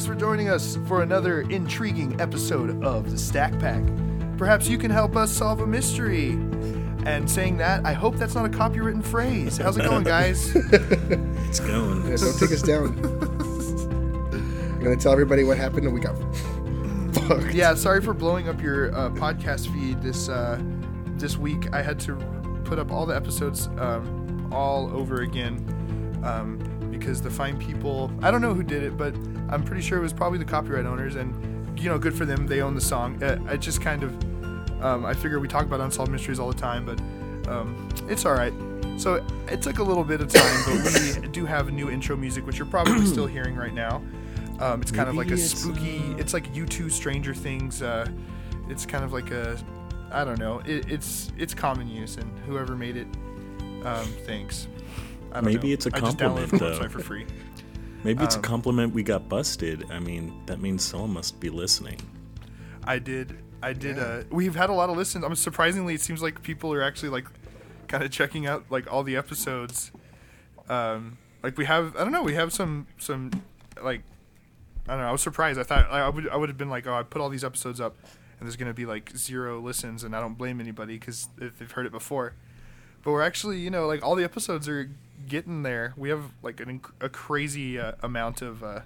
Thanks 0.00 0.08
for 0.08 0.18
joining 0.18 0.48
us 0.48 0.78
for 0.86 1.02
another 1.02 1.42
intriguing 1.42 2.18
episode 2.22 2.82
of 2.82 3.10
the 3.10 3.18
Stack 3.18 3.58
Pack. 3.58 3.82
Perhaps 4.38 4.66
you 4.66 4.78
can 4.78 4.90
help 4.90 5.14
us 5.14 5.30
solve 5.30 5.60
a 5.60 5.66
mystery. 5.66 6.30
And 7.04 7.30
saying 7.30 7.58
that, 7.58 7.84
I 7.84 7.92
hope 7.92 8.16
that's 8.16 8.34
not 8.34 8.46
a 8.46 8.48
copywritten 8.48 9.04
phrase. 9.04 9.58
How's 9.58 9.76
it 9.76 9.82
going, 9.82 10.04
guys? 10.04 10.56
It's 11.50 11.60
going. 11.60 12.08
Yeah, 12.08 12.16
don't 12.16 12.38
take 12.38 12.50
us 12.50 12.62
down. 12.62 12.98
I'm 14.32 14.82
gonna 14.82 14.96
tell 14.96 15.12
everybody 15.12 15.44
what 15.44 15.58
happened 15.58 15.84
and 15.84 15.92
we 15.92 16.00
got 16.00 16.16
fucked. 17.28 17.52
yeah, 17.52 17.74
sorry 17.74 18.00
for 18.00 18.14
blowing 18.14 18.48
up 18.48 18.62
your 18.62 18.94
uh, 18.94 19.10
podcast 19.10 19.70
feed 19.70 20.00
this 20.00 20.30
uh, 20.30 20.58
this 21.18 21.36
week. 21.36 21.74
I 21.74 21.82
had 21.82 22.00
to 22.00 22.16
put 22.64 22.78
up 22.78 22.90
all 22.90 23.04
the 23.04 23.14
episodes 23.14 23.66
um, 23.76 24.48
all 24.50 24.90
over 24.96 25.20
again 25.20 25.58
um, 26.24 26.58
because 26.90 27.20
the 27.20 27.30
fine 27.30 27.58
people. 27.58 28.10
I 28.22 28.30
don't 28.30 28.40
know 28.40 28.54
who 28.54 28.62
did 28.62 28.82
it, 28.82 28.96
but 28.96 29.14
I'm 29.50 29.64
pretty 29.64 29.82
sure 29.82 29.98
it 29.98 30.02
was 30.02 30.12
probably 30.12 30.38
the 30.38 30.44
copyright 30.44 30.86
owners, 30.86 31.16
and 31.16 31.78
you 31.78 31.88
know, 31.88 31.98
good 31.98 32.14
for 32.14 32.24
them. 32.24 32.46
They 32.46 32.62
own 32.62 32.74
the 32.74 32.80
song. 32.80 33.22
Uh, 33.22 33.38
I 33.48 33.56
just 33.56 33.80
kind 33.80 34.02
of. 34.02 34.12
Um, 34.82 35.04
I 35.04 35.12
figure 35.12 35.38
we 35.38 35.48
talk 35.48 35.66
about 35.66 35.80
unsolved 35.80 36.10
mysteries 36.10 36.38
all 36.38 36.48
the 36.48 36.58
time, 36.58 36.86
but 36.86 36.98
um, 37.50 37.88
it's 38.08 38.24
all 38.24 38.32
right. 38.32 38.52
So 38.96 39.24
it 39.48 39.62
took 39.62 39.78
a 39.78 39.82
little 39.82 40.04
bit 40.04 40.20
of 40.20 40.28
time, 40.28 40.62
but 40.64 41.22
we 41.22 41.28
do 41.32 41.44
have 41.46 41.68
a 41.68 41.70
new 41.70 41.90
intro 41.90 42.16
music, 42.16 42.46
which 42.46 42.58
you're 42.58 42.66
probably 42.66 43.04
still 43.06 43.26
hearing 43.36 43.56
right 43.56 43.74
now. 43.74 44.02
Um, 44.58 44.82
it's 44.82 44.90
kind 44.90 45.08
of 45.08 45.16
like 45.16 45.30
a 45.30 45.34
it's, 45.34 45.58
spooky. 45.58 46.14
It's 46.18 46.34
like 46.34 46.54
you 46.54 46.66
two 46.66 46.90
Stranger 46.90 47.34
Things. 47.34 47.82
Uh, 47.82 48.06
it's 48.68 48.84
kind 48.84 49.04
of 49.04 49.12
like 49.12 49.30
a, 49.30 49.58
I 50.12 50.24
don't 50.24 50.38
know. 50.38 50.60
It, 50.66 50.90
it's 50.90 51.32
it's 51.38 51.54
common 51.54 51.88
use, 51.88 52.16
and 52.16 52.38
whoever 52.40 52.76
made 52.76 52.96
it, 52.96 53.06
um, 53.84 54.06
thanks. 54.26 54.68
I 55.32 55.36
don't 55.36 55.44
Maybe 55.44 55.68
know. 55.68 55.74
it's 55.74 55.86
a 55.86 55.90
I 55.94 56.00
just 56.00 56.18
downloaded 56.18 56.50
compliment, 56.50 56.50
the 56.50 56.58
though. 56.58 56.78
website 56.78 56.90
for 56.90 57.00
free. 57.00 57.26
Maybe 58.04 58.24
it's 58.24 58.36
Um, 58.36 58.40
a 58.40 58.42
compliment 58.42 58.94
we 58.94 59.02
got 59.02 59.28
busted. 59.28 59.90
I 59.90 59.98
mean, 59.98 60.32
that 60.46 60.60
means 60.60 60.84
someone 60.84 61.12
must 61.12 61.38
be 61.40 61.50
listening. 61.50 62.00
I 62.84 62.98
did. 62.98 63.36
I 63.62 63.74
did. 63.74 63.96
Yeah. 63.96 64.02
Uh, 64.02 64.22
we've 64.30 64.54
had 64.54 64.70
a 64.70 64.72
lot 64.72 64.88
of 64.88 64.96
listens. 64.96 65.24
I'm 65.24 65.34
surprisingly, 65.34 65.94
it 65.94 66.00
seems 66.00 66.22
like 66.22 66.42
people 66.42 66.72
are 66.72 66.82
actually 66.82 67.10
like, 67.10 67.26
kind 67.88 68.02
of 68.02 68.10
checking 68.10 68.46
out 68.46 68.64
like 68.70 68.90
all 68.90 69.02
the 69.02 69.16
episodes. 69.16 69.90
Um, 70.68 71.18
like 71.42 71.58
we 71.58 71.66
have. 71.66 71.94
I 71.96 72.00
don't 72.04 72.12
know. 72.12 72.22
We 72.22 72.34
have 72.34 72.52
some 72.52 72.86
some 72.98 73.30
like. 73.82 74.02
I 74.88 74.92
don't 74.94 75.02
know. 75.02 75.08
I 75.08 75.12
was 75.12 75.20
surprised. 75.22 75.60
I 75.60 75.62
thought 75.62 75.90
I 75.90 76.08
would. 76.08 76.28
I 76.28 76.36
would 76.36 76.48
have 76.48 76.58
been 76.58 76.70
like, 76.70 76.86
oh, 76.86 76.94
I 76.94 77.02
put 77.02 77.20
all 77.20 77.28
these 77.28 77.44
episodes 77.44 77.80
up, 77.80 77.96
and 78.38 78.48
there's 78.48 78.56
gonna 78.56 78.72
be 78.72 78.86
like 78.86 79.10
zero 79.16 79.60
listens, 79.60 80.04
and 80.04 80.16
I 80.16 80.20
don't 80.20 80.38
blame 80.38 80.58
anybody 80.60 80.98
because 80.98 81.28
they've 81.36 81.70
heard 81.70 81.86
it 81.86 81.92
before. 81.92 82.34
But 83.02 83.12
we're 83.12 83.22
actually, 83.22 83.58
you 83.58 83.70
know, 83.70 83.86
like 83.86 84.04
all 84.04 84.14
the 84.14 84.24
episodes 84.24 84.68
are 84.68 84.90
getting 85.28 85.62
there. 85.62 85.94
We 85.96 86.08
have 86.10 86.24
like 86.42 86.60
an, 86.60 86.80
a 87.00 87.08
crazy 87.08 87.78
uh, 87.78 87.92
amount 88.02 88.42
of 88.42 88.62
uh, 88.62 88.80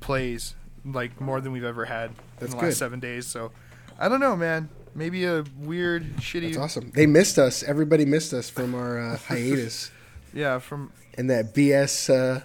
plays, 0.00 0.54
like 0.84 1.20
more 1.20 1.40
than 1.40 1.52
we've 1.52 1.64
ever 1.64 1.84
had 1.86 2.10
That's 2.38 2.52
in 2.52 2.58
the 2.58 2.64
last 2.64 2.78
seven 2.78 3.00
days. 3.00 3.26
So, 3.26 3.52
I 3.98 4.08
don't 4.08 4.20
know, 4.20 4.36
man. 4.36 4.68
Maybe 4.94 5.24
a 5.24 5.44
weird, 5.58 6.16
shitty. 6.16 6.46
That's 6.54 6.56
awesome. 6.58 6.90
They 6.94 7.06
missed 7.06 7.38
us. 7.38 7.62
Everybody 7.62 8.04
missed 8.06 8.32
us 8.32 8.48
from 8.48 8.74
our 8.74 8.98
uh, 8.98 9.16
hiatus 9.28 9.90
Yeah, 10.32 10.58
from 10.58 10.90
and 11.18 11.28
that 11.30 11.54
BS 11.54 12.08
uh, 12.08 12.40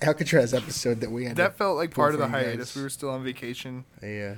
Alcatraz 0.00 0.52
episode 0.52 1.00
that 1.00 1.10
we 1.10 1.26
had. 1.26 1.36
that 1.36 1.56
felt 1.56 1.76
like 1.76 1.94
part 1.94 2.14
of 2.14 2.20
the 2.20 2.26
hiatus. 2.28 2.70
guys. 2.70 2.76
We 2.76 2.82
were 2.82 2.88
still 2.90 3.10
on 3.10 3.22
vacation. 3.22 3.84
Yeah. 4.02 4.34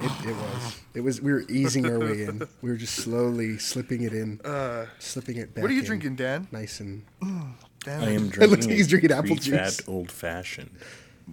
It, 0.00 0.28
it 0.28 0.36
was. 0.36 0.80
It 0.94 1.00
was. 1.00 1.20
We 1.20 1.32
were 1.32 1.44
easing 1.48 1.86
our 1.86 1.98
way 1.98 2.22
in. 2.24 2.46
We 2.62 2.70
were 2.70 2.76
just 2.76 2.94
slowly 2.94 3.58
slipping 3.58 4.02
it 4.02 4.12
in, 4.12 4.40
Uh, 4.44 4.86
slipping 4.98 5.36
it 5.36 5.54
back. 5.54 5.62
what 5.62 5.70
are 5.70 5.74
you 5.74 5.80
in, 5.80 5.86
drinking, 5.86 6.16
Dan? 6.16 6.46
Nice 6.52 6.80
and. 6.80 7.02
Dan, 7.20 8.02
I 8.02 8.10
am 8.10 8.26
It 8.26 8.30
drinking. 8.30 8.50
looks 8.50 8.66
like 8.66 8.76
he's 8.76 8.88
drinking 8.88 9.12
apple 9.12 9.36
pre-fat 9.36 9.64
juice. 9.76 9.88
old 9.88 10.10
fashioned. 10.10 10.70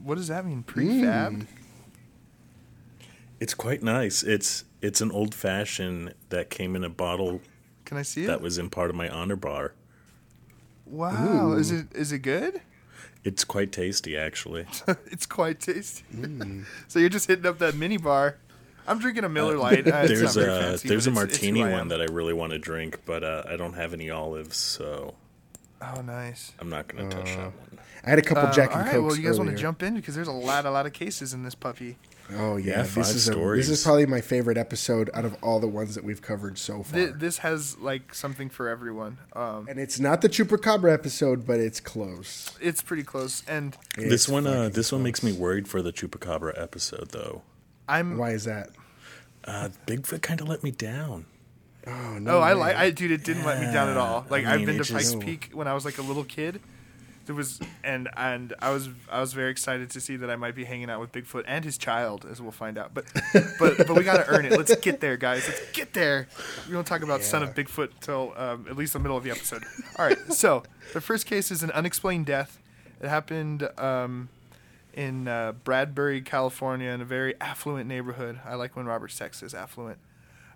What 0.04 0.16
does 0.16 0.28
that 0.28 0.46
mean? 0.46 0.64
Prefab? 0.64 1.34
Mm. 1.34 1.48
It's 3.40 3.54
quite 3.54 3.84
nice. 3.84 4.24
It's 4.24 4.64
it's 4.82 5.02
an 5.02 5.12
old 5.12 5.34
fashioned 5.36 6.14
that 6.30 6.50
came 6.50 6.76
in 6.76 6.84
a 6.84 6.90
bottle 6.90 7.42
Can 7.86 7.98
I 7.98 8.02
see 8.04 8.24
it? 8.24 8.28
that 8.28 8.42
was 8.42 8.58
in 8.58 8.70
part 8.70 8.90
of 8.90 8.96
my 8.96 9.10
honor 9.10 9.36
bar. 9.36 9.74
wow, 10.86 11.54
is 11.54 11.72
it 11.72 11.88
is 11.96 12.12
it 12.12 12.20
good? 12.20 12.62
It's 13.24 13.44
quite 13.44 13.72
tasty, 13.72 14.16
actually. 14.16 14.68
it's 15.08 15.26
quite 15.26 15.60
tasty. 15.60 16.04
Mm. 16.16 16.66
so 16.88 17.00
you're 17.00 17.10
just 17.10 17.28
hitting 17.28 17.46
up 17.48 17.58
that 17.60 17.76
mini 17.76 17.98
bar. 17.98 18.38
I'm 18.88 19.00
drinking 19.00 19.24
a 19.24 19.30
Miller 19.30 19.58
Lite. 19.58 19.88
Uh, 19.96 20.06
there's 20.08 20.36
a 20.38 20.46
fancy, 20.46 20.88
there's 20.88 21.08
a 21.08 21.12
but 21.12 21.24
it's- 21.24 21.36
it's 21.36 21.42
martini 21.44 21.62
one 21.62 21.88
that 21.90 22.02
I 22.02 22.06
really 22.06 22.34
want 22.34 22.52
to 22.54 22.60
drink, 22.60 23.00
but 23.06 23.24
uh, 23.24 23.44
I 23.48 23.56
don't 23.58 23.74
have 23.74 23.94
any 23.94 24.10
olives, 24.10 24.58
so 24.58 25.16
Oh, 25.82 26.02
nice. 26.02 26.52
I'm 26.60 26.70
not 26.70 26.88
going 26.88 27.10
to 27.10 27.16
touch 27.16 27.32
Uh, 27.34 27.36
that 27.36 27.44
one. 27.44 27.80
I 28.06 28.10
had 28.10 28.20
a 28.20 28.22
couple 28.22 28.44
Uh, 28.48 28.54
Jack 28.54 28.72
and 28.74 28.82
right, 28.82 28.92
Cokes 28.92 29.04
well, 29.08 29.16
you 29.18 29.28
guys 29.28 29.38
want 29.38 29.50
to 29.52 29.56
jump 29.56 29.84
in 29.84 29.96
because 29.96 30.16
there's 30.16 30.28
a 30.28 30.32
lot, 30.32 30.66
a 30.66 30.72
lot 30.72 30.86
of 30.86 30.94
cases 30.94 31.34
in 31.34 31.44
this 31.44 31.56
puppy. 31.56 31.98
Oh 32.38 32.56
yeah, 32.58 32.78
Yeah, 32.78 32.82
this 32.84 32.94
five 32.96 33.16
is 33.16 33.30
a, 33.30 33.36
this 33.36 33.70
is 33.70 33.84
probably 33.84 34.08
my 34.08 34.20
favorite 34.22 34.58
episode 34.58 35.12
out 35.14 35.26
of 35.26 35.36
all 35.44 35.60
the 35.60 35.68
ones 35.68 35.94
that 35.94 36.04
we've 36.04 36.24
covered 36.24 36.58
so 36.58 36.82
far. 36.82 37.00
Th- 37.00 37.14
this 37.16 37.38
has 37.40 37.78
like 37.78 38.16
something 38.16 38.50
for 38.50 38.68
everyone. 38.68 39.20
Um, 39.34 39.68
and 39.70 39.80
it's 39.80 40.00
not 40.00 40.22
the 40.22 40.30
Chupacabra 40.30 40.92
episode, 40.92 41.46
but 41.46 41.60
it's 41.60 41.80
close. 41.80 42.52
it's 42.60 42.82
pretty 42.82 43.04
close, 43.04 43.44
and 43.48 43.78
this 43.96 44.28
one 44.28 44.48
uh, 44.48 44.52
fucking 44.54 44.72
this 44.72 44.92
one 44.92 45.04
makes 45.04 45.22
me 45.22 45.34
worried 45.34 45.68
for 45.68 45.84
the 45.84 45.94
chupacabra 45.94 46.60
episode, 46.60 47.10
though. 47.12 47.44
I'm. 47.88 48.18
Why 48.18 48.32
is 48.32 48.46
that? 48.46 48.70
Uh, 49.44 49.70
Bigfoot 49.86 50.22
kind 50.22 50.42
of 50.42 50.48
let 50.48 50.64
me 50.64 50.72
down. 50.72 51.26
Oh 51.88 52.18
no! 52.20 52.38
Oh, 52.38 52.40
I 52.40 52.54
way. 52.54 52.60
like. 52.60 52.76
I 52.78 52.90
dude, 52.90 53.12
it 53.12 53.24
didn't 53.24 53.44
let 53.46 53.60
me 53.60 53.72
down 53.72 53.90
at 53.90 53.98
all. 53.98 54.26
Like 54.30 54.46
I 54.46 54.54
I've 54.54 54.58
mean, 54.60 54.66
been 54.68 54.76
to 54.78 54.82
it 54.82 54.92
Pikes 54.92 55.12
just- 55.12 55.20
Peak 55.20 55.50
when 55.54 55.68
I 55.68 55.74
was 55.74 55.86
like 55.86 55.98
a 55.98 56.02
little 56.02 56.24
kid. 56.24 56.60
There 57.28 57.34
was 57.36 57.60
and 57.84 58.08
and 58.16 58.54
I 58.60 58.70
was 58.72 58.88
I 59.12 59.20
was 59.20 59.34
very 59.34 59.50
excited 59.50 59.90
to 59.92 60.00
see 60.00 60.16
that 60.16 60.30
I 60.30 60.36
might 60.36 60.54
be 60.54 60.64
hanging 60.64 60.92
out 60.92 61.00
with 61.00 61.12
Bigfoot 61.12 61.44
and 61.48 61.66
his 61.66 61.76
child, 61.76 62.24
as 62.30 62.40
we'll 62.40 62.52
find 62.52 62.78
out. 62.78 62.94
But 62.94 63.06
but 63.60 63.78
but 63.78 63.96
we 63.96 64.04
gotta 64.04 64.28
earn 64.28 64.46
it. 64.46 64.52
Let's 64.52 64.76
get 64.76 65.00
there, 65.00 65.18
guys. 65.18 65.48
Let's 65.48 65.72
get 65.72 65.94
there. 65.94 66.28
We 66.68 66.74
don't 66.74 66.86
talk 66.86 67.02
about 67.02 67.24
son 67.24 67.42
of 67.42 67.56
Bigfoot 67.56 67.90
till 68.00 68.34
um, 68.38 68.68
at 68.70 68.76
least 68.78 68.94
the 68.94 69.00
middle 69.00 69.18
of 69.18 69.24
the 69.24 69.32
episode. 69.32 69.64
All 69.98 70.06
right. 70.06 70.18
So 70.34 70.62
the 70.94 71.02
first 71.02 71.26
case 71.26 71.50
is 71.50 71.64
an 71.64 71.72
unexplained 71.72 72.28
death. 72.28 72.60
It 73.02 73.08
happened 73.08 73.68
um, 73.80 74.30
in 74.96 75.28
uh, 75.28 75.52
Bradbury, 75.52 76.22
California, 76.22 76.90
in 76.90 77.02
a 77.02 77.06
very 77.06 77.40
affluent 77.42 77.88
neighborhood. 77.88 78.40
I 78.46 78.56
like 78.56 78.76
when 78.76 78.86
Robert 78.86 79.12
Stack 79.12 79.34
says 79.34 79.54
affluent. 79.54 80.00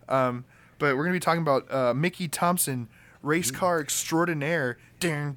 Um, 0.07 0.45
but 0.79 0.95
we're 0.95 1.03
gonna 1.03 1.13
be 1.13 1.19
talking 1.19 1.41
about 1.41 1.71
uh, 1.71 1.93
Mickey 1.93 2.27
Thompson, 2.27 2.87
race 3.21 3.51
car 3.51 3.79
extraordinaire. 3.81 4.77
Yeah. 5.01 5.31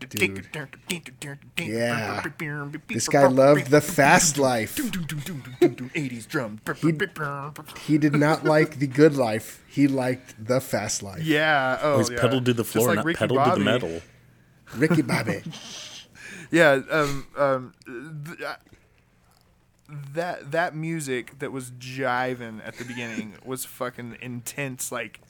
This 2.89 3.09
guy 3.09 3.27
loved 3.29 3.71
the 3.71 3.81
fast 3.81 4.39
life. 4.39 4.77
80s 4.77 6.27
drum. 6.27 6.61
He 7.85 7.99
did 7.99 8.15
not 8.15 8.45
like 8.45 8.79
the 8.79 8.87
good 8.87 9.17
life. 9.17 9.63
He 9.69 9.89
liked 9.89 10.45
the 10.45 10.61
fast 10.61 11.03
life. 11.03 11.23
Yeah. 11.23 11.79
Oh, 11.83 11.99
He's 11.99 12.11
yeah. 12.11 12.21
pedal 12.21 12.41
to 12.43 12.53
the 12.53 12.63
Just 12.63 12.73
floor, 12.73 12.89
like 12.89 12.97
not 12.97 13.05
Ricky 13.05 13.19
pedal 13.19 13.45
to 13.45 13.51
the 13.51 13.59
metal. 13.59 14.01
Ricky 14.77 15.03
Bobby. 15.03 15.43
Yeah. 16.51 16.81
Um. 16.91 17.27
Um. 17.37 17.75
th- 17.87 18.41
uh, 18.43 18.55
that 20.15 20.53
that 20.53 20.75
music 20.75 21.39
that 21.39 21.53
was 21.53 21.71
jiving 21.73 22.67
at 22.67 22.77
the 22.77 22.85
beginning 22.85 23.35
was 23.45 23.65
fucking 23.65 24.19
intense, 24.21 24.93
like 24.93 25.21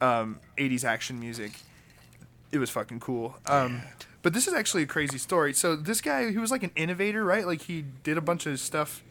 um 0.00 0.40
80s 0.58 0.84
action 0.84 1.18
music. 1.20 1.52
It 2.50 2.58
was 2.58 2.70
fucking 2.70 3.00
cool. 3.00 3.36
Um. 3.46 3.82
But 4.22 4.34
this 4.34 4.46
is 4.46 4.54
actually 4.54 4.84
a 4.84 4.86
crazy 4.86 5.18
story. 5.18 5.52
So 5.52 5.74
this 5.74 6.00
guy, 6.00 6.30
he 6.30 6.38
was 6.38 6.52
like 6.52 6.62
an 6.62 6.70
innovator, 6.76 7.24
right? 7.24 7.44
Like 7.44 7.62
he 7.62 7.84
did 8.04 8.16
a 8.16 8.20
bunch 8.20 8.46
of 8.46 8.60
stuff, 8.60 9.02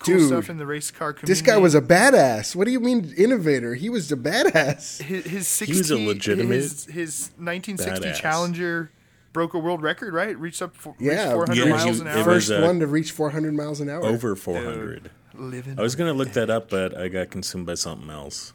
cool 0.00 0.18
Dude, 0.18 0.26
stuff 0.26 0.50
in 0.50 0.58
the 0.58 0.66
race 0.66 0.90
car 0.90 1.14
community. 1.14 1.32
This 1.32 1.40
guy 1.40 1.56
was 1.56 1.74
a 1.74 1.80
badass. 1.80 2.54
What 2.54 2.66
do 2.66 2.70
you 2.70 2.80
mean 2.80 3.14
innovator? 3.16 3.74
He 3.74 3.88
was 3.88 4.12
a 4.12 4.16
badass. 4.16 5.00
his, 5.00 5.24
his 5.24 5.48
60, 5.48 5.72
He 5.72 5.78
was 5.78 5.90
a 5.90 5.96
legitimate 5.96 6.54
his, 6.56 6.84
his 6.84 7.30
1960 7.38 8.06
badass. 8.06 8.20
Challenger 8.20 8.90
broke 9.32 9.54
a 9.54 9.58
world 9.58 9.82
record, 9.82 10.12
right? 10.14 10.36
Reached 10.38 10.60
up 10.62 10.74
for, 10.74 10.94
Yeah, 10.98 11.32
reached 11.32 11.32
400 11.32 11.56
Yeah, 11.56 11.64
miles 11.70 11.96
he- 11.96 12.00
an 12.02 12.08
hour. 12.08 12.24
First 12.24 12.50
uh, 12.50 12.60
one 12.60 12.80
to 12.80 12.86
reach 12.86 13.12
400 13.12 13.54
miles 13.54 13.80
an 13.80 13.88
hour. 13.88 14.04
Over 14.04 14.34
400. 14.36 15.10
Living. 15.34 15.78
I 15.78 15.82
was 15.82 15.94
going 15.94 16.10
to 16.12 16.16
look 16.16 16.32
that 16.32 16.50
up, 16.50 16.68
but 16.70 16.96
I 16.96 17.08
got 17.08 17.30
consumed 17.30 17.64
by 17.66 17.74
something 17.74 18.10
else. 18.10 18.52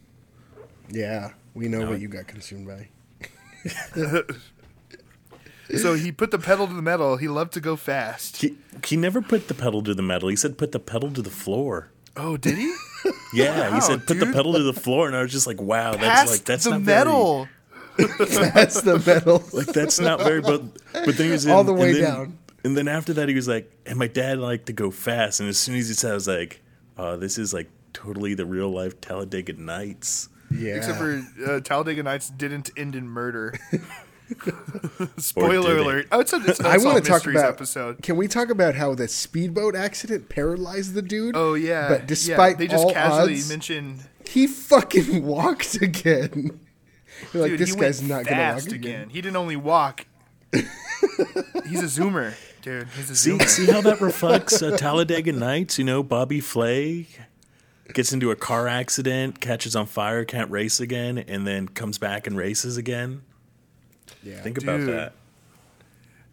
Yeah, 0.89 1.31
we 1.53 1.67
know 1.67 1.79
No. 1.79 1.89
what 1.91 1.99
you 1.99 2.07
got 2.07 2.27
consumed 2.27 2.67
by. 2.67 2.89
so 5.75 5.93
he 5.95 6.11
put 6.11 6.31
the 6.31 6.37
pedal 6.39 6.67
to 6.67 6.73
the 6.73 6.81
metal. 6.81 7.17
He 7.17 7.27
loved 7.27 7.53
to 7.53 7.59
go 7.61 7.75
fast. 7.75 8.37
He, 8.37 8.55
he 8.85 8.95
never 8.97 9.21
put 9.21 9.47
the 9.47 9.53
pedal 9.55 9.81
to 9.83 9.93
the 9.95 10.03
metal. 10.03 10.29
He 10.29 10.35
said 10.35 10.57
put 10.57 10.71
the 10.71 10.79
pedal 10.79 11.11
to 11.11 11.21
the 11.21 11.29
floor. 11.31 11.89
oh, 12.17 12.37
did 12.37 12.57
he? 12.57 12.73
Yeah, 13.33 13.69
Wow, 13.69 13.75
he 13.75 13.81
said 13.81 14.07
put 14.07 14.19
the 14.19 14.25
pedal 14.27 14.53
to 14.53 14.63
the 14.63 14.73
floor, 14.73 15.05
and 15.07 15.15
I 15.15 15.21
was 15.21 15.31
just 15.31 15.45
like, 15.45 15.61
wow, 15.61 15.95
that's 15.95 16.31
like 16.31 16.43
that's 16.45 16.63
the 16.63 16.71
not 16.71 16.81
metal. 16.83 17.47
That's 17.97 18.81
the 18.81 19.01
metal. 19.05 19.43
Like 19.53 19.67
that's 19.67 19.99
not 19.99 20.21
very. 20.21 20.41
But 20.41 20.63
but 20.93 21.17
then 21.17 21.27
he 21.27 21.31
was 21.31 21.45
in, 21.45 21.51
All 21.51 21.63
the 21.63 21.73
way 21.73 21.89
and 21.89 21.95
then, 21.95 22.03
down. 22.03 22.37
And 22.63 22.77
then 22.77 22.87
after 22.87 23.13
that, 23.13 23.29
he 23.29 23.35
was 23.35 23.47
like, 23.47 23.71
and 23.85 23.97
my 23.97 24.07
dad 24.07 24.39
liked 24.39 24.65
to 24.67 24.73
go 24.73 24.91
fast. 24.91 25.39
And 25.39 25.47
as 25.47 25.57
soon 25.57 25.75
as 25.75 25.87
he 25.87 25.93
said, 25.93 26.11
I 26.11 26.13
was 26.15 26.27
like, 26.27 26.61
oh, 26.97 27.15
this 27.15 27.37
is 27.37 27.53
like 27.53 27.69
totally 27.93 28.33
the 28.33 28.45
real 28.45 28.69
life 28.69 28.99
Talladega 28.99 29.53
Nights. 29.53 30.29
Yeah. 30.51 30.75
Except 30.75 30.97
for 30.97 31.25
uh, 31.47 31.59
Talladega 31.61 32.03
Nights 32.03 32.29
didn't 32.29 32.71
end 32.75 32.95
in 32.95 33.07
murder. 33.07 33.53
Spoiler 35.17 35.77
alert! 35.77 36.07
Oh, 36.11 36.19
it's 36.19 36.33
a 36.33 36.37
it's 36.37 36.59
an 36.59 36.65
I 36.65 36.77
want 36.77 37.03
to 37.03 37.09
talk 37.09 37.25
about. 37.27 37.45
episode. 37.45 38.01
Can 38.01 38.17
we 38.17 38.27
talk 38.27 38.49
about 38.49 38.75
how 38.75 38.95
the 38.95 39.07
speedboat 39.07 39.75
accident 39.75 40.29
paralyzed 40.29 40.93
the 40.95 41.01
dude? 41.01 41.35
Oh 41.35 41.53
yeah, 41.53 41.87
But 41.89 42.01
yeah, 42.01 42.05
despite 42.07 42.57
they 42.57 42.67
just 42.67 42.83
all 42.85 42.91
casually 42.91 43.35
odds, 43.35 43.49
mentioned 43.49 44.07
he 44.27 44.47
fucking 44.47 45.23
walked 45.23 45.75
again. 45.75 46.59
You're 47.33 47.43
like 47.43 47.51
Dude, 47.51 47.59
this 47.59 47.73
he 47.73 47.79
guy's 47.79 47.99
went 47.99 48.09
not 48.09 48.25
gonna 48.25 48.41
walk 48.41 48.53
fast 48.55 48.71
again. 48.71 49.09
He 49.09 49.21
didn't 49.21 49.37
only 49.37 49.55
walk. 49.55 50.05
he's 50.53 51.81
a 51.81 52.01
zoomer, 52.01 52.33
dude. 52.61 52.87
He's 52.95 53.09
a 53.09 53.15
See, 53.15 53.31
zoomer. 53.31 53.47
see 53.47 53.65
how 53.65 53.81
that 53.81 53.99
reflects 54.01 54.61
uh, 54.61 54.77
Talladega 54.77 55.33
Nights? 55.33 55.77
You 55.77 55.83
know, 55.83 56.01
Bobby 56.03 56.39
Flay 56.39 57.07
gets 57.93 58.13
into 58.13 58.31
a 58.31 58.35
car 58.35 58.67
accident, 58.67 59.41
catches 59.41 59.75
on 59.75 59.85
fire, 59.85 60.23
can't 60.25 60.49
race 60.49 60.79
again, 60.79 61.17
and 61.17 61.45
then 61.45 61.67
comes 61.67 61.97
back 61.97 62.25
and 62.27 62.37
races 62.37 62.77
again. 62.77 63.21
Yeah. 64.23 64.41
Think 64.41 64.61
about 64.61 64.85
that. 64.87 65.13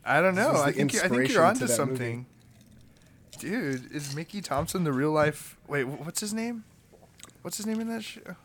I 0.04 0.20
don't 0.20 0.34
know. 0.34 0.52
I 0.52 0.72
think 0.72 0.92
you're, 0.92 1.04
I 1.04 1.08
think 1.08 1.28
you're 1.28 1.44
onto 1.44 1.66
that 1.66 1.72
something, 1.72 2.26
dude. 3.38 3.92
Is 3.92 4.14
Mickey 4.16 4.40
Thompson 4.40 4.84
the 4.84 4.92
real 4.92 5.12
life? 5.12 5.56
Wait, 5.68 5.84
what's 5.84 6.20
his 6.20 6.32
name? 6.34 6.64
What's 7.42 7.56
his 7.56 7.66
name 7.66 7.80
in 7.80 7.88
that 7.88 8.02
show? 8.02 8.36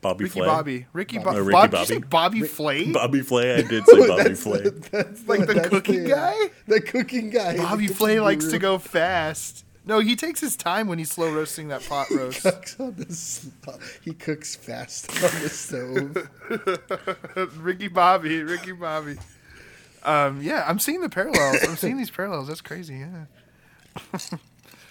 Bobby 0.00 0.24
Ricky 0.24 0.38
Flay. 0.38 0.46
Bobby. 0.46 0.86
Ricky, 0.92 1.18
Bo- 1.18 1.30
Oh, 1.30 1.38
Ricky 1.40 1.52
Bob- 1.52 1.70
Did 1.72 1.80
you 1.80 1.86
say 1.86 1.98
Bobby. 1.98 2.08
Bobby 2.40 2.42
Flay? 2.48 2.92
Bobby 2.92 3.20
Flay. 3.22 3.54
I 3.56 3.62
did 3.62 3.84
say 3.88 4.06
Bobby 4.06 4.22
That's 4.22 4.42
Flay. 4.42 4.62
the- 4.62 4.88
that's 4.92 5.26
Like 5.28 5.46
the 5.46 5.54
that's 5.54 5.68
cooking 5.68 6.04
guy? 6.04 6.36
The 6.66 6.80
cooking 6.80 7.30
guy. 7.30 7.56
Bobby 7.56 7.88
Flay 7.88 8.16
the 8.16 8.22
likes 8.22 8.46
to 8.48 8.58
go 8.58 8.78
fast. 8.78 9.64
No, 9.84 10.00
he 10.00 10.14
takes 10.16 10.38
his 10.40 10.54
time 10.54 10.86
when 10.86 10.98
he's 10.98 11.10
slow 11.10 11.32
roasting 11.32 11.68
that 11.68 11.82
pot 11.88 12.10
roast. 12.14 12.42
cooks 12.42 12.78
on 12.78 12.94
the 12.96 13.78
he 14.02 14.12
cooks 14.12 14.54
fast 14.54 15.10
on 15.24 15.42
the 15.42 15.48
stove. 15.48 16.28
Ricky 17.56 17.88
Bobby, 17.88 18.42
Ricky 18.42 18.72
Bobby. 18.72 19.16
Um, 20.04 20.40
yeah, 20.42 20.64
I'm 20.68 20.78
seeing 20.78 21.00
the 21.00 21.08
parallels. 21.08 21.56
I'm 21.66 21.76
seeing 21.76 21.96
these 21.96 22.10
parallels. 22.10 22.48
That's 22.48 22.60
crazy. 22.60 22.98
Yeah. 22.98 23.24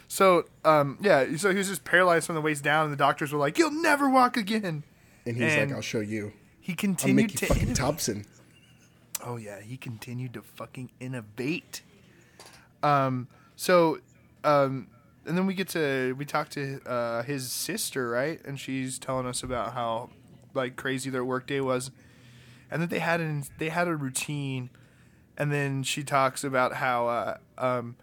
so, 0.07 0.45
um, 0.65 0.98
yeah, 1.01 1.38
so 1.38 1.51
he 1.51 1.57
was 1.57 1.68
just 1.69 1.83
paralyzed 1.86 2.25
from 2.25 2.36
the 2.36 2.42
waist 2.42 2.63
down, 2.63 2.86
and 2.86 2.94
the 2.94 2.98
doctors 2.98 3.31
were 3.31 3.39
like, 3.39 3.57
"You'll 3.57 3.71
never 3.71 4.09
walk 4.09 4.36
again." 4.36 4.83
And 5.27 5.35
he's 5.35 5.53
And 5.53 5.69
like, 5.69 5.75
"I'll 5.75 5.81
show 5.81 6.00
you. 6.00 6.33
He 6.59 6.74
continued 6.74 7.15
Mickey 7.15 7.38
to 7.38 7.45
fucking 7.47 7.63
innovate. 7.63 7.77
Thompson." 7.77 8.25
Oh 9.25 9.35
yeah, 9.35 9.59
he 9.62 9.77
continued 9.77 10.33
to 10.33 10.41
fucking 10.41 10.91
innovate. 11.00 11.81
Um, 12.83 13.27
so, 13.56 14.00
um, 14.44 14.88
and 15.25 15.38
then 15.38 15.45
we 15.45 15.53
get 15.53 15.68
to 15.69 16.13
we 16.18 16.25
talk 16.25 16.50
to 16.50 16.79
uh, 16.85 17.24
his 17.24 17.51
sister, 17.51 18.09
right? 18.09 18.39
And 18.45 18.59
she's 18.59 18.97
telling 18.97 19.25
us 19.25 19.44
about 19.44 19.74
how 19.74 20.12
like 20.53 20.75
crazy 20.75 21.09
their 21.09 21.25
workday 21.25 21.59
was, 21.59 21.91
and 22.71 22.81
that 22.81 22.89
they 22.89 23.00
had 23.00 23.19
an 23.19 23.44
they 23.57 23.69
had 23.69 23.88
a 23.88 23.95
routine, 23.95 24.69
and 25.38 25.51
then 25.51 25.83
she 25.83 26.03
talks 26.03 26.44
about 26.44 26.73
how 26.73 27.07
uh, 27.07 27.38
um, 27.57 27.95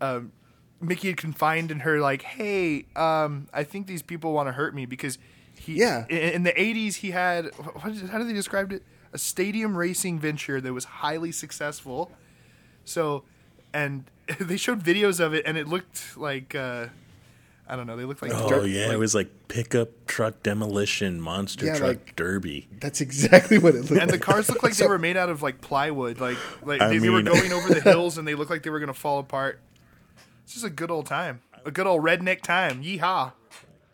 um, 0.00 0.32
Mickey 0.80 1.08
had 1.08 1.16
confided 1.16 1.70
in 1.70 1.80
her 1.80 2.00
like, 2.00 2.22
"Hey, 2.22 2.86
um, 2.96 3.48
I 3.52 3.64
think 3.64 3.86
these 3.86 4.02
people 4.02 4.32
want 4.32 4.48
to 4.48 4.52
hurt 4.52 4.74
me 4.74 4.86
because 4.86 5.18
he 5.68 5.80
Yeah. 5.80 6.04
in, 6.08 6.16
in 6.18 6.42
the 6.42 6.52
'80s 6.52 6.96
he 6.96 7.10
had 7.12 7.46
what 7.56 7.92
is 7.92 8.08
how 8.10 8.18
did 8.18 8.28
they 8.28 8.32
describe 8.32 8.72
it? 8.72 8.82
A 9.12 9.18
stadium 9.18 9.76
racing 9.76 10.18
venture 10.18 10.60
that 10.60 10.72
was 10.72 10.84
highly 10.84 11.32
successful. 11.32 12.10
So, 12.84 13.24
and 13.72 14.04
they 14.40 14.56
showed 14.56 14.82
videos 14.82 15.20
of 15.20 15.32
it, 15.34 15.44
and 15.46 15.56
it 15.56 15.66
looked 15.68 16.16
like 16.16 16.54
uh, 16.54 16.86
I 17.70 17.76
don't 17.76 17.86
know, 17.86 17.96
they 17.96 18.04
looked 18.04 18.22
like 18.22 18.32
Oh 18.34 18.48
dirt- 18.48 18.66
yeah, 18.68 18.86
like- 18.86 18.94
it 18.94 18.98
was 18.98 19.14
like 19.14 19.30
pickup 19.48 19.88
truck 20.06 20.42
demolition, 20.42 21.20
monster 21.20 21.66
Yeah, 21.66 21.76
truck 21.76 21.88
like- 21.88 22.16
derby. 22.16 22.68
That's 22.80 23.00
exactly 23.00 23.58
what 23.58 23.74
it 23.74 23.90
looked 23.90 24.00
and 24.02 24.10
the 24.10 24.18
cars 24.18 24.48
looked 24.48 24.62
like 24.62 24.74
they 24.76 24.86
were 24.86 24.98
made 24.98 25.16
out 25.18 25.28
of 25.28 25.42
like 25.42 25.60
plywood, 25.60 26.18
like 26.20 26.38
like 26.62 26.80
I 26.80 26.88
they, 26.88 26.98
they 26.98 27.10
were 27.10 27.22
going 27.22 27.52
over 27.52 27.68
the 27.72 27.80
hills, 27.84 28.16
and 28.18 28.26
they 28.26 28.34
looked 28.34 28.50
like 28.50 28.62
they 28.62 28.70
were 28.70 28.80
gonna 28.80 28.94
fall 28.94 29.18
apart. 29.18 29.60
It's 30.44 30.54
just 30.54 30.64
a 30.64 30.70
good 30.70 30.90
old 30.90 31.04
time, 31.06 31.40
a 31.66 31.70
good 31.70 31.86
old 31.86 32.02
redneck 32.02 32.40
time. 32.42 32.82
Yeehaw! 32.82 33.32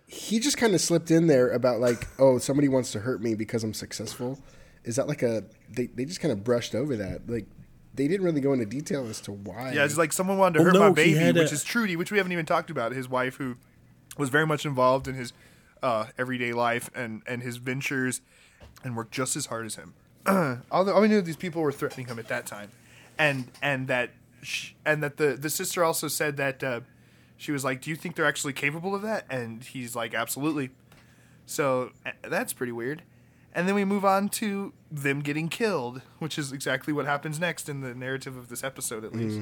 He 0.07 0.39
just 0.39 0.57
kind 0.57 0.75
of 0.75 0.81
slipped 0.81 1.11
in 1.11 1.27
there 1.27 1.51
about 1.51 1.81
like, 1.81 2.07
oh, 2.19 2.39
somebody 2.39 2.69
wants 2.69 2.93
to 2.93 3.01
hurt 3.01 3.23
me 3.23 3.35
because 3.35 3.65
I'm 3.65 3.75
successful. 3.75 4.39
Is 4.85 4.97
that 4.97 5.09
like 5.09 5.23
a 5.23 5.45
they? 5.71 5.87
They 5.87 6.05
just 6.05 6.21
kind 6.21 6.31
of 6.33 6.45
brushed 6.45 6.75
over 6.75 6.95
that. 6.97 7.29
Like 7.29 7.47
they 7.95 8.07
didn't 8.09 8.25
really 8.25 8.41
go 8.41 8.53
into 8.53 8.67
detail 8.67 9.07
as 9.07 9.21
to 9.23 9.33
why. 9.33 9.73
Yeah, 9.73 9.85
it's 9.85 9.97
like 9.97 10.13
someone 10.13 10.37
wanted 10.39 10.59
to 10.59 10.65
Well, 10.65 10.73
hurt 10.75 10.79
my 10.81 10.89
no, 10.89 10.95
he 10.95 11.15
baby, 11.15 11.39
which 11.41 11.51
a- 11.51 11.55
is 11.55 11.65
Trudy, 11.65 11.97
which 11.97 12.11
we 12.13 12.19
haven't 12.19 12.33
even 12.33 12.45
talked 12.47 12.71
about. 12.71 12.93
His 12.93 13.09
wife, 13.09 13.37
who 13.37 13.57
was 14.19 14.29
very 14.29 14.47
much 14.47 14.67
involved 14.67 15.09
in 15.09 15.15
his 15.15 15.33
uh, 15.83 16.07
everyday 16.19 16.53
life 16.53 16.91
and, 16.95 17.23
and 17.27 17.43
his 17.43 17.57
ventures, 17.57 18.21
and 18.85 18.97
worked 18.97 19.13
just 19.13 19.37
as 19.37 19.47
hard 19.47 19.65
as 19.67 19.77
him. 19.77 19.95
all, 20.71 20.85
the, 20.85 20.93
all 20.95 21.01
we 21.01 21.09
knew 21.09 21.21
these 21.23 21.37
people 21.37 21.63
were 21.63 21.73
threatening 21.73 22.07
him 22.07 22.19
at 22.19 22.29
that 22.29 22.45
time, 22.47 22.71
and 23.19 23.51
and 23.63 23.89
that 23.89 24.11
sh- 24.43 24.73
and 24.85 25.03
that 25.03 25.17
the 25.17 25.29
the 25.35 25.51
sister 25.51 25.83
also 25.83 26.09
said 26.09 26.37
that 26.37 26.63
uh, 26.63 26.81
she 27.37 27.53
was 27.53 27.65
like, 27.65 27.81
"Do 27.81 27.91
you 27.91 27.97
think 27.97 28.17
they're 28.17 28.27
actually 28.27 28.53
capable 28.53 28.95
of 28.95 29.03
that?" 29.03 29.27
And 29.31 29.63
he's 29.63 29.95
like, 29.97 30.15
"Absolutely." 30.15 30.71
So 31.47 31.91
that's 32.23 32.53
pretty 32.53 32.73
weird. 32.73 33.03
And 33.55 33.69
then 33.69 33.75
we 33.77 33.85
move 33.85 34.05
on 34.05 34.29
to 34.31 34.73
them 34.91 35.21
getting 35.21 35.49
killed, 35.49 36.03
which 36.19 36.39
is 36.39 36.51
exactly 36.53 36.93
what 36.93 37.07
happens 37.07 37.39
next 37.39 37.69
in 37.69 37.83
the 37.83 37.95
narrative 37.95 38.37
of 38.37 38.49
this 38.49 38.65
episode, 38.65 39.05
at 39.05 39.13
least. 39.15 39.39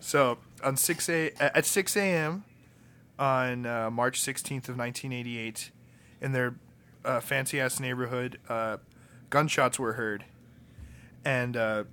So 0.00 0.38
on 0.62 0.76
six 0.76 1.08
a 1.08 1.32
at 1.40 1.64
six 1.64 1.96
a.m. 1.96 2.44
on 3.18 3.64
uh, 3.66 3.90
March 3.90 4.20
sixteenth 4.20 4.68
of 4.68 4.76
nineteen 4.76 5.12
eighty 5.12 5.38
eight, 5.38 5.70
in 6.20 6.32
their 6.32 6.56
uh, 7.04 7.20
fancy 7.20 7.58
ass 7.60 7.80
neighborhood, 7.80 8.38
uh, 8.48 8.76
gunshots 9.30 9.78
were 9.78 9.94
heard, 9.94 10.24
and 11.24 11.56
uh, 11.56 11.84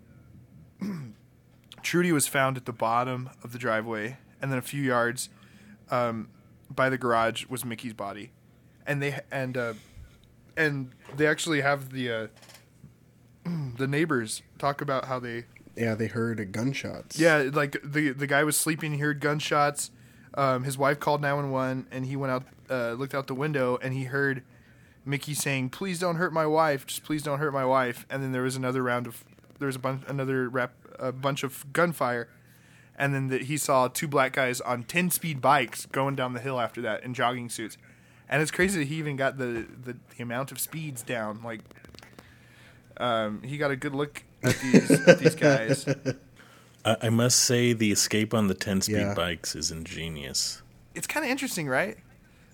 Trudy 1.83 2.11
was 2.11 2.27
found 2.27 2.57
at 2.57 2.65
the 2.65 2.73
bottom 2.73 3.29
of 3.43 3.53
the 3.53 3.57
driveway, 3.59 4.17
and 4.41 4.51
then 4.51 4.59
a 4.59 4.63
few 4.63 4.81
yards 4.81 5.29
um, 5.89 6.29
by 6.69 6.89
the 6.89 6.97
garage 6.97 7.45
was 7.47 7.65
Mickey's 7.65 7.93
body, 7.93 8.31
and 8.85 9.01
they 9.01 9.19
and 9.31 9.57
uh, 9.57 9.73
and 10.57 10.91
they 11.15 11.27
actually 11.27 11.61
have 11.61 11.91
the 11.91 12.11
uh, 12.11 12.27
the 13.77 13.87
neighbors 13.87 14.41
talk 14.57 14.81
about 14.81 15.05
how 15.05 15.19
they 15.19 15.45
yeah, 15.75 15.95
they 15.95 16.07
heard 16.07 16.51
gunshots. 16.51 17.19
yeah, 17.19 17.49
like 17.51 17.77
the 17.83 18.11
the 18.11 18.27
guy 18.27 18.43
was 18.43 18.57
sleeping, 18.57 18.93
he 18.93 18.99
heard 18.99 19.19
gunshots. 19.19 19.91
Um, 20.33 20.63
his 20.63 20.77
wife 20.77 20.99
called 20.99 21.21
nine 21.21 21.35
one 21.35 21.51
one, 21.51 21.87
and 21.91 22.05
he 22.05 22.15
went 22.15 22.31
out, 22.31 22.43
uh, 22.69 22.93
looked 22.93 23.15
out 23.15 23.27
the 23.27 23.35
window, 23.35 23.77
and 23.81 23.93
he 23.93 24.05
heard 24.05 24.43
Mickey 25.05 25.33
saying, 25.33 25.69
"Please 25.69 25.99
don't 25.99 26.15
hurt 26.15 26.33
my 26.33 26.45
wife. 26.45 26.85
Just 26.85 27.03
please 27.03 27.23
don't 27.23 27.39
hurt 27.39 27.53
my 27.53 27.65
wife." 27.65 28.05
And 28.09 28.21
then 28.21 28.31
there 28.31 28.41
was 28.41 28.55
another 28.55 28.83
round 28.83 29.07
of 29.07 29.23
there 29.59 29.67
was 29.67 29.75
a 29.75 29.79
bunch 29.79 30.03
another 30.07 30.49
rap 30.49 30.73
a 30.99 31.11
bunch 31.11 31.43
of 31.43 31.71
gunfire, 31.73 32.29
and 32.97 33.13
then 33.13 33.27
the, 33.27 33.37
he 33.39 33.57
saw 33.57 33.87
two 33.87 34.07
black 34.07 34.33
guys 34.33 34.61
on 34.61 34.83
ten 34.83 35.09
speed 35.11 35.41
bikes 35.41 35.85
going 35.87 36.15
down 36.15 36.33
the 36.33 36.39
hill 36.39 36.59
after 36.59 36.81
that 36.81 37.03
in 37.03 37.13
jogging 37.13 37.49
suits. 37.49 37.77
And 38.27 38.41
it's 38.41 38.51
crazy 38.51 38.79
that 38.79 38.85
he 38.85 38.95
even 38.95 39.15
got 39.17 39.37
the, 39.37 39.67
the, 39.83 39.95
the 40.17 40.23
amount 40.23 40.51
of 40.51 40.59
speeds 40.59 41.03
down. 41.03 41.43
Like, 41.43 41.59
um, 42.97 43.41
he 43.43 43.57
got 43.57 43.71
a 43.71 43.75
good 43.75 43.93
look 43.93 44.23
at 44.43 44.55
these 44.59 44.91
at 45.07 45.19
these 45.19 45.35
guys. 45.35 45.85
I, 46.83 46.97
I 47.03 47.09
must 47.09 47.39
say, 47.39 47.73
the 47.73 47.91
escape 47.91 48.33
on 48.33 48.47
the 48.47 48.53
ten 48.53 48.81
speed 48.81 48.97
Yeah. 48.97 49.13
bikes 49.13 49.55
is 49.55 49.71
ingenious. 49.71 50.61
it's 50.93 51.07
kind 51.07 51.25
of 51.25 51.31
interesting, 51.31 51.67
right? 51.67 51.97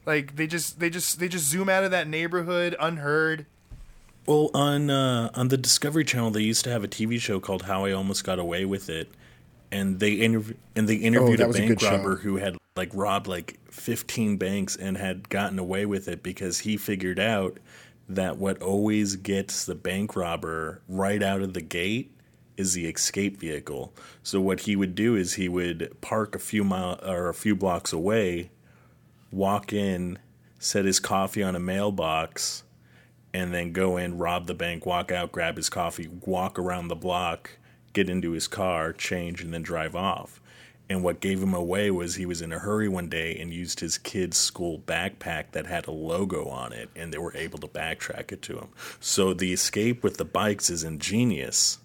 Like 0.06 0.36
they 0.36 0.48
just 0.48 0.80
they 0.80 0.90
just 0.90 1.20
they 1.20 1.28
just 1.28 1.46
zoom 1.46 1.70
out 1.70 1.84
of 1.84 1.92
that 1.92 2.08
neighborhood 2.08 2.76
unheard. 2.80 3.46
Well, 4.26 4.50
on 4.54 4.90
uh, 4.90 5.30
on 5.36 5.48
the 5.50 5.58
Discovery 5.58 6.04
Channel, 6.04 6.32
they 6.32 6.42
used 6.42 6.64
to 6.64 6.70
have 6.72 6.84
a 6.84 6.88
TV 6.88 7.20
show 7.20 7.40
called 7.40 7.64
"How 7.64 7.86
I 7.86 7.92
Almost 7.92 8.24
Got 8.24 8.40
Away 8.40 8.66
with 8.66 8.90
It," 8.90 9.12
and 9.72 10.00
they 10.00 10.18
interv- 10.18 10.56
and 10.76 10.88
they 10.88 10.96
interviewed 10.96 11.40
that 11.40 11.46
a 11.46 11.48
was 11.48 11.58
a 11.58 11.68
bank 11.68 11.80
show. 11.80 11.92
robber 11.92 12.18
who 12.18 12.38
had 12.38 12.58
like 12.76 12.90
robbed 12.94 13.28
like 13.28 13.60
fifteen 13.70 14.38
banks 14.38 14.76
and 14.76 14.98
had 14.98 15.30
gotten 15.30 15.60
away 15.60 15.86
with 15.86 16.08
it 16.08 16.24
because 16.24 16.60
he 16.60 16.78
figured 16.78 17.20
out 17.20 17.58
that 18.10 18.38
what 18.38 18.62
always 18.62 19.16
gets 19.16 19.66
the 19.66 19.76
bank 19.76 20.16
robber 20.16 20.82
right 20.88 21.24
out 21.24 21.42
of 21.42 21.54
the 21.54 21.62
gate 21.62 22.12
is 22.58 22.74
the 22.74 22.86
escape 22.88 23.38
vehicle. 23.38 23.94
So 24.24 24.42
what 24.42 24.62
he 24.62 24.76
would 24.76 24.96
do 24.96 25.16
is 25.16 25.34
he 25.34 25.48
would 25.48 25.96
park 26.02 26.36
a 26.36 26.40
few 26.40 26.64
mile 26.64 27.00
or 27.04 27.30
a 27.30 27.34
few 27.34 27.56
blocks 27.56 27.94
away, 27.94 28.52
walk 29.32 29.72
in, 29.72 30.20
set 30.60 30.86
his 30.86 31.00
coffee 31.00 31.42
on 31.42 31.56
a 31.56 31.60
mailbox 31.60 32.64
and 33.34 33.54
then 33.54 33.72
go 33.72 33.96
in, 33.98 34.18
rob 34.18 34.48
the 34.48 34.54
bank, 34.54 34.86
walk 34.86 35.12
out, 35.12 35.32
grab 35.32 35.56
his 35.56 35.70
coffee, 35.70 36.10
walk 36.26 36.60
around 36.60 36.90
the 36.90 36.96
block, 36.96 37.52
get 37.94 38.10
into 38.10 38.32
his 38.32 38.48
car, 38.48 38.94
change, 38.94 39.42
and 39.42 39.54
then 39.54 39.62
drive 39.64 39.96
off. 39.96 40.40
And 40.90 41.04
what 41.04 41.22
gave 41.22 41.42
him 41.42 41.54
away 41.54 41.90
was 41.90 42.16
he 42.16 42.26
was 42.26 42.42
in 42.42 42.52
a 42.52 42.60
hurry 42.60 42.90
one 42.90 43.08
day 43.08 43.38
and 43.38 43.54
used 43.54 43.80
his 43.80 43.98
kid's 43.98 44.38
school 44.38 44.80
backpack 44.80 45.52
that 45.54 45.66
had 45.66 45.88
a 45.88 45.92
logo 45.92 46.50
on 46.50 46.74
it, 46.74 46.90
and 46.98 47.14
they 47.14 47.18
were 47.18 47.36
able 47.36 47.60
to 47.60 47.68
backtrack 47.68 48.32
it 48.34 48.42
to 48.44 48.58
him. 48.58 48.68
So 49.00 49.34
the 49.34 49.54
escape 49.54 50.04
with 50.04 50.18
the 50.18 50.26
bikes 50.26 50.70
is 50.70 50.84
ingenious 50.84 51.78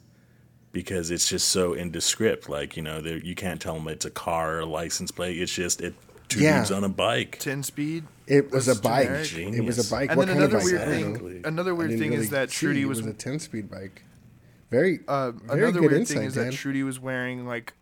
because 0.72 1.10
it's 1.12 1.28
just 1.28 1.48
so 1.48 1.72
indescript. 1.72 2.48
Like, 2.48 2.76
you 2.76 2.82
know, 2.82 2.98
you 2.98 3.34
can't 3.36 3.60
tell 3.60 3.74
them 3.74 3.86
it's 3.88 4.04
a 4.04 4.10
car 4.10 4.56
or 4.56 4.60
a 4.60 4.66
license 4.66 5.12
plate. 5.12 5.38
It's 5.40 5.54
just 5.54 5.80
it, 5.80 5.94
two 6.28 6.40
Yeah. 6.40 6.58
dudes 6.58 6.72
on 6.72 6.82
a 6.82 6.88
bike. 6.88 7.38
Ten 7.38 7.62
speed. 7.62 8.04
It 8.26 8.50
was 8.50 8.66
a 8.66 8.74
bike. 8.74 9.22
generic. 9.22 9.54
It 9.54 9.64
was 9.64 9.86
a 9.86 9.94
bike. 9.94 10.10
And 10.10 10.18
what 10.18 10.26
then 10.26 10.38
kind 10.38 10.52
of 10.52 10.52
another 10.52 10.64
bike? 10.64 10.72
weird 10.72 10.88
I 10.88 11.00
don't 11.00 11.18
thing. 11.20 11.42
Another 11.44 11.74
weird 11.76 11.90
didn't 11.90 12.02
thing 12.02 12.12
is 12.12 12.30
that 12.30 12.50
see. 12.50 12.66
Trudy 12.66 12.84
was. 12.84 13.00
was 13.02 13.06
a 13.06 13.14
ten 13.14 13.38
speed 13.38 13.70
bike. 13.70 14.02
Very, 14.70 15.00
Uh, 15.06 15.30
very 15.32 15.62
another 15.62 15.80
good 15.80 15.90
weird 15.90 16.00
insight, 16.00 16.16
thing 16.18 16.26
is 16.26 16.34
Dan. 16.34 16.46
that 16.46 16.54
Trudy 16.54 16.82
was 16.82 16.98
wearing 16.98 17.46
like, 17.46 17.74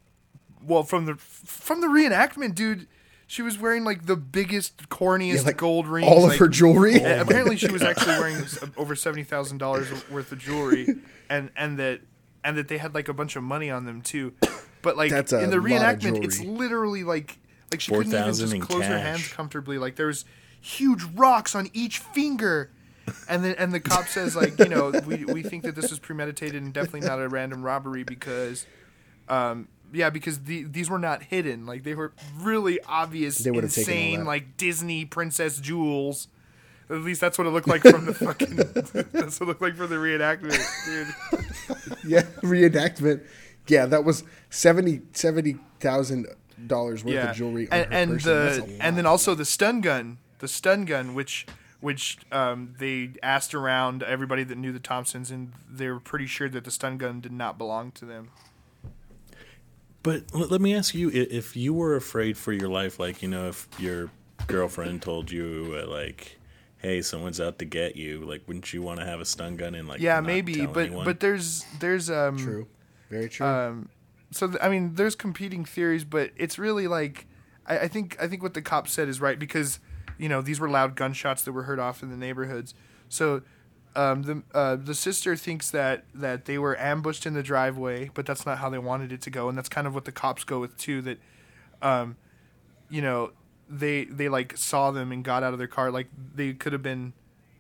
well, 0.63 0.83
from 0.83 1.07
the 1.07 1.15
from 1.17 1.81
the 1.81 1.87
reenactment, 1.87 2.55
dude, 2.55 2.87
she 3.27 3.41
was 3.43 3.59
wearing 3.59 3.85
like 3.85 4.07
the 4.07 4.17
biggest, 4.17 4.89
corniest 4.91 5.37
Yeah, 5.37 5.41
like, 5.43 5.57
gold 5.57 5.87
ring. 5.87 6.05
all 6.07 6.25
of 6.25 6.31
like- 6.31 6.39
her 6.39 6.49
jewelry. 6.49 6.95
and 7.01 7.21
apparently, 7.29 7.57
she 7.57 7.71
was 7.73 7.83
actually 7.83 8.19
wearing 8.19 8.37
over 8.77 8.95
seventy 8.95 9.25
thousand 9.25 9.59
dollars 9.59 9.89
worth 10.11 10.31
of 10.33 10.39
jewelry, 10.39 10.89
and 11.31 11.51
and 11.57 11.79
that 11.79 12.01
and 12.45 12.57
that 12.59 12.69
they 12.69 12.79
had 12.79 12.95
like 12.95 13.09
a 13.09 13.15
bunch 13.15 13.37
of 13.37 13.43
money 13.43 13.71
on 13.71 13.87
them 13.87 14.03
too. 14.03 14.35
But 14.83 14.99
like 14.99 15.11
That's 15.11 15.33
in 15.33 15.49
the 15.51 15.57
reenactment, 15.57 16.23
it's 16.23 16.41
literally 16.43 17.03
like 17.05 17.39
like 17.73 17.81
she 17.81 17.91
couldn't 17.93 18.13
even 18.13 18.35
just 18.35 18.53
in 18.53 18.61
close 18.61 18.85
her 18.85 18.99
hands 18.99 19.29
comfortably. 19.33 19.79
Like 19.79 19.97
there 19.97 20.07
was 20.09 20.27
huge 20.61 21.03
rocks 21.15 21.55
on 21.55 21.71
each 21.73 21.99
finger. 21.99 22.71
And 23.29 23.45
then 23.45 23.55
and 23.59 23.73
the 23.73 23.81
cop 23.81 24.07
says 24.07 24.37
like 24.37 24.59
you 24.59 24.69
know 24.69 24.91
we, 25.07 25.25
we 25.25 25.43
think 25.43 25.65
that 25.65 25.75
this 25.75 25.91
was 25.91 25.99
premeditated 25.99 26.63
and 26.63 26.73
definitely 26.73 27.09
not 27.09 27.21
a 27.21 27.29
random 27.29 27.63
robbery 27.63 28.03
because 28.03 28.67
um 29.29 29.69
yeah 29.93 30.11
because 30.11 30.41
the, 30.41 30.65
these 30.65 30.91
were 30.91 30.99
not 30.99 31.23
hidden. 31.25 31.67
Like 31.67 31.85
they 31.85 31.95
were 31.95 32.13
really 32.39 32.81
obvious 32.83 33.39
They 33.39 33.51
insane 33.51 34.25
like 34.25 34.57
Disney 34.57 35.05
princess 35.05 35.59
jewels. 35.61 36.29
At 36.91 36.99
least 36.99 37.21
that's 37.21 37.39
what 37.39 37.47
it 37.47 37.51
looked 37.51 37.69
like 37.69 37.83
from 37.83 38.05
the 38.05 38.15
fucking 38.15 38.57
that's 39.13 39.41
what 39.41 39.47
it 39.47 39.49
looked 39.49 39.63
like 39.63 39.77
from 39.77 39.89
the 39.89 39.97
reenactment 39.97 40.61
dude. 40.87 41.15
Yeah, 42.07 42.23
reenactment. 42.43 43.25
Yeah, 43.67 43.87
that 43.87 44.05
was 44.05 44.25
seventy 44.51 45.01
seventy 45.13 45.57
thousand 45.81 46.27
dollars 46.67 47.03
worth 47.03 47.15
yeah. 47.15 47.31
of 47.31 47.37
jewelry 47.37 47.71
on 47.71 47.79
and, 47.79 47.93
and. 47.93 48.21
The 48.21 48.77
and 48.81 48.99
then 48.99 49.07
also 49.07 49.35
the 49.35 49.47
stun 49.47 49.81
gun 49.81 50.19
the 50.41 50.49
stun 50.49 50.85
gun 50.85 51.15
which 51.15 51.47
which 51.85 52.19
um, 52.33 52.75
they 52.79 53.11
asked 53.23 53.55
around 53.55 54.03
everybody 54.03 54.43
that 54.43 54.57
knew 54.57 54.73
the 54.73 54.81
Thompsons 54.81 55.31
and 55.31 55.53
they 55.71 55.89
were 55.89 56.01
pretty 56.01 56.27
sure 56.27 56.49
that 56.49 56.65
the 56.65 56.71
stun 56.71 56.97
gun 56.97 57.21
did 57.21 57.31
not 57.33 57.59
belong 57.59 57.93
to 57.93 58.05
them 58.07 58.31
But 60.03 60.25
let, 60.35 60.51
let 60.51 60.61
me 60.61 60.75
ask 60.75 60.95
you: 60.95 61.11
if 61.11 61.57
you 61.57 61.73
were 61.75 61.95
afraid 61.97 62.37
for 62.37 62.53
your 62.53 62.69
life, 62.69 62.99
like 62.99 63.23
you 63.23 63.29
know, 63.29 63.49
if 63.49 63.69
your 63.79 64.11
girlfriend 64.47 65.01
told 65.03 65.31
you, 65.31 65.79
uh, 65.83 65.87
like, 65.91 66.39
"Hey, 66.79 67.01
someone's 67.03 67.41
out 67.41 67.59
to 67.61 67.65
get 67.65 67.97
you," 67.97 68.25
like, 68.25 68.43
wouldn't 68.47 68.73
you 68.73 68.83
want 68.83 69.01
to 69.01 69.07
have 69.07 69.21
a 69.21 69.25
stun 69.25 69.57
gun 69.57 69.75
and 69.75 69.89
like? 69.89 70.01
yeah 70.01 70.17
not 70.17 70.25
maybe 70.25 70.55
tell 70.57 70.67
but 70.73 70.87
anyone? 70.87 71.05
but 71.05 71.21
there's 71.21 71.65
there's 71.81 72.11
um 72.11 72.37
true, 72.37 72.67
very 73.11 73.29
true. 73.31 73.47
um 73.47 73.89
so 74.31 74.47
th- 74.49 74.59
i 74.63 74.69
mean 74.69 74.95
there's 74.95 75.15
competing 75.15 75.65
theories 75.65 76.05
but 76.05 76.31
it's 76.37 76.59
really 76.59 76.87
like 76.87 77.27
I, 77.67 77.79
I 77.81 77.89
think 77.89 78.17
i 78.21 78.27
think 78.29 78.43
what 78.43 78.53
the 78.55 78.63
cop 78.63 78.89
said 78.89 79.09
is 79.09 79.21
right 79.21 79.39
because 79.39 79.79
you 80.19 80.29
know 80.29 80.41
these 80.41 80.61
were 80.61 80.69
loud 80.69 80.97
gunshots 80.97 81.43
that 81.43 81.53
were 81.53 81.65
heard 81.65 81.79
off 81.79 82.03
in 82.03 82.11
the 82.11 82.17
neighborhoods. 82.17 82.75
So 83.09 83.43
um, 83.97 84.23
the 84.23 84.43
uh, 84.53 84.77
the 84.77 84.95
sister 84.95 85.37
thinks 85.37 85.71
that 85.71 86.05
that 86.15 86.47
they 86.47 86.59
were 86.59 86.79
ambushed 86.79 87.27
in 87.27 87.35
the 87.35 87.43
driveway 87.43 88.11
but 88.13 88.27
that's 88.27 88.45
not 88.45 88.59
how 88.59 88.69
they 88.69 88.79
wanted 88.79 89.13
it 89.13 89.21
to 89.23 89.31
go. 89.31 89.49
And 89.49 89.57
that's 89.57 89.69
kind 89.69 89.87
of 89.87 89.95
what 89.95 90.05
the 90.05 90.13
cops 90.13 90.45
go 90.45 90.61
with 90.61 90.77
too 90.77 91.03
that 91.03 91.19
um 91.83 92.17
you 92.91 93.03
know 93.03 93.33
they 93.69 94.05
they 94.05 94.29
like 94.29 94.57
saw 94.57 94.91
them 94.91 95.13
and 95.13 95.25
got 95.25 95.43
out 95.43 95.53
of 95.53 95.59
their 95.59 95.69
car. 95.69 95.91
Like 95.91 96.09
they 96.35 96.53
could 96.53 96.73
have 96.73 96.83
been 96.83 97.13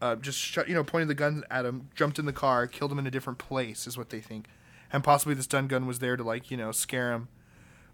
uh, 0.02 0.16
just 0.16 0.38
shot, 0.38 0.68
you 0.68 0.74
know 0.74 0.84
pointed 0.84 1.08
the 1.08 1.14
gun 1.14 1.44
at 1.50 1.64
him 1.64 1.88
jumped 1.94 2.18
in 2.18 2.26
the 2.26 2.32
car 2.32 2.66
killed 2.66 2.92
him 2.92 2.98
in 2.98 3.06
a 3.06 3.10
different 3.10 3.38
place 3.38 3.86
is 3.86 3.96
what 3.96 4.10
they 4.10 4.20
think. 4.20 4.46
And 4.92 5.02
possibly 5.02 5.34
the 5.34 5.42
stun 5.42 5.66
gun 5.66 5.86
was 5.86 5.98
there 6.00 6.16
to 6.16 6.22
like 6.22 6.50
you 6.50 6.56
know 6.56 6.72
scare 6.72 7.12
him 7.12 7.28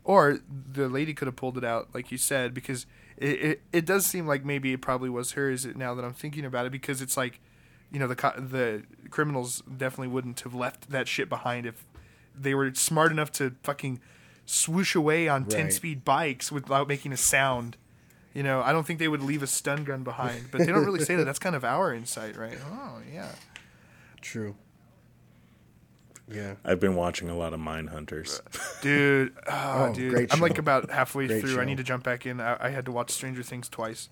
or 0.02 0.38
the 0.72 0.88
lady 0.88 1.14
could 1.14 1.26
have 1.26 1.36
pulled 1.36 1.58
it 1.58 1.64
out 1.64 1.88
like 1.94 2.10
you 2.10 2.18
said 2.18 2.54
because 2.54 2.86
it, 3.20 3.42
it, 3.42 3.62
it 3.72 3.86
does 3.86 4.04
seem 4.06 4.26
like 4.26 4.44
maybe 4.44 4.72
it 4.72 4.80
probably 4.80 5.08
was 5.10 5.32
hers 5.32 5.64
now 5.76 5.94
that 5.94 6.04
i'm 6.04 6.12
thinking 6.14 6.44
about 6.44 6.66
it 6.66 6.72
because 6.72 7.00
it's 7.00 7.16
like 7.16 7.38
you 7.92 7.98
know 8.00 8.08
the 8.08 8.16
co- 8.16 8.38
the 8.40 8.82
criminals 9.10 9.62
definitely 9.76 10.08
wouldn't 10.08 10.40
have 10.40 10.54
left 10.54 10.90
that 10.90 11.06
shit 11.06 11.28
behind 11.28 11.66
if 11.66 11.84
they 12.34 12.54
were 12.54 12.72
smart 12.74 13.12
enough 13.12 13.30
to 13.30 13.54
fucking 13.62 14.00
swoosh 14.46 14.94
away 14.94 15.28
on 15.28 15.44
10 15.44 15.66
speed 15.70 16.04
bikes 16.04 16.50
without 16.50 16.88
making 16.88 17.12
a 17.12 17.16
sound. 17.16 17.76
You 18.32 18.42
know 18.44 18.62
i 18.62 18.72
don't 18.72 18.86
think 18.86 19.00
they 19.00 19.08
would 19.08 19.22
leave 19.22 19.42
a 19.42 19.46
stun 19.48 19.82
gun 19.84 20.04
behind 20.04 20.50
but 20.52 20.58
they 20.58 20.66
don't 20.66 20.84
really 20.84 21.04
say 21.04 21.16
that. 21.16 21.24
That's 21.24 21.40
kind 21.40 21.56
of 21.56 21.64
our 21.64 21.92
insight 21.92 22.36
right? 22.36 22.58
Oh 22.72 22.98
yeah. 23.12 23.32
True. 24.20 24.54
Yeah, 26.32 26.54
I've 26.64 26.80
been 26.80 26.94
watching 26.94 27.28
a 27.28 27.36
lot 27.36 27.52
of 27.52 27.60
Mindhunters. 27.60 28.40
dude 28.82 29.32
oh, 29.48 29.88
Oh, 29.90 29.94
dude 29.94 30.12
great 30.12 30.32
i'm 30.32 30.40
like 30.40 30.58
about 30.58 30.90
halfway 30.90 31.26
Great 31.26 31.40
through 31.42 31.60
i 31.60 31.64
need 31.64 31.76
to 31.78 31.82
jump 31.82 32.02
back 32.04 32.24
in 32.24 32.40
i, 32.40 32.56
I 32.66 32.68
had 32.70 32.84
to 32.86 32.92
watch 32.92 33.10
stranger 33.10 33.42
things 33.42 33.68
twice 33.68 34.08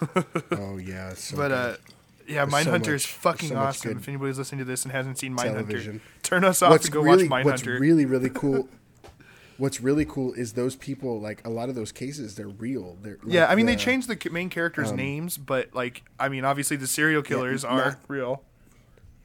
oh 0.52 0.76
yeah. 0.78 1.12
So 1.14 1.36
but 1.36 1.48
good. 1.48 1.52
uh 1.52 1.76
yeah, 2.28 2.44
There's 2.44 2.64
so 2.64 2.70
Mindhunter 2.70 2.78
much- 2.78 2.88
is 2.88 3.04
fucking 3.06 3.48
so 3.48 3.56
awesome. 3.56 3.96
If 3.98 4.08
anybody's 4.08 4.38
listening 4.38 4.60
to 4.60 4.64
this 4.64 4.84
and 4.84 4.92
hasn't 4.92 5.18
seen 5.18 5.36
Mindhunter, 5.36 5.54
Television. 5.54 6.00
turn 6.22 6.44
us 6.44 6.62
off 6.62 6.70
what's 6.70 6.84
and 6.86 6.94
go 6.94 7.02
really 7.02 7.28
watch 7.28 7.44
what's 7.44 7.62
Mindhunter. 7.62 7.80
really 7.80 8.06
really 8.06 8.30
cool. 8.34 8.68
What's 9.58 9.80
really 9.80 10.04
cool 10.04 10.32
is 10.34 10.52
those 10.54 10.76
people. 10.76 11.20
Like 11.20 11.44
a 11.44 11.50
lot 11.50 11.68
of 11.68 11.74
those 11.74 11.90
cases, 11.92 12.36
they're 12.36 12.48
real. 12.48 12.96
They're 13.02 13.18
yeah, 13.26 13.46
I 13.46 13.54
mean 13.56 13.66
they 13.66 13.74
the- 13.74 13.80
changed 13.80 14.08
the 14.08 14.30
main 14.30 14.50
characters' 14.50 14.92
names, 14.92 15.36
but 15.36 15.74
like 15.74 16.04
I 16.18 16.28
mean 16.28 16.44
obviously 16.44 16.76
the 16.76 16.86
serial 16.86 17.22
killers 17.22 17.64
are 17.64 17.84
not- 17.86 17.98
real. 18.08 18.44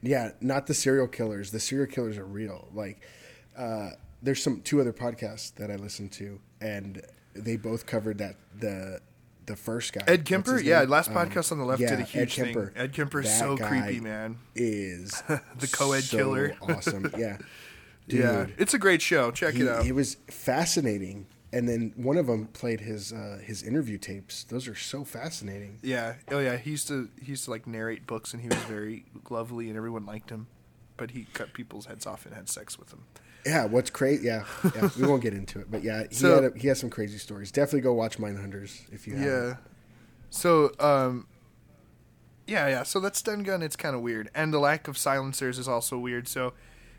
Yeah, 0.02 0.30
not 0.40 0.66
the 0.66 0.74
serial 0.74 1.08
killers. 1.08 1.50
The 1.50 1.60
serial 1.60 1.86
killers 1.90 2.18
are 2.18 2.24
real. 2.24 2.68
Like, 2.72 3.00
uh, 3.56 3.90
there's 4.22 4.42
some 4.42 4.60
two 4.62 4.80
other 4.80 4.92
podcasts 4.92 5.54
that 5.56 5.70
I 5.70 5.76
listen 5.76 6.08
to, 6.10 6.40
and 6.60 7.02
they 7.34 7.56
both 7.56 7.86
covered 7.86 8.18
that 8.18 8.36
the 8.58 9.00
the 9.46 9.56
first 9.56 9.92
guy. 9.94 10.02
Ed 10.06 10.24
Kemper, 10.26 10.60
yeah, 10.60 10.82
last 10.82 11.08
Um, 11.10 11.14
podcast 11.16 11.50
on 11.52 11.58
the 11.58 11.64
left 11.64 11.80
did 11.80 11.92
a 11.92 11.96
yeah, 11.98 12.04
huge 12.04 12.38
Ed 12.38 12.44
Kemper. 12.44 12.66
thing. 12.66 12.76
Ed 12.76 12.92
Kemper's 12.92 13.24
That 13.26 13.38
so 13.38 13.56
creepy, 13.56 13.98
man. 14.00 14.36
Is 14.54 15.22
The 15.58 15.66
co-ed 15.72 16.04
so 16.04 16.16
killer. 16.18 16.54
awesome. 16.60 17.10
Yeah, 17.16 17.38
dude. 18.08 18.20
Yeah, 18.20 18.46
it's 18.58 18.74
a 18.74 18.78
great 18.78 19.00
show. 19.02 19.30
Check 19.30 19.54
he, 19.54 19.62
it 19.62 19.68
out. 19.68 19.86
It 19.86 19.94
was 19.94 20.16
fascinating. 20.30 21.26
And 21.52 21.66
then 21.68 21.92
one 21.96 22.18
of 22.18 22.26
them 22.26 22.46
played 22.48 22.80
his 22.80 23.12
uh, 23.12 23.38
his 23.42 23.62
interview 23.62 23.96
tapes. 23.96 24.44
Those 24.44 24.68
are 24.68 24.74
so 24.74 25.02
fascinating. 25.04 25.78
yeah, 25.82 26.14
oh 26.30 26.38
yeah, 26.40 26.56
he 26.58 26.70
used 26.72 26.88
to 26.88 27.08
he 27.20 27.30
used 27.30 27.44
to 27.46 27.50
like 27.50 27.66
narrate 27.66 28.06
books, 28.06 28.34
and 28.34 28.42
he 28.42 28.48
was 28.48 28.58
very 28.64 29.06
lovely, 29.30 29.68
and 29.68 29.76
everyone 29.76 30.04
liked 30.04 30.28
him. 30.30 30.46
But 30.98 31.12
he 31.12 31.26
cut 31.32 31.54
people's 31.54 31.86
heads 31.86 32.06
off 32.06 32.26
and 32.26 32.34
had 32.34 32.48
sex 32.50 32.78
with 32.78 32.88
them. 32.90 33.04
Yeah, 33.46 33.64
what's 33.64 33.88
crazy? 33.88 34.26
Yeah, 34.26 34.44
yeah. 34.74 34.90
we 34.98 35.06
won't 35.06 35.22
get 35.22 35.32
into 35.32 35.58
it, 35.60 35.70
but 35.70 35.82
yeah, 35.82 36.02
he 36.10 36.14
So- 36.14 36.42
had 36.42 36.52
a, 36.54 36.58
he 36.58 36.68
has 36.68 36.78
some 36.80 36.90
crazy 36.90 37.16
stories. 37.18 37.50
Definitely 37.50 37.80
go 37.82 37.94
watch 37.94 38.18
Mindhunters 38.18 38.82
if 38.92 39.06
you 39.06 39.14
have. 39.16 39.24
Yeah. 39.26 39.56
So, 40.28 40.72
um, 40.80 41.26
yeah, 42.46 42.68
yeah. 42.68 42.82
So 42.82 43.00
that 43.00 43.16
stun 43.16 43.42
gun, 43.44 43.62
it's 43.62 43.76
kind 43.76 43.94
of 43.94 44.02
weird, 44.02 44.28
and 44.34 44.52
the 44.52 44.58
lack 44.58 44.88
of 44.88 44.98
silencers 44.98 45.58
is 45.58 45.68
also 45.68 45.96
weird. 45.98 46.28
So, 46.28 46.52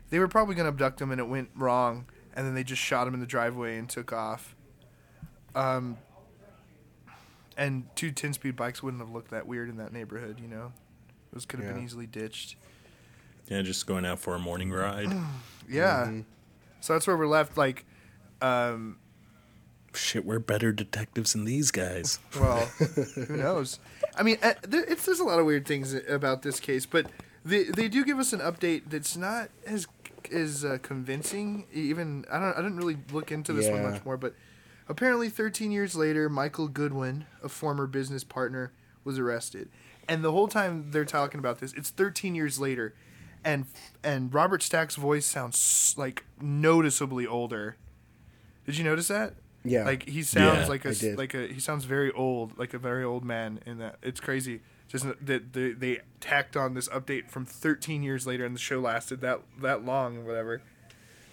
they 0.08 0.18
were 0.18 0.28
probably 0.28 0.54
gonna 0.56 0.70
abduct 0.70 1.00
him, 1.00 1.10
and 1.12 1.20
it 1.20 1.28
went 1.28 1.50
wrong, 1.54 2.06
and 2.34 2.46
then 2.46 2.54
they 2.54 2.64
just 2.64 2.80
shot 2.82 3.06
him 3.06 3.14
in 3.14 3.20
the 3.20 3.26
driveway 3.26 3.78
and 3.78 3.88
took 3.88 4.12
off. 4.12 4.54
Um, 5.54 5.98
and 7.56 7.84
two 7.96 8.12
10-speed 8.12 8.56
bikes 8.56 8.82
wouldn't 8.82 9.02
have 9.02 9.10
looked 9.12 9.30
that 9.32 9.46
weird 9.46 9.68
in 9.68 9.76
that 9.78 9.92
neighborhood, 9.92 10.38
you 10.40 10.48
know. 10.48 10.72
Those 11.32 11.44
could 11.46 11.60
have 11.60 11.74
been 11.74 11.84
easily 11.84 12.06
ditched. 12.06 12.56
yeah, 13.48 13.62
just 13.62 13.86
going 13.86 14.04
out 14.04 14.18
for 14.18 14.34
a 14.34 14.38
morning 14.38 14.70
ride. 14.72 15.08
Yeah. 15.68 16.06
Mm-hmm. 16.06 16.20
So 16.80 16.94
that's 16.94 17.06
where 17.06 17.16
we're 17.16 17.28
left. 17.28 17.56
Like, 17.56 17.84
um, 18.42 18.98
Shit, 19.94 20.24
we're 20.24 20.40
better 20.40 20.72
detectives 20.72 21.32
than 21.32 21.44
these 21.44 21.70
guys. 21.70 22.18
Well, 22.40 22.66
who 23.14 23.36
knows? 23.36 23.78
I 24.16 24.24
mean, 24.24 24.38
uh, 24.42 24.54
it's, 24.64 25.06
there's 25.06 25.20
a 25.20 25.24
lot 25.24 25.38
of 25.38 25.46
weird 25.46 25.66
things 25.66 25.94
about 25.94 26.42
this 26.42 26.58
case, 26.58 26.86
but 26.86 27.06
they 27.44 27.64
they 27.64 27.86
do 27.88 28.04
give 28.04 28.18
us 28.18 28.32
an 28.32 28.40
update 28.40 28.84
that's 28.88 29.16
not 29.16 29.50
as 29.64 29.86
as 30.32 30.64
uh, 30.64 30.78
convincing. 30.82 31.66
Even 31.72 32.24
I 32.30 32.38
don't 32.38 32.52
I 32.52 32.56
didn't 32.56 32.76
really 32.76 32.98
look 33.12 33.30
into 33.32 33.52
this 33.52 33.68
one 33.68 33.82
much 33.82 34.04
more, 34.04 34.16
but 34.16 34.34
apparently 34.88 35.28
13 35.28 35.70
years 35.70 35.94
later, 35.94 36.28
Michael 36.28 36.68
Goodwin, 36.68 37.26
a 37.42 37.48
former 37.48 37.86
business 37.86 38.24
partner, 38.24 38.72
was 39.04 39.18
arrested, 39.18 39.68
and 40.08 40.22
the 40.24 40.32
whole 40.32 40.48
time 40.48 40.90
they're 40.90 41.04
talking 41.04 41.38
about 41.38 41.58
this, 41.60 41.72
it's 41.74 41.90
13 41.90 42.34
years 42.34 42.58
later, 42.58 42.94
and 43.44 43.66
and 44.02 44.32
Robert 44.32 44.62
Stack's 44.62 44.96
voice 44.96 45.26
sounds 45.26 45.94
like 45.96 46.24
noticeably 46.40 47.26
older. 47.26 47.76
Did 48.66 48.76
you 48.78 48.84
notice 48.84 49.08
that? 49.08 49.34
Yeah. 49.64 49.84
Like 49.84 50.08
he 50.08 50.22
sounds 50.22 50.62
Yeah, 50.62 50.66
like 50.66 50.84
a 50.84 51.14
like 51.16 51.34
a 51.34 51.46
he 51.48 51.60
sounds 51.60 51.84
very 51.84 52.10
old, 52.12 52.58
like 52.58 52.72
a 52.74 52.78
very 52.78 53.04
old 53.04 53.24
man 53.24 53.60
in 53.66 53.78
that. 53.78 53.96
It's 54.02 54.20
crazy. 54.20 54.60
Just 54.90 55.06
that 55.24 55.52
they, 55.52 55.70
they 55.70 56.00
tacked 56.20 56.56
on 56.56 56.74
this 56.74 56.88
update 56.88 57.30
from 57.30 57.46
13 57.46 58.02
years 58.02 58.26
later 58.26 58.44
and 58.44 58.54
the 58.54 58.60
show 58.60 58.80
lasted 58.80 59.20
that 59.20 59.40
that 59.62 59.84
long 59.84 60.18
or 60.18 60.22
whatever. 60.22 60.60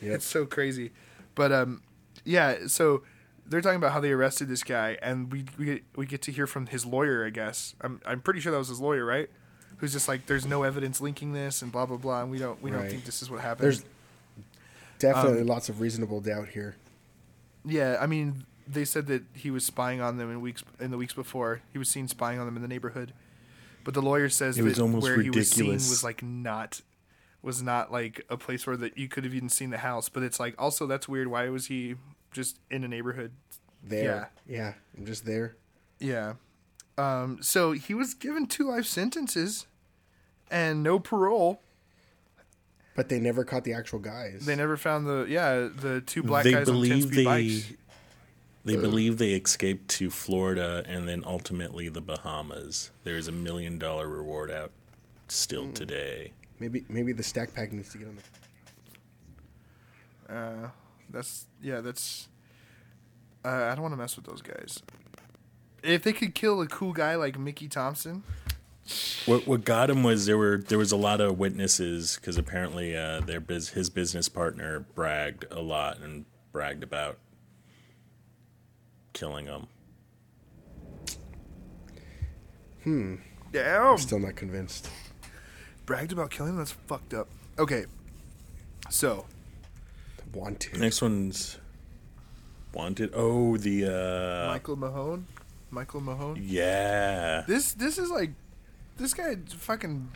Yep. 0.01 0.15
It's 0.15 0.25
so 0.25 0.45
crazy. 0.45 0.91
But 1.35 1.51
um 1.51 1.81
yeah, 2.23 2.67
so 2.67 3.01
they're 3.47 3.61
talking 3.61 3.77
about 3.77 3.93
how 3.93 3.99
they 3.99 4.11
arrested 4.11 4.47
this 4.47 4.63
guy 4.63 4.97
and 5.01 5.31
we 5.31 5.45
we 5.57 5.65
get, 5.65 5.83
we 5.95 6.05
get 6.05 6.21
to 6.23 6.31
hear 6.31 6.45
from 6.45 6.67
his 6.67 6.85
lawyer, 6.85 7.25
I 7.25 7.31
guess. 7.31 7.73
I'm 7.81 7.99
I'm 8.05 8.21
pretty 8.21 8.39
sure 8.41 8.51
that 8.51 8.57
was 8.59 8.67
his 8.67 8.79
lawyer, 8.79 9.03
right? 9.03 9.29
Who's 9.77 9.91
just 9.93 10.07
like 10.07 10.27
there's 10.27 10.45
no 10.45 10.61
evidence 10.63 11.01
linking 11.01 11.33
this 11.33 11.63
and 11.63 11.71
blah 11.71 11.87
blah 11.87 11.97
blah 11.97 12.21
and 12.21 12.29
we 12.29 12.37
don't 12.37 12.61
we 12.61 12.69
don't 12.69 12.87
think 12.87 13.05
this 13.05 13.23
is 13.23 13.29
what 13.31 13.41
happened. 13.41 13.65
There's 13.65 13.83
definitely 14.99 15.41
Um, 15.41 15.47
lots 15.47 15.67
of 15.69 15.81
reasonable 15.81 16.21
doubt 16.21 16.49
here. 16.49 16.75
Yeah, 17.65 17.97
I 17.99 18.05
mean, 18.05 18.45
they 18.67 18.85
said 18.85 19.07
that 19.07 19.23
he 19.33 19.51
was 19.51 19.65
spying 19.65 19.99
on 20.01 20.17
them 20.17 20.29
in 20.31 20.41
weeks 20.41 20.63
in 20.79 20.91
the 20.91 20.97
weeks 20.97 21.13
before. 21.13 21.61
He 21.73 21.79
was 21.79 21.89
seen 21.89 22.07
spying 22.07 22.39
on 22.39 22.45
them 22.45 22.55
in 22.55 22.61
the 22.61 22.67
neighborhood, 22.67 23.13
but 23.87 23.93
the 23.93 24.01
lawyer 24.01 24.27
says 24.27 24.57
It 24.57 24.63
was 24.63 24.75
that 24.75 24.81
almost 24.81 25.03
where 25.03 25.21
he 25.21 25.29
was 25.29 25.49
seen 25.49 25.71
was 25.71 26.03
like 26.03 26.21
not 26.21 26.81
was 27.41 27.63
not 27.63 27.89
like 27.89 28.25
a 28.29 28.35
place 28.35 28.67
where 28.67 28.75
that 28.75 28.97
you 28.97 29.07
could 29.07 29.23
have 29.23 29.33
even 29.33 29.47
seen 29.47 29.69
the 29.69 29.77
house. 29.77 30.09
But 30.09 30.23
it's 30.23 30.41
like 30.41 30.55
also 30.59 30.87
that's 30.87 31.07
weird. 31.07 31.29
Why 31.29 31.47
was 31.47 31.67
he 31.67 31.95
just 32.33 32.59
in 32.69 32.83
a 32.83 32.89
neighborhood? 32.89 33.31
There. 33.81 34.29
Yeah. 34.45 34.73
I'm 34.97 35.05
just 35.05 35.25
there. 35.25 35.55
Yeah. 35.99 36.33
Um, 36.97 37.37
so 37.41 37.71
he 37.71 37.93
was 37.93 38.13
given 38.13 38.45
two 38.47 38.67
life 38.67 38.85
sentences 38.85 39.67
and 40.51 40.83
no 40.83 40.99
parole. 40.99 41.61
But 42.93 43.07
they 43.07 43.21
never 43.21 43.45
caught 43.45 43.63
the 43.63 43.71
actual 43.71 43.99
guys. 43.99 44.45
They 44.45 44.57
never 44.57 44.75
found 44.75 45.07
the 45.07 45.27
yeah 45.29 45.69
the 45.73 46.01
two 46.05 46.23
black 46.23 46.43
they 46.43 46.51
guys 46.51 46.67
on 46.67 46.83
ten 46.83 47.03
speed 47.03 47.19
they 47.19 47.23
bikes. 47.23 47.71
They 48.67 48.75
believe 48.75 49.17
they 49.17 49.31
escaped 49.33 49.87
to 49.89 50.09
Florida 50.09 50.83
and 50.87 51.07
then 51.07 51.23
ultimately 51.25 51.89
the 51.89 52.01
Bahamas. 52.01 52.91
There's 53.03 53.27
a 53.27 53.31
million 53.31 53.79
dollar 53.79 54.07
reward 54.07 54.51
out 54.51 54.71
still 55.27 55.71
today. 55.71 56.33
maybe 56.59 56.85
maybe 56.89 57.11
the 57.13 57.23
stack 57.23 57.53
pack 57.53 57.71
needs 57.71 57.89
to 57.93 57.97
get 57.97 58.07
on 58.07 58.17
the 60.27 60.33
Uh, 60.33 60.69
that's 61.09 61.47
yeah, 61.61 61.81
that's. 61.81 62.27
Uh, 63.45 63.49
I 63.71 63.75
don't 63.75 63.81
want 63.81 63.93
to 63.93 63.97
mess 63.97 64.15
with 64.15 64.25
those 64.25 64.41
guys. 64.41 64.81
If 65.83 66.03
they 66.03 66.11
could 66.11 66.35
kill 66.35 66.59
a 66.61 66.67
cool 66.67 66.91
guy 66.91 67.15
like 67.15 67.39
Mickey 67.39 67.67
Thompson, 67.67 68.23
What 69.25 69.47
what 69.47 69.63
got 69.63 69.89
him 69.89 70.03
was 70.03 70.25
there 70.25 70.37
were 70.37 70.57
there 70.57 70.77
was 70.77 70.91
a 70.91 70.97
lot 70.97 71.21
of 71.21 71.37
witnesses 71.37 72.17
because 72.19 72.37
apparently 72.37 72.95
uh, 72.95 73.21
their 73.21 73.39
biz, 73.39 73.69
his 73.69 73.89
business 73.89 74.27
partner 74.29 74.81
bragged 74.95 75.45
a 75.51 75.61
lot 75.61 75.99
and 75.99 76.25
bragged 76.51 76.83
about 76.83 77.17
killing 79.17 79.45
him. 79.47 79.67
Hmm. 82.83 83.15
Damn, 83.51 83.97
Still 83.97 84.19
not 84.19 84.35
convinced. 84.35 84.89
bragged 85.85 86.11
about 86.11 86.29
killing 86.31 86.53
him. 86.53 86.57
That's 86.57 86.71
fucked 86.71 87.13
up. 87.13 87.27
Okay, 87.57 87.85
so 88.89 89.25
Want 90.33 90.59
to. 90.59 90.77
Next 90.77 91.01
one's 91.01 91.57
wanted. 92.73 93.11
Oh, 93.15 93.57
the 93.57 93.85
uh, 93.85 94.51
Michael 94.51 94.75
Mahone, 94.75 95.25
Michael 95.71 96.01
Mahone. 96.01 96.37
yeah. 96.41 97.43
This 97.47 97.71
this 97.73 97.97
is 97.97 98.11
like, 98.11 98.31
this 98.97 99.13
guy 99.13 99.37
fucking. 99.47 100.09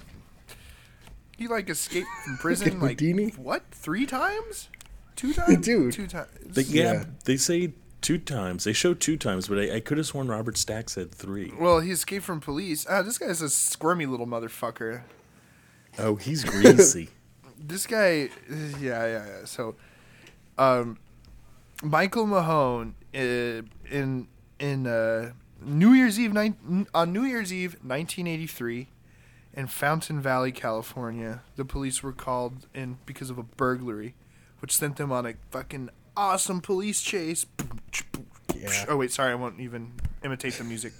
He 1.37 1.47
like 1.47 1.69
escaped 1.69 2.07
from 2.25 2.37
prison 2.41 2.79
like 2.79 2.99
Houdini? 2.99 3.29
what 3.37 3.63
three 3.71 4.05
times, 4.05 4.69
two 5.15 5.33
times, 5.39 5.65
Dude. 5.65 5.93
two 5.93 6.05
times. 6.07 6.29
They, 6.45 6.61
yeah, 6.63 6.93
Yeah. 6.93 7.03
they 7.25 7.37
say 7.37 7.73
two 8.01 8.17
times. 8.17 8.63
They 8.63 8.73
show 8.73 8.93
two 8.93 9.17
times, 9.17 9.47
but 9.47 9.59
I, 9.59 9.75
I 9.75 9.79
could 9.79 9.97
have 9.97 10.07
sworn 10.07 10.27
Robert 10.27 10.57
Stack 10.57 10.89
said 10.89 11.11
three. 11.11 11.53
Well, 11.59 11.79
he 11.79 11.91
escaped 11.91 12.25
from 12.25 12.39
police. 12.39 12.85
Ah, 12.89 13.01
this 13.01 13.17
guy's 13.17 13.41
a 13.41 13.49
squirmy 13.49 14.05
little 14.05 14.27
motherfucker. 14.27 15.01
Oh, 15.97 16.15
he's 16.15 16.43
greasy. 16.43 17.09
this 17.67 17.85
guy 17.85 18.29
yeah 18.49 19.05
yeah 19.05 19.25
yeah 19.25 19.45
so 19.45 19.75
um 20.57 20.97
michael 21.83 22.25
mahone 22.25 22.95
uh, 23.13 23.61
in 23.91 24.27
in 24.59 24.87
uh 24.87 25.31
new 25.63 25.93
year's 25.93 26.19
eve 26.19 26.33
nine, 26.33 26.87
on 26.93 27.13
new 27.13 27.23
year's 27.23 27.53
eve 27.53 27.73
1983 27.83 28.87
in 29.53 29.67
fountain 29.67 30.19
valley 30.19 30.51
california 30.51 31.41
the 31.55 31.65
police 31.65 32.01
were 32.01 32.13
called 32.13 32.67
in 32.73 32.97
because 33.05 33.29
of 33.29 33.37
a 33.37 33.43
burglary 33.43 34.15
which 34.59 34.75
sent 34.75 34.95
them 34.97 35.11
on 35.11 35.25
a 35.25 35.33
fucking 35.49 35.89
awesome 36.17 36.61
police 36.61 37.01
chase 37.01 37.45
Yeah. 38.55 38.85
oh 38.89 38.97
wait 38.97 39.11
sorry 39.11 39.31
i 39.31 39.35
won't 39.35 39.59
even 39.59 39.93
imitate 40.23 40.53
the 40.53 40.63
music 40.63 40.93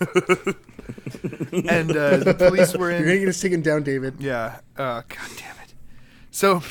and 0.00 1.90
uh, 1.94 2.16
the 2.16 2.34
police 2.38 2.74
were 2.74 2.90
in 2.90 2.98
You're 3.02 3.08
gonna 3.08 3.18
get 3.20 3.28
us 3.28 3.40
taken 3.40 3.60
down, 3.60 3.82
David. 3.82 4.14
yeah. 4.18 4.60
Uh, 4.76 5.02
God 5.06 5.28
damn 5.36 5.56
it. 5.62 5.74
So 6.30 6.62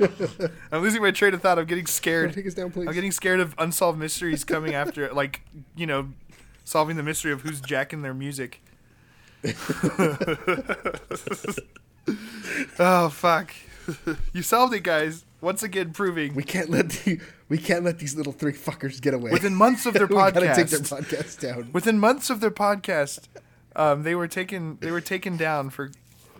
I'm 0.70 0.80
losing 0.80 1.02
my 1.02 1.10
train 1.10 1.34
of 1.34 1.42
thought. 1.42 1.58
I'm 1.58 1.64
getting 1.66 1.86
scared. 1.86 2.32
Take 2.34 2.46
us 2.46 2.54
down, 2.54 2.70
please. 2.70 2.86
I'm 2.86 2.94
getting 2.94 3.10
scared 3.10 3.40
of 3.40 3.56
unsolved 3.58 3.98
mysteries 3.98 4.44
coming 4.44 4.74
after, 4.74 5.12
like 5.12 5.42
you 5.74 5.86
know, 5.88 6.10
solving 6.64 6.96
the 6.96 7.02
mystery 7.02 7.32
of 7.32 7.40
who's 7.40 7.60
jacking 7.60 8.02
their 8.02 8.14
music. 8.14 8.62
oh 12.78 13.08
fuck! 13.12 13.52
you 14.32 14.42
solved 14.42 14.72
it, 14.74 14.82
guys. 14.84 15.24
Once 15.42 15.62
again, 15.64 15.92
proving 15.92 16.34
We 16.34 16.44
can't 16.44 16.70
let 16.70 16.88
the 16.88 17.20
we 17.48 17.58
can't 17.58 17.84
let 17.84 17.98
these 17.98 18.14
little 18.14 18.32
three 18.32 18.52
fuckers 18.52 19.00
get 19.02 19.12
away. 19.12 19.32
within 19.32 19.54
months 19.56 19.84
of 19.84 19.92
their 19.98 20.06
we 20.06 20.14
gotta 20.14 20.54
take 20.54 20.68
their 20.68 20.78
podcast, 20.78 21.02
podcast 21.02 21.40
down. 21.40 21.70
within 21.72 21.98
months 21.98 22.30
of 22.30 22.40
their 22.40 22.52
podcast, 22.52 23.26
um, 23.74 24.04
they 24.04 24.14
were 24.14 24.28
taken. 24.28 24.78
They 24.80 24.92
were 24.92 25.00
taken 25.00 25.36
down 25.36 25.70
for. 25.70 25.90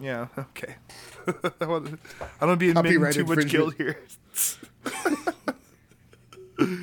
Yeah. 0.00 0.28
Okay. 0.38 0.76
I 1.26 1.50
don't 1.58 1.68
want 1.68 2.00
to 2.40 2.56
be 2.56 2.70
admitting 2.70 3.00
Copyright 3.00 3.14
too 3.14 3.24
much 3.24 3.48
guilt 3.48 3.74
here. 3.76 4.00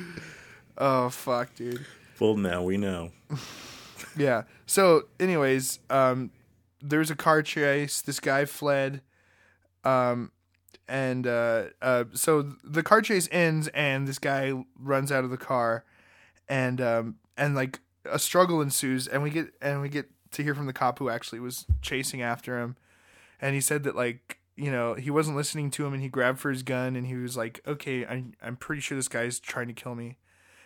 oh 0.78 1.08
fuck, 1.08 1.54
dude. 1.54 1.84
well, 2.18 2.36
now 2.36 2.62
we 2.62 2.76
know. 2.76 3.12
Yeah. 4.16 4.42
So, 4.66 5.04
anyways, 5.18 5.78
um, 5.88 6.30
there 6.82 6.98
was 6.98 7.10
a 7.10 7.16
car 7.16 7.42
chase. 7.42 8.02
This 8.02 8.20
guy 8.20 8.44
fled. 8.44 9.00
Um, 9.84 10.32
and 10.90 11.24
uh, 11.24 11.66
uh, 11.80 12.04
so 12.12 12.42
the 12.64 12.82
car 12.82 13.00
chase 13.00 13.28
ends, 13.30 13.68
and 13.68 14.08
this 14.08 14.18
guy 14.18 14.52
runs 14.76 15.12
out 15.12 15.22
of 15.22 15.30
the 15.30 15.36
car, 15.36 15.84
and 16.48 16.80
um, 16.80 17.16
and 17.36 17.54
like 17.54 17.78
a 18.04 18.18
struggle 18.18 18.60
ensues, 18.60 19.06
and 19.06 19.22
we 19.22 19.30
get 19.30 19.54
and 19.62 19.80
we 19.80 19.88
get 19.88 20.10
to 20.32 20.42
hear 20.42 20.52
from 20.52 20.66
the 20.66 20.72
cop 20.72 20.98
who 20.98 21.08
actually 21.08 21.38
was 21.38 21.64
chasing 21.80 22.22
after 22.22 22.58
him, 22.58 22.76
and 23.40 23.54
he 23.54 23.60
said 23.60 23.84
that 23.84 23.94
like 23.94 24.40
you 24.56 24.68
know 24.68 24.94
he 24.94 25.10
wasn't 25.10 25.36
listening 25.36 25.70
to 25.70 25.86
him, 25.86 25.94
and 25.94 26.02
he 26.02 26.08
grabbed 26.08 26.40
for 26.40 26.50
his 26.50 26.64
gun, 26.64 26.96
and 26.96 27.06
he 27.06 27.14
was 27.14 27.36
like, 27.36 27.60
okay, 27.68 28.04
I'm 28.04 28.34
I'm 28.42 28.56
pretty 28.56 28.82
sure 28.82 28.98
this 28.98 29.06
guy's 29.06 29.38
trying 29.38 29.68
to 29.68 29.72
kill 29.72 29.94
me, 29.94 30.18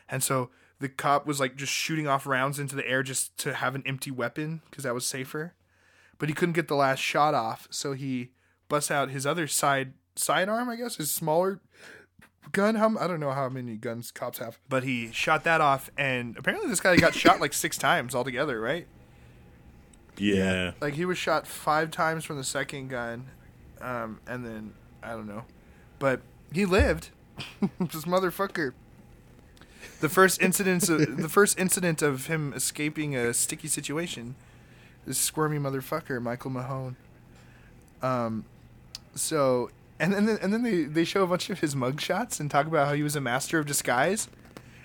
and 0.08 0.22
so 0.22 0.48
the 0.80 0.88
cop 0.88 1.26
was 1.26 1.38
like 1.38 1.54
just 1.54 1.72
shooting 1.72 2.08
off 2.08 2.26
rounds 2.26 2.58
into 2.58 2.76
the 2.76 2.88
air 2.88 3.02
just 3.02 3.36
to 3.38 3.52
have 3.52 3.74
an 3.74 3.82
empty 3.84 4.10
weapon 4.10 4.62
because 4.70 4.84
that 4.84 4.94
was 4.94 5.04
safer, 5.04 5.52
but 6.16 6.30
he 6.30 6.34
couldn't 6.34 6.54
get 6.54 6.68
the 6.68 6.76
last 6.76 7.00
shot 7.00 7.34
off, 7.34 7.68
so 7.70 7.92
he 7.92 8.30
busts 8.70 8.90
out 8.90 9.10
his 9.10 9.26
other 9.26 9.46
side 9.46 9.92
sidearm, 10.16 10.68
I 10.68 10.76
guess, 10.76 10.96
his 10.96 11.10
smaller 11.10 11.60
gun. 12.52 12.74
How 12.76 12.96
I 12.98 13.06
don't 13.06 13.20
know 13.20 13.30
how 13.32 13.48
many 13.48 13.76
guns 13.76 14.10
cops 14.10 14.38
have, 14.38 14.58
but 14.68 14.84
he 14.84 15.10
shot 15.12 15.44
that 15.44 15.60
off, 15.60 15.90
and 15.96 16.36
apparently 16.36 16.68
this 16.68 16.80
guy 16.80 16.96
got 16.96 17.14
shot 17.14 17.40
like 17.40 17.52
six 17.52 17.78
times 17.78 18.14
altogether, 18.14 18.60
right? 18.60 18.86
Yeah. 20.16 20.72
Like 20.80 20.94
he 20.94 21.04
was 21.04 21.18
shot 21.18 21.46
five 21.46 21.90
times 21.90 22.24
from 22.24 22.36
the 22.36 22.44
second 22.44 22.88
gun, 22.88 23.26
um, 23.80 24.20
and 24.26 24.44
then 24.44 24.74
I 25.02 25.10
don't 25.10 25.26
know, 25.26 25.44
but 25.98 26.20
he 26.52 26.64
lived. 26.64 27.10
this 27.60 28.04
motherfucker. 28.04 28.72
The 30.00 30.08
first 30.08 30.40
incident, 30.40 30.88
of, 30.88 31.16
the 31.16 31.28
first 31.28 31.58
incident 31.58 32.02
of 32.02 32.26
him 32.26 32.52
escaping 32.52 33.16
a 33.16 33.34
sticky 33.34 33.68
situation, 33.68 34.34
this 35.06 35.18
squirmy 35.18 35.58
motherfucker, 35.58 36.20
Michael 36.22 36.50
Mahone. 36.50 36.96
Um, 38.02 38.44
so 39.14 39.70
and 40.00 40.12
then 40.12 40.38
and 40.42 40.52
then 40.52 40.62
they 40.62 40.82
they 40.84 41.04
show 41.04 41.22
a 41.22 41.26
bunch 41.26 41.50
of 41.50 41.60
his 41.60 41.74
mugshots 41.74 42.40
and 42.40 42.50
talk 42.50 42.66
about 42.66 42.88
how 42.88 42.94
he 42.94 43.02
was 43.02 43.16
a 43.16 43.20
master 43.20 43.58
of 43.58 43.66
disguise, 43.66 44.28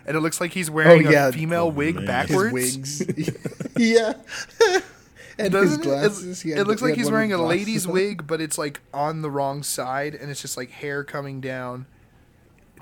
and 0.05 0.15
it 0.15 0.19
looks 0.19 0.39
like 0.39 0.53
he's 0.53 0.69
wearing 0.69 1.09
yeah. 1.09 1.27
a 1.27 1.31
female 1.31 1.65
Oh, 1.65 1.67
wig 1.69 1.95
man. 1.95 2.05
backwards. 2.05 2.99
His 2.99 3.07
wigs. 3.07 3.67
yeah. 3.77 4.13
and 5.39 5.53
his 5.53 5.77
Doesn't 5.77 5.81
it? 5.81 5.83
glasses. 5.83 6.45
It, 6.45 6.59
it 6.59 6.67
looks 6.67 6.81
like 6.81 6.95
he's 6.95 7.09
wearing 7.09 7.33
a 7.33 7.41
lady's 7.43 7.85
on. 7.87 7.93
wig, 7.93 8.27
but 8.27 8.41
it's 8.41 8.57
like 8.57 8.81
on 8.93 9.21
the 9.21 9.29
wrong 9.31 9.63
side, 9.63 10.13
and 10.15 10.29
it's 10.29 10.41
just 10.41 10.57
like 10.57 10.69
hair 10.71 11.03
coming 11.03 11.39
down. 11.41 11.85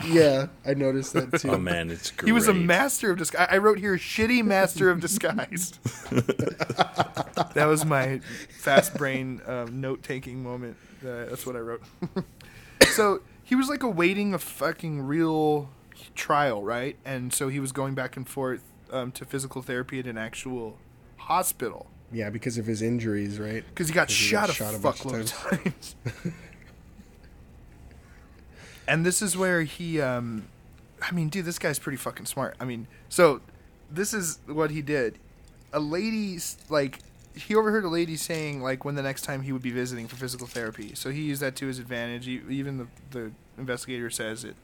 Yeah, 0.06 0.48
I 0.64 0.76
noticed 0.76 1.14
that 1.14 1.40
too. 1.40 1.50
Oh 1.52 1.58
man, 1.58 1.90
it's 1.90 2.12
great. 2.12 2.28
He 2.28 2.32
was 2.32 2.48
a 2.48 2.54
master 2.54 3.10
of 3.10 3.18
disguise. 3.18 3.48
I 3.50 3.58
wrote 3.58 3.80
here, 3.80 3.96
shitty 3.98 4.44
master 4.46 4.92
of 4.92 5.00
disguise. 5.00 5.72
that 6.12 7.66
was 7.68 7.84
my 7.84 8.20
fast 8.60 8.96
brain 8.96 9.42
um, 9.48 9.82
note 9.82 10.04
taking 10.04 10.44
moment. 10.44 10.78
That's 11.02 11.46
what 11.46 11.56
I 11.56 11.60
wrote. 11.60 11.84
so 12.92 13.22
he 13.44 13.56
was 13.56 13.70
like 13.70 13.84
awaiting 13.84 14.34
a 14.34 14.40
fucking 14.40 15.02
real 15.02 15.70
trial, 16.16 16.64
right? 16.64 16.96
And 17.06 17.34
so 17.34 17.48
he 17.48 17.60
was 17.60 17.72
going 17.72 17.96
back 17.96 18.18
and 18.18 18.28
forth 18.28 18.64
um, 18.92 19.12
to 19.14 19.26
physical 19.26 19.62
therapy 19.62 20.00
at 20.00 20.06
an 20.06 20.18
actual 20.18 20.78
hospital 21.18 21.88
Yeah, 22.12 22.30
because 22.30 22.58
of 22.58 22.66
his 22.66 22.82
injuries, 22.82 23.40
right? 23.40 23.64
because 23.70 23.88
he 23.88 23.94
got 23.94 24.10
he 24.10 24.16
shot, 24.16 24.48
got 24.48 24.50
a 24.50 24.54
shot 24.54 24.74
a 24.74 24.78
of 24.78 24.82
fuckload 24.82 25.22
of 25.22 25.32
times. 25.64 25.96
and 28.88 29.06
this 29.06 29.22
is 29.22 29.36
where 29.36 29.64
he, 29.64 30.00
um, 30.02 30.48
I 31.02 31.12
mean, 31.12 31.30
dude, 31.30 31.46
this 31.46 31.60
guy's 31.60 31.80
pretty 31.80 31.98
fucking 31.98 32.26
smart. 32.26 32.56
I 32.60 32.66
mean, 32.66 32.88
so 33.10 33.42
this 33.92 34.14
is 34.14 34.40
what 34.46 34.72
he 34.72 34.82
did. 34.82 35.20
A 35.74 35.80
lady, 35.80 36.40
like, 36.70 37.00
he 37.38 37.56
overheard 37.56 37.86
a 37.86 37.90
lady 37.90 38.16
saying, 38.16 38.62
like, 38.62 38.86
when 38.86 38.96
the 38.96 39.02
next 39.02 39.22
time 39.24 39.42
he 39.42 39.52
would 39.52 39.62
be 39.62 39.72
visiting 39.72 40.08
for 40.08 40.16
physical 40.16 40.48
therapy. 40.48 40.94
So 40.96 41.10
he 41.10 41.22
used 41.22 41.42
that 41.42 41.56
to 41.58 41.68
his 41.68 41.80
advantage. 41.80 42.28
Even 42.28 42.78
the, 42.78 42.88
the 43.12 43.32
investigator 43.58 44.10
says 44.10 44.44
it. 44.44 44.56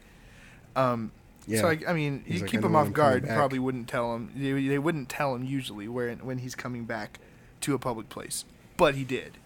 Um, 0.75 1.11
Yeah. 1.45 1.61
So, 1.61 1.67
like, 1.67 1.87
I 1.87 1.93
mean, 1.93 2.23
you 2.27 2.39
like, 2.39 2.49
keep 2.49 2.63
him 2.63 2.75
off 2.75 2.93
guard. 2.93 3.27
Probably 3.27 3.59
wouldn't 3.59 3.87
tell 3.87 4.15
him. 4.15 4.31
They, 4.35 4.67
they 4.67 4.79
wouldn't 4.79 5.09
tell 5.09 5.35
him 5.35 5.43
usually 5.43 5.87
where 5.87 6.13
when 6.15 6.37
he's 6.39 6.55
coming 6.55 6.85
back 6.85 7.19
to 7.61 7.73
a 7.73 7.79
public 7.79 8.09
place, 8.09 8.45
but 8.77 8.95
he 8.95 9.03
did. 9.03 9.37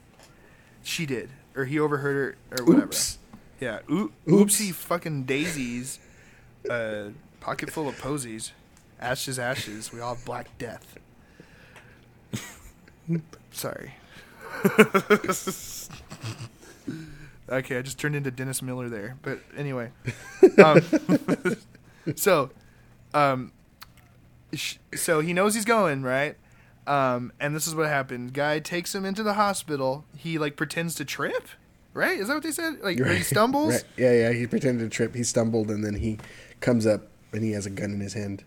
She 0.84 1.06
did, 1.06 1.30
or 1.56 1.66
he 1.66 1.80
overheard 1.80 2.38
her 2.52 2.58
or 2.58 2.66
whatever. 2.66 2.86
Oops. 2.86 3.18
Yeah. 3.60 3.80
Oop, 3.92 4.13
Oops. 4.30 4.60
oopsie 4.62 4.74
fucking 4.74 5.24
daisies. 5.24 6.00
Uh, 6.70 7.10
pocket 7.40 7.72
full 7.72 7.88
of 7.90 7.98
posies. 8.00 8.54
Ashes, 9.00 9.38
ashes. 9.40 9.92
We 9.92 10.00
all 10.00 10.16
have 10.16 10.24
Black 10.26 10.56
Death. 10.58 10.98
Sorry. 13.52 13.93
okay, 17.50 17.78
I 17.78 17.82
just 17.82 18.00
turned 18.00 18.15
into 18.15 18.32
Dennis 18.32 18.62
Miller 18.62 18.89
there. 18.89 19.17
But 19.22 19.39
anyway. 19.56 19.91
Um, 20.63 20.82
so, 22.15 22.50
um, 23.13 23.52
sh- 24.54 24.78
so 24.96 25.20
he 25.22 25.34
knows 25.34 25.56
he's 25.56 25.65
going, 25.65 26.02
right? 26.04 26.36
Um, 26.86 27.34
and 27.39 27.56
this 27.56 27.67
is 27.67 27.76
what 27.76 27.88
happened. 27.88 28.34
Guy 28.34 28.60
takes 28.60 28.96
him 28.96 29.06
into 29.06 29.24
the 29.24 29.34
hospital. 29.34 30.06
He 30.15 30.38
like 30.38 30.56
pretends 30.56 30.96
to 30.96 31.06
trip, 31.06 31.48
right? 31.93 32.20
Is 32.20 32.28
that 32.30 32.36
what 32.36 32.43
they 32.43 32.52
said? 32.52 32.80
Like 32.82 33.00
or 33.00 33.13
he 33.13 33.24
stumbles. 33.24 33.74
Right. 33.74 33.84
Yeah, 33.98 34.13
yeah. 34.13 34.32
He 34.32 34.48
pretended 34.48 34.84
to 34.84 34.89
trip. 34.89 35.13
He 35.15 35.24
stumbled, 35.24 35.70
and 35.70 35.84
then 35.84 35.96
he 35.96 36.20
comes 36.62 36.86
up 36.88 37.08
and 37.34 37.43
he 37.43 37.52
has 37.52 37.65
a 37.65 37.70
gun 37.70 37.91
in 37.91 38.00
his 38.00 38.13
hand 38.13 38.43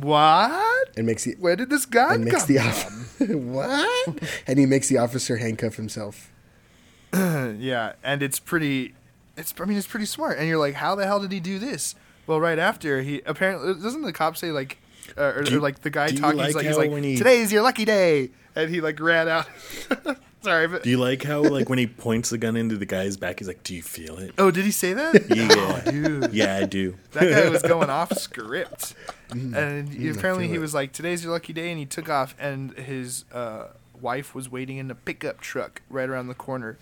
What? 0.00 0.88
and 0.96 1.06
makes 1.06 1.24
the 1.24 1.34
Where 1.38 1.56
did 1.56 1.70
this 1.70 1.86
guy 1.86 2.14
and 2.14 2.24
makes 2.24 2.44
the 2.44 2.58
from? 2.58 2.68
off- 2.68 3.18
what? 3.30 4.18
And 4.46 4.58
he 4.58 4.66
makes 4.66 4.88
the 4.88 4.98
officer 4.98 5.36
handcuff 5.36 5.76
himself. 5.76 6.30
yeah, 7.14 7.92
and 8.02 8.22
it's 8.22 8.38
pretty. 8.40 8.94
It's 9.36 9.52
I 9.60 9.64
mean 9.64 9.76
it's 9.78 9.86
pretty 9.86 10.06
smart. 10.06 10.38
And 10.38 10.48
you're 10.48 10.58
like, 10.58 10.74
how 10.74 10.94
the 10.94 11.04
hell 11.06 11.20
did 11.20 11.32
he 11.32 11.40
do 11.40 11.58
this? 11.58 11.94
Well, 12.26 12.40
right 12.40 12.58
after 12.58 13.02
he 13.02 13.20
apparently 13.26 13.74
doesn't 13.74 14.02
the 14.02 14.12
cop 14.12 14.36
say 14.36 14.50
like, 14.50 14.78
uh, 15.18 15.32
or, 15.36 15.42
Do 15.42 15.58
or 15.58 15.60
like 15.60 15.82
the 15.82 15.90
guy 15.90 16.08
talking, 16.08 16.38
like 16.38 16.46
he's 16.46 16.54
like, 16.54 16.66
he's 16.66 16.76
like 16.76 17.04
he- 17.04 17.16
today's 17.16 17.52
your 17.52 17.62
lucky 17.62 17.84
day, 17.84 18.30
and 18.56 18.70
he 18.70 18.80
like 18.80 18.98
ran 19.00 19.28
out. 19.28 19.46
Sorry, 20.42 20.66
but 20.68 20.82
Do 20.82 20.90
you 20.90 20.98
like 20.98 21.22
how 21.22 21.40
like 21.42 21.68
when 21.68 21.78
he 21.78 21.86
points 21.86 22.30
the 22.30 22.38
gun 22.38 22.56
into 22.56 22.76
the 22.76 22.86
guy's 22.86 23.16
back, 23.16 23.38
he's 23.38 23.48
like, 23.48 23.62
"Do 23.62 23.74
you 23.74 23.82
feel 23.82 24.18
it?" 24.18 24.34
oh, 24.38 24.50
did 24.50 24.64
he 24.64 24.70
say 24.72 24.92
that? 24.92 25.26
Yeah, 25.34 25.80
dude. 25.90 26.32
yeah, 26.32 26.56
I 26.56 26.64
do. 26.64 26.96
That 27.12 27.30
guy 27.30 27.48
was 27.48 27.62
going 27.62 27.90
off 27.90 28.12
script, 28.18 28.94
and 29.30 29.88
he- 29.88 30.08
I 30.08 30.12
apparently 30.12 30.48
he 30.48 30.58
was 30.58 30.74
like, 30.74 30.92
"Today's 30.92 31.22
your 31.22 31.32
lucky 31.32 31.52
day," 31.52 31.70
and 31.70 31.78
he 31.78 31.86
took 31.86 32.08
off, 32.08 32.34
and 32.40 32.72
his 32.76 33.24
uh, 33.32 33.68
wife 34.00 34.34
was 34.34 34.50
waiting 34.50 34.78
in 34.78 34.90
a 34.90 34.94
pickup 34.96 35.40
truck 35.40 35.80
right 35.88 36.08
around 36.08 36.26
the 36.26 36.34
corner. 36.34 36.76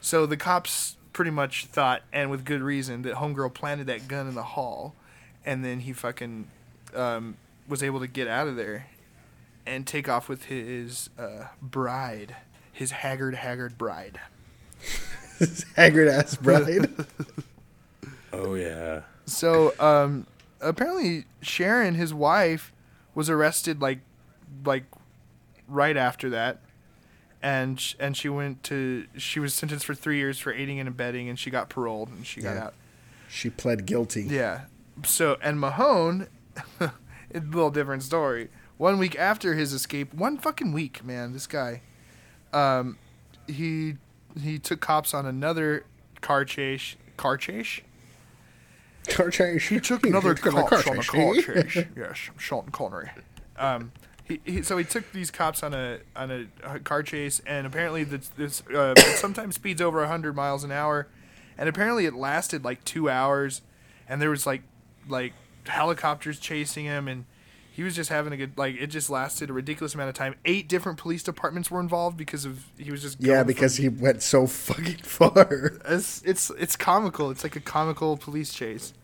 So 0.00 0.26
the 0.26 0.36
cops 0.36 0.96
pretty 1.12 1.30
much 1.30 1.66
thought, 1.66 2.02
and 2.12 2.30
with 2.30 2.44
good 2.44 2.60
reason, 2.62 3.02
that 3.02 3.14
homegirl 3.14 3.54
planted 3.54 3.86
that 3.86 4.08
gun 4.08 4.26
in 4.28 4.34
the 4.34 4.42
hall, 4.42 4.94
and 5.44 5.64
then 5.64 5.80
he 5.80 5.92
fucking 5.92 6.48
um, 6.94 7.36
was 7.68 7.82
able 7.82 8.00
to 8.00 8.06
get 8.08 8.26
out 8.28 8.48
of 8.48 8.56
there 8.56 8.86
and 9.64 9.86
take 9.86 10.08
off 10.08 10.28
with 10.28 10.44
his 10.44 11.08
uh, 11.18 11.46
bride, 11.62 12.36
his 12.76 12.90
haggard, 12.90 13.34
haggard 13.34 13.78
bride. 13.78 14.20
His 15.38 15.64
haggard 15.74 16.08
ass 16.08 16.36
bride. 16.36 16.88
Oh 18.32 18.54
yeah. 18.54 19.02
So 19.24 19.72
um, 19.80 20.26
apparently 20.60 21.24
Sharon, 21.40 21.94
his 21.94 22.12
wife, 22.12 22.70
was 23.14 23.30
arrested 23.30 23.80
like 23.80 24.00
like 24.64 24.84
right 25.66 25.96
after 25.96 26.28
that, 26.30 26.58
and 27.42 27.80
sh- 27.80 27.94
and 27.98 28.14
she 28.14 28.28
went 28.28 28.62
to 28.64 29.06
she 29.16 29.40
was 29.40 29.54
sentenced 29.54 29.86
for 29.86 29.94
three 29.94 30.18
years 30.18 30.38
for 30.38 30.52
aiding 30.52 30.78
and 30.78 30.86
abetting, 30.88 31.30
and 31.30 31.38
she 31.38 31.48
got 31.50 31.70
paroled 31.70 32.10
and 32.10 32.26
she 32.26 32.42
got 32.42 32.58
out. 32.58 32.74
she 33.28 33.48
pled 33.48 33.86
guilty. 33.86 34.24
Yeah. 34.24 34.62
So 35.04 35.38
and 35.40 35.58
Mahone, 35.58 36.28
a 36.80 36.90
little 37.32 37.70
different 37.70 38.02
story. 38.02 38.48
One 38.76 38.98
week 38.98 39.16
after 39.16 39.54
his 39.54 39.72
escape, 39.72 40.12
one 40.12 40.36
fucking 40.36 40.72
week, 40.72 41.02
man, 41.02 41.32
this 41.32 41.46
guy, 41.46 41.80
um, 42.56 42.98
he 43.46 43.96
he 44.40 44.58
took 44.58 44.80
cops 44.80 45.14
on 45.14 45.26
another 45.26 45.84
car 46.20 46.44
chase. 46.44 46.96
Car 47.16 47.36
chase. 47.36 47.80
Car 49.08 49.30
chase. 49.30 49.68
He 49.68 49.78
took 49.80 50.06
another 50.06 50.34
took 50.34 50.52
cops 50.52 50.86
on 50.86 50.98
a 50.98 51.02
car 51.02 51.34
chase. 51.34 51.44
chase. 51.72 51.84
yes, 51.96 52.30
Sean 52.38 52.68
Connery. 52.70 53.10
Um, 53.58 53.92
he, 54.24 54.40
he, 54.44 54.62
so 54.62 54.76
he 54.76 54.84
took 54.84 55.12
these 55.12 55.30
cops 55.30 55.62
on 55.62 55.72
a 55.74 55.98
on 56.16 56.30
a, 56.30 56.46
uh 56.66 56.78
car 56.78 57.02
chase, 57.02 57.40
and 57.46 57.66
apparently 57.66 58.04
this, 58.04 58.28
this 58.30 58.62
uh, 58.74 58.94
it 58.96 59.16
sometimes 59.18 59.54
speeds 59.54 59.80
over 59.80 60.04
hundred 60.06 60.34
miles 60.34 60.64
an 60.64 60.72
hour, 60.72 61.08
and 61.56 61.68
apparently 61.68 62.06
it 62.06 62.14
lasted 62.14 62.64
like 62.64 62.84
two 62.84 63.08
hours, 63.08 63.62
and 64.08 64.20
there 64.20 64.30
was 64.30 64.46
like 64.46 64.62
like 65.08 65.34
helicopters 65.66 66.38
chasing 66.38 66.86
him, 66.86 67.06
and 67.06 67.26
he 67.76 67.82
was 67.82 67.94
just 67.94 68.08
having 68.08 68.32
a 68.32 68.38
good 68.38 68.56
like 68.56 68.74
it 68.80 68.86
just 68.86 69.10
lasted 69.10 69.50
a 69.50 69.52
ridiculous 69.52 69.94
amount 69.94 70.08
of 70.08 70.14
time. 70.14 70.34
Eight 70.46 70.66
different 70.66 70.96
police 70.96 71.22
departments 71.22 71.70
were 71.70 71.78
involved 71.78 72.16
because 72.16 72.46
of 72.46 72.64
he 72.78 72.90
was 72.90 73.02
just 73.02 73.20
Yeah, 73.20 73.42
because 73.42 73.76
from- 73.76 73.82
he 73.82 73.88
went 73.90 74.22
so 74.22 74.46
fucking 74.46 74.96
far. 75.02 75.74
it's 75.86 76.22
it's 76.24 76.50
it's 76.58 76.74
comical. 76.74 77.30
It's 77.30 77.42
like 77.44 77.54
a 77.54 77.60
comical 77.60 78.16
police 78.16 78.52
chase. 78.54 78.94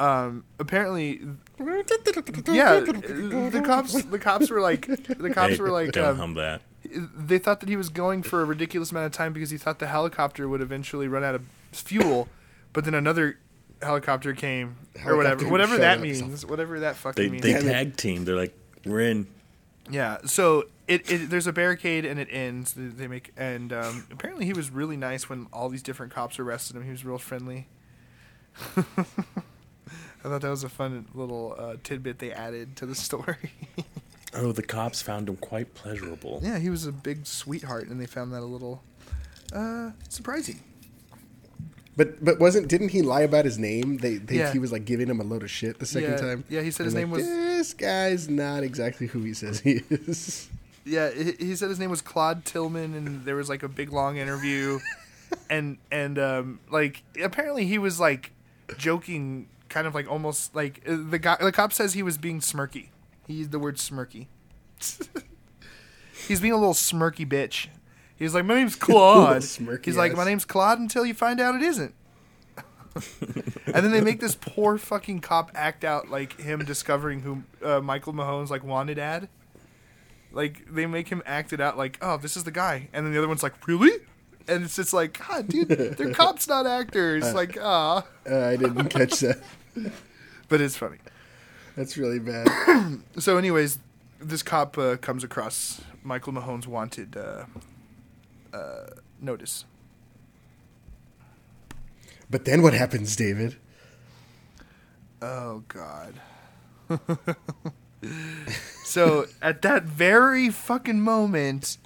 Um, 0.00 0.44
apparently, 0.58 1.20
yeah, 1.58 2.80
the 2.80 3.62
cops 3.64 4.02
the 4.04 4.18
cops 4.18 4.48
were 4.50 4.60
like 4.60 4.86
the 4.86 5.30
cops 5.30 5.56
Hey, 5.56 5.60
were 5.60 5.70
like 5.70 5.92
don't 5.92 6.06
um, 6.10 6.16
hum 6.16 6.34
that. 6.34 6.62
they 6.84 7.38
thought 7.38 7.60
that 7.60 7.68
he 7.68 7.76
was 7.76 7.88
going 7.88 8.22
for 8.22 8.40
a 8.40 8.44
ridiculous 8.44 8.90
amount 8.90 9.06
of 9.06 9.12
time 9.12 9.32
because 9.32 9.50
he 9.50 9.58
thought 9.58 9.78
the 9.80 9.88
helicopter 9.88 10.48
would 10.48 10.60
eventually 10.62 11.08
run 11.08 11.24
out 11.24 11.34
of 11.34 11.42
fuel, 11.72 12.28
but 12.72 12.84
then 12.84 12.94
another 12.94 13.38
helicopter 13.82 14.34
came 14.34 14.76
or 15.06 15.16
whatever 15.16 15.48
whatever 15.48 15.76
that 15.78 16.00
means 16.00 16.44
whatever 16.44 16.80
that 16.80 16.96
fucking 16.96 17.22
They 17.24 17.28
means. 17.30 17.42
they 17.42 17.52
tag 17.72 17.96
team. 17.96 18.24
They're 18.24 18.36
like, 18.36 18.54
we're 18.84 19.00
in. 19.00 19.26
Yeah, 19.90 20.18
so 20.26 20.64
it, 20.86 21.10
it 21.10 21.30
there's 21.30 21.46
a 21.46 21.52
barricade 21.52 22.04
and 22.04 22.18
it 22.20 22.28
ends. 22.30 22.72
They 22.74 22.86
they 22.86 23.06
make 23.06 23.32
and 23.36 23.72
um, 23.72 24.06
apparently 24.10 24.44
he 24.46 24.52
was 24.52 24.70
really 24.70 24.96
nice 24.96 25.28
when 25.28 25.46
all 25.52 25.68
these 25.68 25.82
different 25.82 26.12
cops 26.12 26.38
arrested 26.38 26.76
him. 26.76 26.84
He 26.84 26.90
was 26.90 27.04
real 27.04 27.18
friendly. 27.18 27.68
I 28.76 28.82
thought 30.22 30.40
that 30.42 30.50
was 30.50 30.64
a 30.64 30.68
fun 30.68 31.06
little 31.14 31.54
uh, 31.56 31.76
tidbit 31.82 32.18
they 32.18 32.32
added 32.32 32.76
to 32.76 32.86
the 32.86 32.94
story. 33.06 33.52
Oh, 34.34 34.52
the 34.52 34.62
cops 34.62 35.00
found 35.00 35.28
him 35.28 35.36
quite 35.36 35.74
pleasurable. 35.74 36.40
yeah, 36.42 36.58
he 36.58 36.68
was 36.70 36.84
a 36.86 36.92
big 36.92 37.24
sweetheart, 37.26 37.88
and 37.88 38.00
they 38.00 38.06
found 38.06 38.32
that 38.32 38.40
a 38.42 38.44
little 38.46 38.82
uh, 39.52 39.92
surprising. 40.08 40.60
But 41.98 42.24
but 42.24 42.38
wasn't 42.38 42.68
didn't 42.68 42.90
he 42.90 43.02
lie 43.02 43.20
about 43.22 43.44
his 43.44 43.58
name? 43.58 43.98
They, 43.98 44.16
they 44.16 44.36
Yeah. 44.38 44.52
he 44.52 44.58
was 44.58 44.72
like 44.72 44.84
giving 44.86 45.08
him 45.08 45.20
a 45.20 45.24
load 45.24 45.42
of 45.42 45.50
shit 45.50 45.78
the 45.80 45.84
second 45.86 46.12
Yeah. 46.12 46.16
time. 46.16 46.44
Yeah, 46.48 46.62
he 46.62 46.70
said 46.70 46.86
his 46.86 46.94
name 46.94 47.10
like, 47.10 47.18
was- 47.18 47.26
This 47.26 47.74
guy's 47.74 48.28
not 48.28 48.62
exactly 48.62 49.08
who 49.08 49.20
he 49.22 49.34
says 49.34 49.60
he 49.60 49.82
is. 49.90 50.48
Yeah, 50.84 51.10
he, 51.10 51.32
he 51.38 51.54
said 51.54 51.68
his 51.68 51.78
name 51.78 51.90
was 51.90 52.00
Claude 52.00 52.46
Tillman, 52.46 52.94
and 52.94 53.26
there 53.26 53.36
was 53.36 53.50
like 53.50 53.62
a 53.62 53.68
big 53.68 53.92
long 53.92 54.16
interview, 54.16 54.78
and 55.50 55.76
and 55.92 56.18
um, 56.18 56.60
like 56.70 57.02
apparently 57.22 57.66
he 57.66 57.76
was 57.76 58.00
like 58.00 58.32
joking, 58.78 59.48
kind 59.68 59.86
of 59.86 59.94
like 59.94 60.10
almost 60.10 60.54
like 60.54 60.80
uh, 60.88 60.96
the 61.10 61.18
guy. 61.18 61.36
The 61.42 61.52
cop 61.52 61.74
says 61.74 61.92
he 61.92 62.02
was 62.02 62.16
being 62.16 62.40
smirky. 62.40 62.86
He 63.26 63.34
used 63.34 63.50
the 63.50 63.58
word 63.58 63.76
smirky. 63.76 64.28
He's 66.26 66.40
being 66.40 66.52
a 66.52 66.56
little 66.56 66.72
smirky 66.74 67.28
bitch. 67.28 67.68
He's 68.18 68.34
like, 68.34 68.44
my 68.44 68.54
name's 68.54 68.74
Claude. 68.86 69.42
He's 69.84 69.96
like, 69.96 70.14
my 70.16 70.24
name's 70.24 70.44
Claude 70.44 70.78
until 70.80 71.06
you 71.06 71.14
find 71.14 71.40
out 71.40 71.54
it 71.54 71.62
isn't. 71.62 71.94
and 73.66 73.74
then 73.74 73.92
they 73.92 74.00
make 74.00 74.18
this 74.18 74.34
poor 74.34 74.76
fucking 74.76 75.20
cop 75.20 75.52
act 75.54 75.84
out 75.84 76.10
like 76.10 76.40
him 76.40 76.64
discovering 76.64 77.20
who 77.20 77.42
uh, 77.64 77.80
Michael 77.80 78.12
Mahone's 78.12 78.50
like 78.50 78.64
wanted 78.64 78.98
ad. 78.98 79.28
Like 80.32 80.66
they 80.72 80.84
make 80.86 81.08
him 81.08 81.22
act 81.24 81.52
it 81.52 81.60
out 81.60 81.78
like, 81.78 81.98
oh, 82.02 82.16
this 82.16 82.36
is 82.36 82.42
the 82.44 82.50
guy, 82.50 82.88
and 82.92 83.06
then 83.06 83.12
the 83.12 83.18
other 83.18 83.28
one's 83.28 83.42
like, 83.42 83.68
really? 83.68 83.92
And 84.48 84.64
it's 84.64 84.76
just 84.76 84.92
like, 84.92 85.18
God, 85.28 85.46
dude, 85.48 85.68
they're 85.68 86.12
cops, 86.12 86.48
not 86.48 86.66
actors. 86.66 87.32
Like, 87.34 87.56
ah, 87.60 88.04
Uh, 88.28 88.46
I 88.46 88.56
didn't 88.56 88.88
catch 88.88 89.20
that. 89.20 89.40
but 90.48 90.60
it's 90.60 90.76
funny. 90.76 90.96
That's 91.76 91.96
really 91.96 92.18
bad. 92.18 92.48
So, 93.18 93.36
anyways, 93.36 93.78
this 94.20 94.42
cop 94.42 94.76
uh, 94.78 94.96
comes 94.96 95.22
across 95.22 95.80
Michael 96.02 96.32
Mahone's 96.32 96.66
wanted 96.66 97.16
uh, 98.58 99.00
notice. 99.20 99.64
But 102.30 102.44
then 102.44 102.62
what 102.62 102.74
happens, 102.74 103.16
David? 103.16 103.56
Oh 105.22 105.64
God. 105.68 106.14
so 108.84 109.26
at 109.42 109.62
that 109.62 109.84
very 109.84 110.50
fucking 110.50 111.00
moment, 111.00 111.78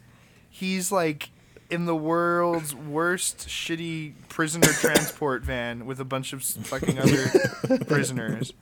he's 0.50 0.92
like 0.92 1.30
in 1.70 1.86
the 1.86 1.96
world's 1.96 2.74
worst 2.74 3.48
shitty 3.48 4.12
prisoner 4.28 4.68
transport 4.68 5.42
van 5.44 5.86
with 5.86 6.00
a 6.00 6.04
bunch 6.04 6.32
of 6.32 6.42
fucking 6.42 6.98
other 6.98 7.84
prisoners. 7.86 8.52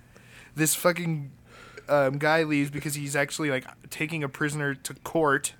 This 0.55 0.75
fucking 0.75 1.31
um, 1.88 2.18
guy 2.18 2.44
leaves 2.44 2.70
because 2.70 2.94
he's 2.94 3.16
actually 3.16 3.51
like 3.51 3.64
taking 3.90 4.23
a 4.23 4.29
prisoner 4.29 4.75
to 4.75 4.94
court, 4.94 5.55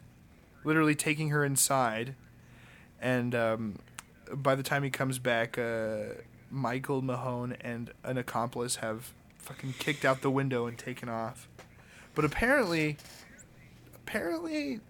literally 0.65 0.95
taking 0.95 1.31
her 1.31 1.45
inside, 1.45 2.15
and 3.01 3.35
um, 3.35 3.77
by 4.33 4.55
the 4.55 4.63
time 4.63 4.83
he 4.83 4.91
comes 4.91 5.19
back, 5.19 5.59
uh, 5.59 6.15
Michael 6.51 7.03
Mahone 7.03 7.57
and 7.61 7.93
an 8.05 8.19
accomplice 8.19 8.77
have 8.77 9.13
fucking 9.39 9.75
kicked 9.79 10.05
out 10.05 10.21
the 10.23 10.31
window 10.31 10.67
and 10.67 10.77
taken 10.79 11.09
off. 11.09 11.49
But 12.15 12.25
apparently, 12.25 12.97
apparently, 14.03 14.81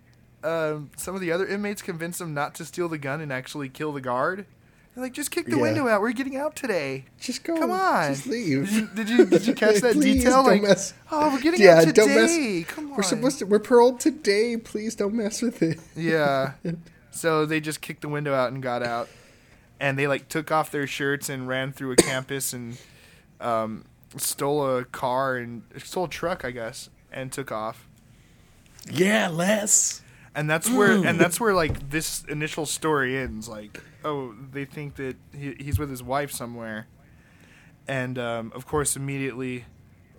um, 0.43 0.91
some 0.97 1.15
of 1.15 1.21
the 1.21 1.33
other 1.33 1.47
inmates 1.47 1.83
convince 1.83 2.21
him 2.21 2.35
not 2.35 2.55
to 2.57 2.65
steal 2.65 2.89
the 2.89 2.99
gun 2.99 3.21
and 3.21 3.33
actually 3.33 3.69
kill 3.69 3.93
the 3.93 4.01
guard. 4.01 4.47
They're 4.95 5.05
like, 5.05 5.13
just 5.13 5.31
kick 5.31 5.47
the 5.47 5.57
Yeah. 5.57 5.63
window 5.63 5.87
out. 5.87 6.01
We're 6.01 6.13
getting 6.13 6.37
out 6.37 6.57
today. 6.57 7.05
Just 7.21 7.45
go. 7.45 7.57
Come 7.57 7.71
on. 7.71 8.13
Just 8.13 8.27
leave. 8.27 8.69
Did 8.69 8.75
you 8.75 8.87
did 8.95 9.09
you, 9.09 9.25
did 9.27 9.47
you 9.47 9.55
catch 9.55 9.77
that 9.83 9.93
Please 9.95 10.17
detail? 10.17 10.43
don't 10.43 10.47
Like, 10.47 10.63
mess- 10.63 10.95
oh, 11.13 11.33
we're 11.33 11.41
getting 11.41 11.61
Yeah, 11.61 11.77
out 11.87 11.95
don't 11.95 12.09
mess- 12.09 12.67
Come 12.67 12.91
on. 12.91 12.97
We're 12.97 13.03
supposed 13.05 13.39
to. 13.39 13.47
We're 13.47 13.61
paroled 13.61 14.01
today. 14.01 14.57
Please 14.57 14.97
don't 14.97 15.15
mess 15.15 15.43
with 15.43 15.63
it. 15.63 15.79
Yeah. 15.95 16.53
so 17.11 17.47
they 17.47 17.61
just 17.61 17.81
kicked 17.81 18.03
the 18.03 18.09
window 18.09 18.35
out 18.35 18.53
and 18.53 18.63
got 18.63 18.83
out, 18.83 19.09
and 19.79 19.99
they 19.99 20.07
like 20.07 20.29
took 20.29 20.51
off 20.51 20.71
their 20.71 20.87
shirts 20.87 21.29
and 21.29 21.49
ran 21.49 21.73
through 21.73 21.93
a 21.93 21.97
campus 21.97 22.53
and 22.53 22.79
um, 23.41 23.85
stole 24.17 24.79
a 24.79 24.85
car 24.85 25.37
and 25.37 25.63
stole 25.79 26.05
a 26.05 26.09
truck, 26.09 26.45
I 26.45 26.51
guess, 26.51 26.91
and 27.13 27.33
took 27.33 27.53
off. 27.53 27.89
Yeah, 28.91 29.29
Les. 29.29 30.03
And 30.35 30.49
that's 30.49 30.71
where 30.71 30.93
and 30.93 31.19
that's 31.19 31.41
where 31.41 31.55
like 31.55 31.91
this 31.91 32.25
initial 32.29 32.65
story 32.65 33.19
ends. 33.19 33.49
Like, 33.49 33.83
oh, 34.05 34.35
they 34.53 34.65
think 34.65 34.95
that 34.95 35.17
he, 35.37 35.57
he's 35.59 35.79
with 35.79 35.91
his 35.91 36.05
wife 36.05 36.31
somewhere, 36.31 36.87
and 37.89 38.17
um, 38.17 38.53
of 38.55 38.65
course, 38.65 38.95
immediately, 38.95 39.65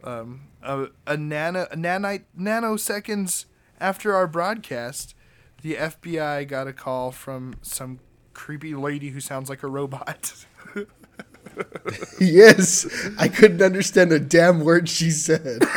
um, 0.04 0.49
a, 0.62 0.88
a 1.08 1.15
nano 1.15 1.65
a 1.71 1.77
nanite 1.77 2.25
nanoseconds 2.38 3.45
after 3.80 4.13
our 4.13 4.27
broadcast, 4.27 5.15
the 5.62 5.76
FBI 5.76 6.47
got 6.47 6.67
a 6.67 6.74
call 6.74 7.12
from 7.12 7.56
some 7.62 8.00
creepy 8.34 8.74
lady 8.74 9.10
who 9.10 9.19
sounds 9.19 9.50
like 9.50 9.63
a 9.63 9.67
robot. 9.67 10.45
yes, 12.19 12.88
I 13.17 13.28
couldn't 13.28 13.62
understand 13.62 14.12
a 14.12 14.19
damn 14.19 14.62
word 14.62 14.89
she 14.89 15.12
said. 15.12 15.60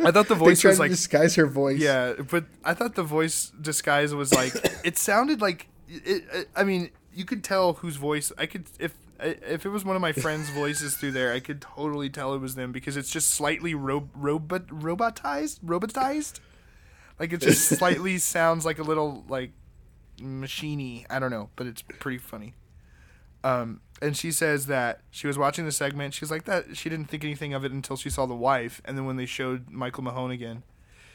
I 0.00 0.10
thought 0.12 0.28
the 0.28 0.34
voice 0.34 0.62
was 0.62 0.76
to 0.76 0.82
like 0.82 0.90
disguise 0.90 1.34
her 1.34 1.46
voice. 1.46 1.80
Yeah, 1.80 2.14
but 2.30 2.44
I 2.64 2.74
thought 2.74 2.94
the 2.94 3.02
voice 3.02 3.52
disguise 3.60 4.14
was 4.14 4.32
like 4.32 4.52
it 4.84 4.96
sounded 4.98 5.40
like 5.40 5.68
it, 5.88 6.24
it, 6.32 6.48
I 6.54 6.64
mean, 6.64 6.90
you 7.12 7.24
could 7.24 7.42
tell 7.42 7.74
whose 7.74 7.96
voice 7.96 8.32
I 8.38 8.46
could 8.46 8.66
if 8.78 8.94
if 9.20 9.66
it 9.66 9.70
was 9.70 9.84
one 9.84 9.96
of 9.96 10.02
my 10.02 10.12
friends' 10.12 10.50
voices 10.50 10.96
through 10.96 11.12
there, 11.12 11.32
I 11.32 11.40
could 11.40 11.60
totally 11.60 12.08
tell 12.08 12.34
it 12.34 12.38
was 12.38 12.54
them 12.54 12.70
because 12.70 12.96
it's 12.96 13.10
just 13.10 13.30
slightly 13.30 13.74
ro- 13.74 14.08
robot 14.14 14.68
robotized, 14.68 15.60
robotized. 15.60 16.40
Like 17.18 17.32
it 17.32 17.40
just 17.42 17.68
slightly 17.68 18.18
sounds 18.18 18.64
like 18.64 18.78
a 18.78 18.82
little 18.82 19.24
like 19.28 19.52
machiney. 20.20 21.06
I 21.10 21.18
don't 21.18 21.30
know, 21.30 21.50
but 21.56 21.66
it's 21.66 21.82
pretty 21.82 22.18
funny. 22.18 22.54
Um, 23.44 23.80
and 24.02 24.16
she 24.16 24.32
says 24.32 24.66
that 24.66 25.00
she 25.10 25.26
was 25.26 25.38
watching 25.38 25.64
the 25.64 25.72
segment. 25.72 26.14
She's 26.14 26.30
like 26.30 26.44
that. 26.44 26.76
She 26.76 26.88
didn't 26.88 27.06
think 27.06 27.24
anything 27.24 27.54
of 27.54 27.64
it 27.64 27.72
until 27.72 27.96
she 27.96 28.10
saw 28.10 28.26
the 28.26 28.34
wife, 28.34 28.80
and 28.84 28.96
then 28.96 29.04
when 29.06 29.16
they 29.16 29.26
showed 29.26 29.70
Michael 29.70 30.04
Mahone 30.04 30.30
again, 30.30 30.62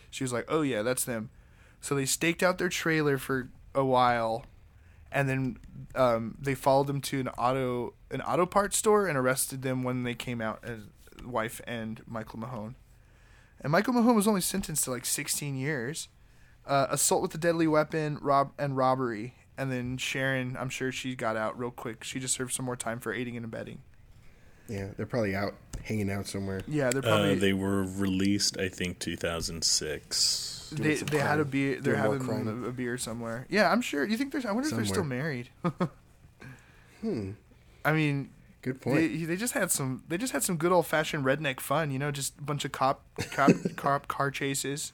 she 0.09 0.23
was 0.23 0.33
like, 0.33 0.45
"Oh 0.47 0.61
yeah, 0.61 0.81
that's 0.81 1.03
them." 1.03 1.29
So 1.81 1.95
they 1.95 2.05
staked 2.05 2.43
out 2.43 2.57
their 2.57 2.69
trailer 2.69 3.17
for 3.17 3.49
a 3.75 3.83
while, 3.83 4.45
and 5.11 5.27
then 5.27 5.57
um, 5.95 6.37
they 6.39 6.55
followed 6.55 6.87
them 6.87 7.01
to 7.01 7.19
an 7.19 7.27
auto 7.29 7.93
an 8.11 8.21
auto 8.21 8.45
parts 8.45 8.77
store 8.77 9.07
and 9.07 9.17
arrested 9.17 9.61
them 9.61 9.83
when 9.83 10.03
they 10.03 10.13
came 10.13 10.41
out 10.41 10.59
as 10.63 10.79
wife 11.25 11.61
and 11.67 12.01
Michael 12.07 12.39
Mahone. 12.39 12.75
And 13.63 13.71
Michael 13.71 13.93
Mahone 13.93 14.15
was 14.15 14.27
only 14.27 14.41
sentenced 14.41 14.83
to 14.83 14.91
like 14.91 15.05
16 15.05 15.55
years, 15.55 16.09
uh, 16.67 16.87
assault 16.89 17.21
with 17.21 17.33
a 17.33 17.37
deadly 17.37 17.65
weapon, 17.67 18.17
rob 18.21 18.51
and 18.59 18.75
robbery. 18.75 19.35
And 19.57 19.71
then 19.71 19.97
Sharon, 19.97 20.57
I'm 20.59 20.69
sure 20.69 20.91
she 20.91 21.15
got 21.15 21.37
out 21.37 21.57
real 21.57 21.71
quick. 21.71 22.03
She 22.03 22.19
just 22.19 22.33
served 22.33 22.53
some 22.53 22.65
more 22.65 22.75
time 22.75 22.99
for 22.99 23.13
aiding 23.13 23.37
and 23.37 23.45
abetting. 23.45 23.81
yeah, 24.67 24.87
they're 24.97 25.05
probably 25.05 25.35
out 25.35 25.53
hanging 25.83 26.09
out 26.11 26.25
somewhere. 26.27 26.61
Yeah, 26.67 26.89
they're 26.89 27.01
probably 27.01 27.33
Uh, 27.33 27.39
they 27.39 27.53
were 27.53 27.83
released, 27.83 28.57
I 28.59 28.67
think, 28.69 28.99
2006. 28.99 30.69
they, 30.75 30.83
doing 30.83 30.95
some 30.97 31.05
they 31.07 31.19
had 31.19 31.39
a 31.39 31.45
beer. 31.45 31.79
They're 31.79 31.93
Doing 31.95 32.03
having 32.19 32.27
crime. 32.27 32.63
a, 32.65 32.69
a 32.69 32.71
beer 32.71 32.97
somewhere. 32.97 33.45
Yeah, 33.49 33.71
I'm 33.71 33.81
sure. 33.81 34.03
You 34.05 34.17
think 34.17 34.31
there's? 34.31 34.45
I 34.45 34.51
wonder 34.51 34.69
if 34.69 34.75
they're 34.75 34.85
still 34.85 35.03
married. 35.03 35.49
Hmm. 37.01 37.31
I 37.83 37.91
mean, 37.91 38.29
Good 38.63 38.79
point. 38.81 38.95
they, 38.95 39.07
they 39.25 39.35
just 39.35 39.53
had 39.53 39.71
some. 39.71 40.03
They 40.07 40.17
just 40.17 40.31
had 40.33 40.41
some 40.41 40.55
good 40.57 40.71
old 40.71 40.87
fashioned 40.87 41.25
redneck 41.25 41.59
fun. 41.59 41.91
You 41.91 41.99
know, 41.99 42.11
just 42.11 42.39
a 42.39 42.41
bunch 42.41 42.63
of 42.65 42.71
cop 42.71 43.03
cop 43.31 43.51
cop 43.75 44.07
car 44.07 44.31
chases. 44.31 44.93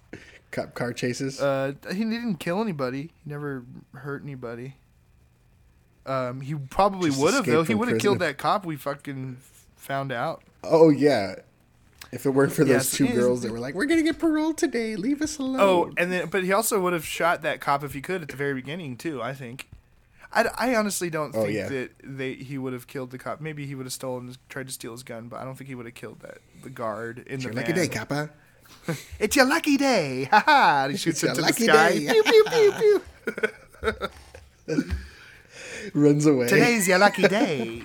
Cop 0.52 0.74
car 0.74 0.92
chases. 0.92 1.40
Uh, 1.40 1.74
he 1.94 2.04
didn't 2.04 2.36
kill 2.38 2.62
anybody. 2.62 3.12
He 3.24 3.30
never 3.30 3.64
hurt 3.94 4.24
anybody. 4.24 4.76
Um, 6.06 6.42
he 6.42 6.56
probably 6.56 7.12
would 7.12 7.36
have 7.36 7.46
though. 7.46 7.64
He 7.64 7.76
would 7.76 7.88
have 7.90 8.00
killed 8.00 8.20
that 8.20 8.40
cop. 8.40 8.66
We 8.66 8.76
fucking 8.76 9.38
found 9.76 10.12
out. 10.12 10.44
oh 10.64 10.90
yeah. 10.90 11.36
If 12.12 12.26
it 12.26 12.32
weren't 12.32 12.52
for 12.52 12.64
those 12.64 12.70
Yes, 12.72 12.92
two 12.92 13.08
girls 13.08 13.44
that 13.44 13.52
were 13.52 13.60
like, 13.60 13.76
"We're 13.76 13.86
gonna 13.86 14.02
get 14.02 14.18
paroled 14.18 14.58
today. 14.58 14.96
Leave 14.96 15.22
us 15.22 15.38
alone." 15.38 15.60
Oh, 15.60 15.92
and 15.96 16.12
then 16.12 16.30
but 16.30 16.44
he 16.44 16.52
also 16.52 16.82
would 16.82 16.94
have 16.94 17.06
shot 17.06 17.44
that 17.44 17.62
cop 17.62 17.84
if 17.84 17.94
he 17.94 18.02
could 18.02 18.24
at 18.24 18.30
the 18.30 18.36
very 18.36 18.56
beginning 18.56 18.98
too. 18.98 19.22
I 19.22 19.36
think. 19.36 19.70
I, 20.32 20.46
I 20.58 20.76
honestly 20.76 21.10
don't 21.10 21.36
Oh, 21.36 21.44
think 21.44 21.56
yeah. 21.56 21.68
that 21.70 21.90
they 22.04 22.34
he 22.36 22.58
would 22.58 22.72
have 22.74 22.86
killed 22.88 23.12
the 23.12 23.18
cop. 23.18 23.42
Maybe 23.42 23.66
he 23.66 23.74
would 23.76 23.86
have 23.86 23.94
stolen, 23.94 24.34
tried 24.48 24.68
to 24.68 24.74
steal 24.74 24.92
his 24.92 25.04
gun, 25.04 25.28
but 25.28 25.40
I 25.40 25.44
don't 25.44 25.56
think 25.56 25.68
he 25.70 25.76
would 25.76 25.86
have 25.88 25.96
killed 25.96 26.20
that 26.22 26.38
the 26.64 26.70
guard 26.70 27.20
in 27.20 27.26
it's 27.36 27.44
the 27.44 27.50
your 27.50 27.54
van. 27.54 27.64
lucky 27.64 27.74
day, 27.74 27.88
Kappa. 27.88 28.30
It's 29.20 29.36
your 29.36 29.46
lucky 29.46 29.78
day, 29.78 30.24
ha 30.32 30.44
ha! 30.46 30.88
He 30.92 30.98
shoots 30.98 31.24
It's 31.24 31.38
into 31.38 31.42
the 31.42 31.54
sky. 31.54 31.98
pew, 31.98 32.24
pew, 32.46 32.72
pew. 32.78 33.02
Runs 35.94 36.26
away. 36.26 36.48
Today's 36.48 36.88
your 36.88 36.98
lucky 37.00 37.28
day. 37.28 37.84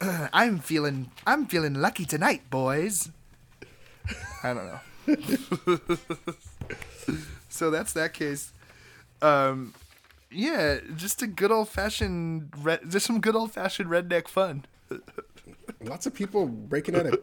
I'm 0.32 0.58
feeling 0.60 1.10
I'm 1.26 1.46
feeling 1.46 1.74
lucky 1.74 2.04
tonight, 2.04 2.42
boys. 2.50 3.10
I 4.44 4.54
don't 4.54 4.66
know. 4.66 4.80
so 7.48 7.70
that's 7.70 7.92
that 7.94 8.12
case. 8.14 8.52
Um 9.20 9.74
yeah, 10.32 10.78
just 10.96 11.22
a 11.22 11.26
good 11.26 11.50
old 11.50 11.68
fashioned 11.68 12.52
re- 12.58 12.78
just 12.88 13.06
some 13.06 13.20
good 13.20 13.36
old 13.36 13.52
fashioned 13.52 13.88
redneck 13.88 14.28
fun. 14.28 14.64
Lots 15.80 16.06
of 16.06 16.14
people 16.14 16.46
breaking 16.46 16.94
out 16.96 17.06
of 17.06 17.20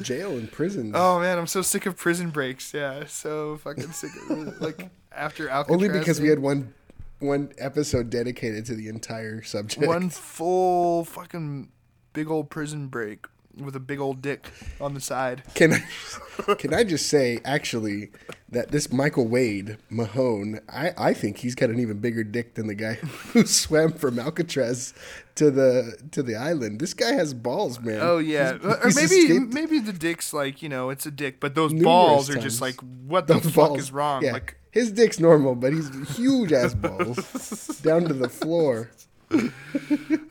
jail 0.00 0.32
and 0.32 0.50
prison. 0.50 0.92
Oh 0.94 1.20
man, 1.20 1.38
I'm 1.38 1.46
so 1.46 1.62
sick 1.62 1.86
of 1.86 1.96
prison 1.96 2.30
breaks. 2.30 2.72
Yeah, 2.72 3.04
so 3.06 3.56
fucking 3.58 3.92
sick 3.92 4.10
of 4.30 4.60
like 4.60 4.90
after 5.12 5.48
Alcatraz. 5.50 5.74
Only 5.74 5.88
because 5.98 6.20
we 6.20 6.28
had 6.28 6.38
one 6.38 6.74
one 7.20 7.52
episode 7.58 8.10
dedicated 8.10 8.64
to 8.66 8.74
the 8.74 8.88
entire 8.88 9.42
subject. 9.42 9.86
one 9.86 10.08
full 10.10 11.04
fucking 11.04 11.70
big 12.12 12.30
old 12.30 12.50
prison 12.50 12.86
break 12.88 13.26
with 13.64 13.76
a 13.76 13.80
big 13.80 14.00
old 14.00 14.22
dick 14.22 14.50
on 14.80 14.94
the 14.94 15.00
side. 15.00 15.42
Can 15.54 15.74
I 15.74 16.54
can 16.54 16.72
I 16.74 16.84
just 16.84 17.08
say 17.08 17.40
actually 17.44 18.10
that 18.50 18.70
this 18.70 18.90
Michael 18.92 19.26
Wade 19.28 19.76
Mahone, 19.90 20.60
I, 20.72 20.92
I 20.96 21.12
think 21.14 21.38
he's 21.38 21.54
got 21.54 21.68
an 21.68 21.78
even 21.80 21.98
bigger 21.98 22.24
dick 22.24 22.54
than 22.54 22.66
the 22.66 22.74
guy 22.74 22.94
who 23.32 23.44
swam 23.46 23.92
from 23.92 24.18
Alcatraz 24.18 24.94
to 25.34 25.50
the 25.50 25.96
to 26.12 26.22
the 26.22 26.34
island. 26.36 26.80
This 26.80 26.94
guy 26.94 27.12
has 27.12 27.34
balls, 27.34 27.80
man. 27.80 28.00
Oh 28.00 28.18
yeah, 28.18 28.52
He's- 28.58 28.64
or 28.64 28.86
he's 28.86 28.96
maybe 28.96 29.14
escaped 29.22 29.52
maybe 29.54 29.78
the 29.80 29.92
dick's 29.92 30.32
like 30.32 30.62
you 30.62 30.68
know 30.68 30.90
it's 30.90 31.06
a 31.06 31.10
dick, 31.10 31.40
but 31.40 31.54
those 31.54 31.72
numerous 31.72 31.84
balls 31.86 32.30
are 32.30 32.38
just 32.38 32.60
like 32.60 32.76
what 33.06 33.26
the 33.26 33.34
Those 33.34 33.44
fuck 33.44 33.54
balls- 33.70 33.78
is 33.80 33.92
wrong? 33.92 34.24
yeah, 34.24 34.32
Like 34.32 34.56
his 34.70 34.92
dick's 34.92 35.18
normal, 35.18 35.54
but 35.54 35.72
he's 35.72 35.90
huge 36.16 36.52
ass 36.52 36.74
balls 36.74 37.80
down 37.82 38.04
to 38.04 38.14
the 38.14 38.28
floor. 38.28 38.90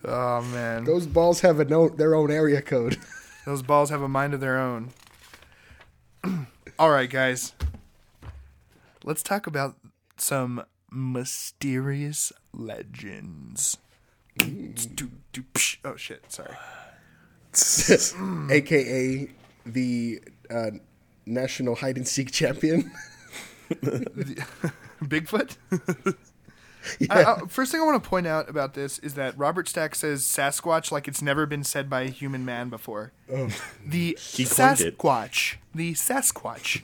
oh 0.05 0.41
man, 0.53 0.83
Those 0.85 1.05
balls 1.07 1.41
have 1.41 1.59
a 1.59 1.65
no, 1.65 1.89
their 1.89 2.15
own 2.15 2.31
area 2.31 2.61
code. 2.61 2.97
Those 3.47 3.61
balls 3.61 3.89
have 3.91 4.01
a 4.01 4.09
mind 4.09 4.33
of 4.33 4.41
their 4.41 4.59
own. 4.59 4.89
All 6.77 6.91
right, 6.91 7.09
guys, 7.09 7.53
let's 9.05 9.23
talk 9.23 9.47
about 9.47 9.77
some 10.17 10.65
mysterious 10.91 12.33
legends. 12.51 13.77
Oh 15.85 15.95
shit! 15.95 16.25
Sorry. 16.27 16.53
aka 18.51 19.29
the 19.65 20.21
uh, 20.49 20.71
national 21.25 21.75
hide 21.75 21.95
and 21.95 22.05
seek 22.07 22.33
champion. 22.33 22.91
Bigfoot. 25.01 25.55
yeah. 26.99 27.07
I, 27.09 27.33
I, 27.33 27.39
first 27.47 27.71
thing 27.71 27.81
I 27.81 27.85
want 27.85 28.01
to 28.03 28.09
point 28.09 28.27
out 28.27 28.49
about 28.49 28.73
this 28.73 28.99
is 28.99 29.13
that 29.15 29.37
Robert 29.37 29.67
Stack 29.67 29.95
says 29.95 30.23
Sasquatch 30.23 30.91
like 30.91 31.07
it's 31.07 31.21
never 31.21 31.45
been 31.45 31.63
said 31.63 31.89
by 31.89 32.01
a 32.01 32.09
human 32.09 32.45
man 32.45 32.69
before. 32.69 33.11
Oh. 33.31 33.49
The 33.85 34.17
He 34.19 34.45
coined 34.45 34.81
it. 34.81 34.97
Sasquatch, 34.97 35.55
the 35.73 35.93
Sasquatch, 35.93 36.81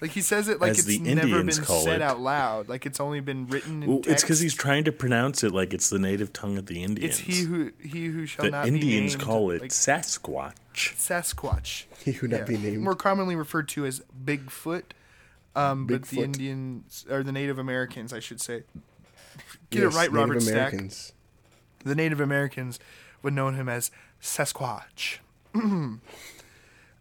like 0.00 0.12
he 0.12 0.20
says 0.20 0.48
it 0.48 0.60
like 0.60 0.70
As 0.72 0.88
it's 0.88 0.98
never 1.00 1.26
Indians 1.26 1.58
been 1.58 1.66
said 1.66 1.96
it. 1.96 2.02
out 2.02 2.20
loud, 2.20 2.68
like 2.68 2.86
it's 2.86 3.00
only 3.00 3.20
been 3.20 3.46
written 3.48 3.82
in 3.82 3.88
Well, 3.88 3.98
text. 3.98 4.10
it's 4.12 4.22
because 4.22 4.40
he's 4.40 4.54
trying 4.54 4.84
to 4.84 4.92
pronounce 4.92 5.42
it 5.42 5.52
like 5.52 5.74
it's 5.74 5.90
the 5.90 5.98
native 5.98 6.32
tongue 6.32 6.56
of 6.56 6.66
the 6.66 6.82
Indians. 6.82 7.18
It's 7.18 7.18
he 7.18 7.42
who 7.42 7.72
he 7.82 8.06
who 8.06 8.24
shall 8.26 8.44
the 8.44 8.50
not 8.52 8.68
Indians 8.68 9.14
be 9.14 9.18
named, 9.18 9.20
call 9.20 9.50
it 9.50 9.60
like, 9.62 9.70
Sasquatch. 9.70 10.54
Sasquatch. 10.74 11.84
He 12.04 12.12
who 12.12 12.28
not 12.28 12.46
be 12.46 12.56
named. 12.56 12.82
More 12.82 12.94
commonly 12.94 13.34
referred 13.34 13.68
to 13.70 13.84
as 13.86 14.02
Bigfoot, 14.24 14.84
um, 15.56 15.86
but 15.88 16.04
the 16.04 16.22
Indians 16.22 17.04
or 17.10 17.24
the 17.24 17.32
Native 17.32 17.58
Americans, 17.58 18.12
I 18.12 18.20
should 18.20 18.40
say. 18.40 18.62
Get 19.70 19.82
Yes, 19.82 19.94
it 19.94 19.96
right, 19.96 20.12
Native 20.12 20.14
Robert 20.14 20.42
Stack. 20.42 20.74
The 21.84 21.94
Native 21.94 22.20
Americans 22.20 22.78
would 23.22 23.34
know 23.34 23.48
him 23.50 23.68
as 23.68 23.90
Sasquatch. 24.22 25.18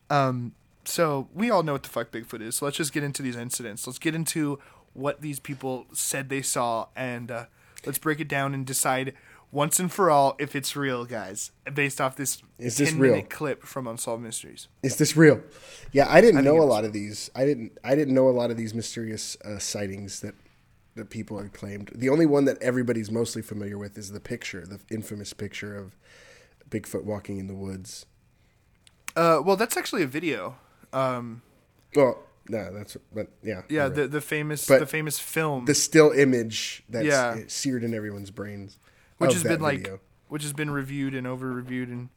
um, 0.10 0.52
so 0.86 1.28
we 1.34 1.50
all 1.50 1.64
know 1.64 1.74
what 1.74 1.84
the 1.84 1.90
fuck 1.90 2.12
Bigfoot 2.12 2.42
is. 2.42 2.56
So 2.56 2.66
let's 2.66 2.78
just 2.78 2.94
get 2.94 3.04
into 3.04 3.22
these 3.22 3.36
incidents. 3.36 3.86
Let's 3.88 4.00
get 4.00 4.16
into 4.16 4.60
what 4.94 5.22
these 5.22 5.40
people 5.40 5.86
said 5.94 6.30
they 6.30 6.42
saw, 6.42 6.88
and 6.96 7.30
uh, 7.30 7.46
let's 7.86 7.98
break 7.98 8.20
it 8.20 8.28
down 8.28 8.54
and 8.54 8.66
decide 8.66 9.14
once 9.52 9.80
and 9.80 9.92
for 9.92 10.10
all 10.10 10.36
if 10.40 10.56
it's 10.56 10.76
real, 10.76 11.06
guys, 11.06 11.52
based 11.74 12.02
off 12.02 12.16
this 12.16 12.42
Is 12.60 12.78
this 12.78 12.92
10 12.92 13.00
real? 13.00 13.22
clip 13.24 13.64
from 13.64 13.88
Unsolved 13.88 14.24
Mysteries. 14.24 14.68
Is 14.84 14.98
this 14.98 15.16
real? 15.16 15.42
Yeah, 15.92 16.08
I 16.10 16.20
didn't 16.22 16.36
think 16.38 16.46
know 16.46 16.62
a 16.62 16.66
lot 16.66 16.84
of 16.84 16.94
these. 16.94 17.30
I 17.36 17.46
didn't. 17.46 17.78
I 17.84 17.96
didn't 17.96 18.14
know 18.14 18.28
a 18.28 18.32
lot 18.32 18.52
of 18.52 18.58
these 18.58 18.74
mysterious 18.74 19.38
uh, 19.46 19.58
sightings 19.60 20.20
that 20.22 20.36
that 20.98 21.10
people 21.10 21.38
had 21.40 21.54
claimed. 21.54 21.92
The 21.96 22.10
only 22.10 22.26
one 22.26 22.46
that 22.46 22.62
everybody's 22.62 23.10
mostly 23.10 23.42
familiar 23.42 23.78
with 23.78 23.98
is 23.98 24.12
the 24.12 24.20
picture, 24.20 24.66
the 24.66 24.80
infamous 24.94 25.34
picture 25.34 25.76
of 25.76 25.96
Bigfoot 26.70 27.04
walking 27.06 27.38
in 27.40 27.48
the 27.48 27.56
woods. 27.56 28.06
Uh, 29.16 29.42
well, 29.44 29.56
that's 29.56 29.78
actually 29.78 30.04
a 30.04 30.08
video. 30.08 30.58
Um, 30.94 31.42
Well, 31.96 32.20
no, 32.50 32.72
that's 32.74 32.96
but 33.14 33.30
yeah, 33.42 33.62
yeah, 33.70 33.86
you're 33.86 33.90
the 33.90 34.02
right. 34.04 34.12
the 34.12 34.22
famous 34.22 34.68
But 34.68 34.80
the 34.80 34.86
famous 34.86 35.20
film, 35.20 35.66
the 35.66 35.74
still 35.74 36.12
image 36.12 36.84
that's 36.90 37.06
Yeah. 37.08 37.40
seared 37.48 37.84
in 37.84 37.94
everyone's 37.94 38.32
brains, 38.32 38.78
which 39.18 39.34
has 39.34 39.44
been 39.44 39.62
like 39.62 39.90
which 40.28 40.44
has 40.44 40.54
been 40.54 40.70
reviewed 40.70 41.14
and 41.16 41.26
over 41.26 41.52
reviewed 41.52 41.90
and. 41.90 42.10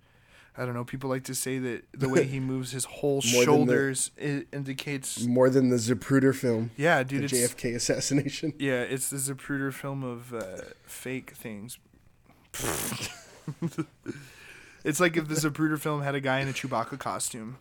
I 0.60 0.66
don't 0.66 0.74
know. 0.74 0.84
People 0.84 1.08
like 1.08 1.24
to 1.24 1.34
say 1.34 1.58
that 1.58 1.84
the 1.92 2.10
way 2.10 2.24
he 2.24 2.38
moves 2.52 2.72
his 2.72 2.84
whole 2.84 3.22
the- 3.22 3.28
shoulders 3.28 4.10
i 4.20 4.44
indicates. 4.52 5.24
more 5.24 5.48
than 5.48 5.70
the 5.70 5.76
Zapruder 5.76 6.34
film, 6.34 6.70
Yeah, 6.76 7.02
dude, 7.02 7.22
the 7.22 7.24
it's 7.42 7.54
JFK 7.54 7.74
assassination. 7.76 8.52
Yeah, 8.58 8.82
it's 8.82 9.08
the 9.08 9.16
Zapruder 9.16 9.72
film 9.72 10.04
of 10.04 10.34
uh, 10.34 10.42
fake 10.84 11.30
things. 11.30 11.78
it's 14.84 15.00
like 15.00 15.16
if 15.16 15.28
the 15.28 15.34
Zapruder 15.34 15.78
film 15.78 16.02
had 16.02 16.14
a 16.14 16.20
guy 16.20 16.40
in 16.40 16.48
a 16.48 16.52
Chewbacca 16.52 16.98
costume. 16.98 17.56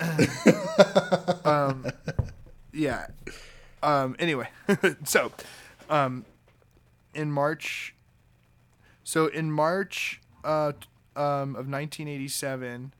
um, 1.44 1.84
yeah. 2.72 3.08
Um, 3.82 4.16
anyway, 4.18 4.48
so 5.04 5.32
um, 5.90 6.24
in 7.14 7.30
March, 7.30 7.94
so 9.02 9.26
in 9.26 9.52
March 9.52 10.22
uh, 10.44 10.72
um, 11.16 11.50
of 11.56 11.68
1987, 11.68 12.92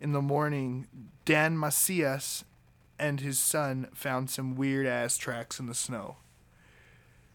in 0.00 0.12
the 0.12 0.22
morning, 0.22 0.86
Dan 1.24 1.56
Macias 1.56 2.44
and 2.98 3.20
his 3.20 3.38
son 3.38 3.88
found 3.94 4.30
some 4.30 4.54
weird 4.56 4.86
ass 4.86 5.16
tracks 5.16 5.58
in 5.60 5.66
the 5.66 5.74
snow. 5.74 6.16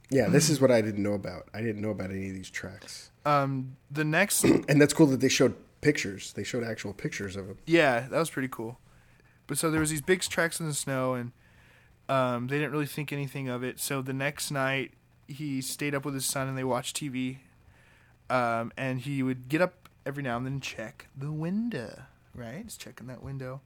Yeah, 0.09 0.29
this 0.29 0.49
is 0.49 0.61
what 0.61 0.71
I 0.71 0.81
didn't 0.81 1.03
know 1.03 1.13
about. 1.13 1.49
I 1.53 1.61
didn't 1.61 1.81
know 1.81 1.89
about 1.89 2.11
any 2.11 2.29
of 2.29 2.33
these 2.35 2.49
tracks, 2.49 3.11
Um, 3.25 3.75
the 3.91 4.05
next, 4.05 4.43
and 4.43 4.81
that's 4.81 4.93
cool 4.93 5.07
that 5.07 5.19
they 5.19 5.27
showed 5.29 5.55
pictures. 5.81 6.33
They 6.33 6.43
showed 6.43 6.63
actual 6.63 6.93
pictures 6.93 7.35
of 7.35 7.47
them. 7.47 7.57
yeah, 7.65 8.01
that 8.09 8.17
was 8.17 8.29
pretty 8.29 8.47
cool. 8.49 8.79
But 9.47 9.57
so 9.57 9.69
there 9.71 9.79
was 9.79 9.89
these 9.89 10.01
big 10.01 10.21
tracks 10.21 10.59
in 10.59 10.67
the 10.67 10.73
snow, 10.73 11.13
and 11.13 11.31
um, 12.09 12.47
they 12.47 12.57
didn't 12.57 12.71
really 12.71 12.85
think 12.85 13.11
anything 13.13 13.47
of 13.49 13.63
it. 13.63 13.79
So 13.79 14.01
the 14.01 14.13
next 14.13 14.49
night, 14.51 14.91
he 15.27 15.61
stayed 15.61 15.93
up 15.93 16.05
with 16.05 16.13
his 16.13 16.25
son, 16.25 16.47
and 16.47 16.57
they 16.57 16.63
watched 16.63 16.95
TV. 16.97 17.37
Um, 18.29 18.73
and 18.77 18.99
he 18.99 19.23
would 19.23 19.47
get 19.47 19.61
up 19.61 19.86
every 20.07 20.23
now 20.23 20.37
and 20.37 20.45
then 20.45 20.61
check 20.61 21.07
the 21.15 21.31
window. 21.31 22.03
Right, 22.33 22.61
he's 22.63 22.77
checking 22.77 23.07
that 23.07 23.21
window, 23.23 23.61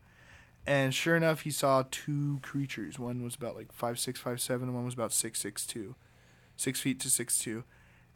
and 0.66 0.94
sure 0.94 1.16
enough, 1.18 1.42
he 1.42 1.52
saw 1.52 1.84
two 1.92 2.40
creatures. 2.42 2.98
One 2.98 3.22
was 3.24 3.36
about 3.36 3.56
like 3.56 3.72
five 3.72 4.00
six, 4.00 4.20
five 4.20 4.42
seven, 4.42 4.68
and 4.70 4.76
one 4.76 4.86
was 4.86 4.94
about 4.94 5.12
six 5.14 5.40
six 5.40 5.66
two, 5.66 5.96
six 6.56 6.80
feet 6.80 7.00
to 7.02 7.10
six 7.10 7.38
two, 7.38 7.64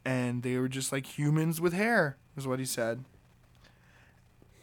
and 0.05 0.43
they 0.43 0.57
were 0.57 0.69
just 0.69 0.91
like 0.91 1.17
humans 1.17 1.59
with 1.61 1.73
hair. 1.73 2.17
Is 2.37 2.47
what 2.47 2.59
he 2.59 2.65
said. 2.65 3.03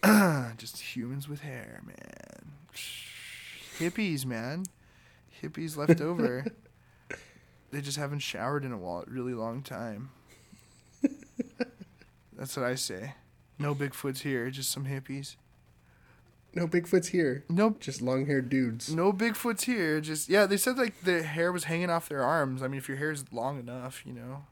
just 0.57 0.97
humans 0.97 1.29
with 1.29 1.41
hair, 1.41 1.83
man. 1.87 2.53
Hippies, 3.79 4.25
man. 4.25 4.65
Hippies 5.43 5.77
left 5.77 6.01
over. 6.03 6.47
they 7.71 7.81
just 7.81 7.99
haven't 7.99 8.21
showered 8.21 8.65
in 8.65 8.73
a 8.73 8.79
wa- 8.79 9.05
really 9.07 9.35
long 9.35 9.63
time. 9.63 10.11
That's 12.37 12.57
what 12.57 12.65
I 12.67 12.75
say. 12.77 13.15
No 13.63 13.77
Bigfoots 13.77 14.23
here, 14.23 14.51
just 14.51 14.73
some 14.73 14.87
hippies. 14.87 15.37
No 16.55 16.67
Bigfoot's 16.67 17.09
here. 17.09 17.45
Nope. 17.49 17.81
Just 17.81 18.03
long 18.03 18.27
haired 18.27 18.51
dudes. 18.51 18.93
No 18.95 19.13
Bigfoots 19.13 19.63
here. 19.63 20.01
Just 20.01 20.29
yeah, 20.29 20.47
they 20.47 20.57
said 20.57 20.77
like 20.77 21.01
the 21.03 21.23
hair 21.23 21.53
was 21.53 21.65
hanging 21.65 21.89
off 21.89 22.09
their 22.09 22.23
arms. 22.23 22.63
I 22.63 22.69
mean, 22.69 22.79
if 22.79 22.89
your 22.89 22.99
hair 22.99 23.13
is 23.13 23.25
long 23.33 23.59
enough, 23.59 24.03
you 24.05 24.13
know. 24.13 24.45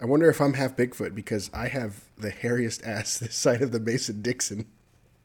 I 0.00 0.04
wonder 0.06 0.28
if 0.28 0.40
I'm 0.40 0.54
half 0.54 0.76
Bigfoot 0.76 1.14
because 1.14 1.50
I 1.54 1.68
have 1.68 2.04
the 2.18 2.30
hairiest 2.30 2.82
ass 2.86 3.18
this 3.18 3.36
side 3.36 3.62
of 3.62 3.70
the 3.70 3.80
Mason 3.80 4.20
Dixon. 4.20 4.66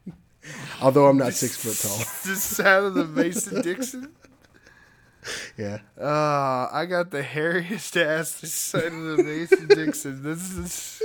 Although 0.80 1.06
I'm 1.06 1.18
not 1.18 1.34
six 1.34 1.56
foot 1.56 1.76
tall. 1.76 1.98
This 2.24 2.42
side 2.42 2.84
of 2.84 2.94
the 2.94 3.04
Mason 3.04 3.62
Dixon. 3.62 4.12
Yeah. 5.58 5.80
Uh, 6.00 6.68
I 6.72 6.86
got 6.88 7.10
the 7.10 7.22
hairiest 7.22 8.00
ass 8.00 8.40
this 8.40 8.54
side 8.54 8.84
of 8.84 9.16
the 9.16 9.22
Mason 9.22 9.66
Dixon. 9.66 10.22
This 10.22 10.52
is 10.52 11.02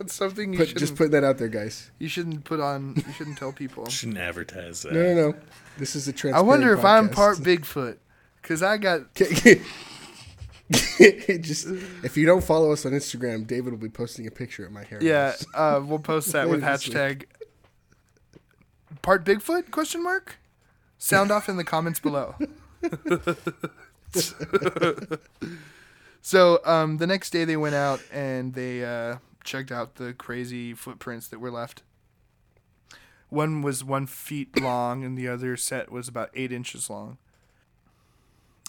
that's 0.00 0.14
something 0.14 0.54
you 0.54 0.58
Put, 0.58 0.68
shouldn't 0.68 0.80
just 0.80 0.96
putting 0.96 1.12
that 1.12 1.24
out 1.24 1.36
there, 1.36 1.48
guys. 1.48 1.90
you 1.98 2.08
shouldn't 2.08 2.44
put 2.44 2.58
on. 2.58 2.94
You 2.96 3.12
shouldn't 3.12 3.36
tell 3.36 3.52
people. 3.52 3.86
Shouldn't 3.86 4.16
advertise 4.16 4.80
that. 4.80 4.94
No, 4.94 5.02
no, 5.02 5.32
no. 5.32 5.38
This 5.76 5.94
is 5.94 6.08
a 6.08 6.12
I 6.12 6.14
transparent 6.14 6.36
I 6.36 6.40
wonder 6.48 6.72
if 6.72 6.86
I'm 6.86 7.10
part 7.10 7.36
Bigfoot 7.36 7.98
because 8.40 8.62
I 8.62 8.78
got 8.78 9.12
just 9.18 9.36
if 12.02 12.16
you 12.16 12.24
don't 12.24 12.42
follow 12.42 12.72
us 12.72 12.86
on 12.86 12.92
Instagram, 12.92 13.46
David 13.46 13.74
will 13.74 13.78
be 13.78 13.90
posting 13.90 14.26
a 14.26 14.30
picture 14.30 14.64
of 14.64 14.72
my 14.72 14.84
hair. 14.84 15.00
yeah. 15.02 15.34
Uh, 15.54 15.82
we'll 15.84 15.98
post 15.98 16.32
that 16.32 16.48
with 16.48 16.62
Later 16.62 16.72
this 16.78 16.88
week. 16.88 16.96
hashtag 16.96 17.24
part 19.02 19.26
Bigfoot 19.26 19.70
question 19.70 20.02
mark. 20.02 20.38
Sound 20.96 21.30
off 21.30 21.50
in 21.50 21.58
the 21.58 21.64
comments 21.64 22.00
below. 22.00 22.36
so 26.22 26.60
um, 26.64 26.96
the 26.96 27.06
next 27.06 27.30
day 27.30 27.44
they 27.44 27.58
went 27.58 27.74
out 27.74 28.00
and 28.10 28.54
they 28.54 28.82
uh, 28.82 29.16
checked 29.44 29.70
out 29.72 29.96
the 29.96 30.12
crazy 30.12 30.74
footprints 30.74 31.28
that 31.28 31.38
were 31.38 31.50
left. 31.50 31.82
One 33.28 33.62
was 33.62 33.84
one 33.84 34.06
feet 34.06 34.60
long 34.60 35.04
and 35.04 35.16
the 35.16 35.28
other 35.28 35.56
set 35.56 35.90
was 35.90 36.08
about 36.08 36.30
eight 36.34 36.52
inches 36.52 36.90
long. 36.90 37.18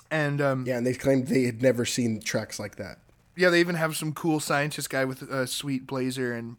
And 0.10 0.42
um, 0.42 0.66
Yeah, 0.68 0.78
and 0.78 0.86
they 0.86 0.94
claimed 0.94 1.28
they 1.28 1.44
had 1.44 1.62
never 1.62 1.86
seen 1.86 2.20
tracks 2.20 2.60
like 2.60 2.76
that. 2.76 3.00
yeah, 3.36 3.50
they 3.50 3.60
even 3.60 3.76
have 3.76 3.96
some 3.96 4.14
cool 4.14 4.40
scientist 4.40 4.90
guy 4.90 5.06
with 5.06 5.22
a 5.22 5.48
sweet 5.48 5.88
blazer 5.88 6.34
and 6.34 6.58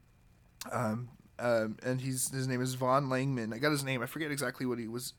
um, 0.70 1.08
um 1.38 1.76
and 1.82 2.00
he's 2.00 2.30
his 2.30 2.46
name 2.48 2.62
is 2.62 2.74
Von 2.74 3.08
Langman. 3.08 3.52
I 3.52 3.58
got 3.58 3.70
his 3.72 3.84
name. 3.84 4.02
I 4.02 4.06
forget 4.06 4.30
exactly 4.30 4.64
what 4.64 4.78
he 4.78 4.88
was, 4.88 5.12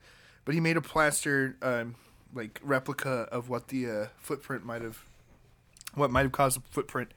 but 0.44 0.54
he 0.54 0.60
made 0.60 0.76
a 0.76 0.80
plaster 0.80 1.56
um 1.62 1.94
like 2.34 2.60
replica 2.64 3.28
of 3.30 3.48
what 3.48 3.68
the 3.68 3.88
uh, 3.88 4.06
footprint 4.18 4.64
might 4.64 4.82
have 4.82 5.04
what 5.94 6.10
might 6.10 6.22
have 6.22 6.32
caused 6.32 6.56
the 6.58 6.62
footprint. 6.72 7.12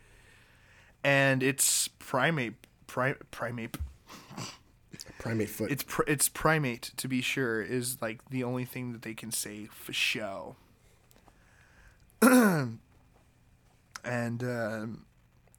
And 1.04 1.42
it's 1.44 1.88
primate 1.88 2.54
pri- 2.88 3.16
primate 3.32 3.78
Primate 5.20 5.50
foot. 5.50 5.72
it's 5.72 5.84
pr- 5.84 6.04
it's 6.08 6.28
primate 6.30 6.92
to 6.98 7.08
be 7.08 7.22
sure 7.22 7.62
is 7.62 8.02
like 8.02 8.30
the 8.30 8.44
only 8.44 8.66
thing 8.66 8.92
that 8.94 9.02
they 9.04 9.14
can 9.14 9.32
say 9.32 9.66
for 9.72 9.94
show. 9.94 10.56
and 12.22 12.80
um, 14.44 15.06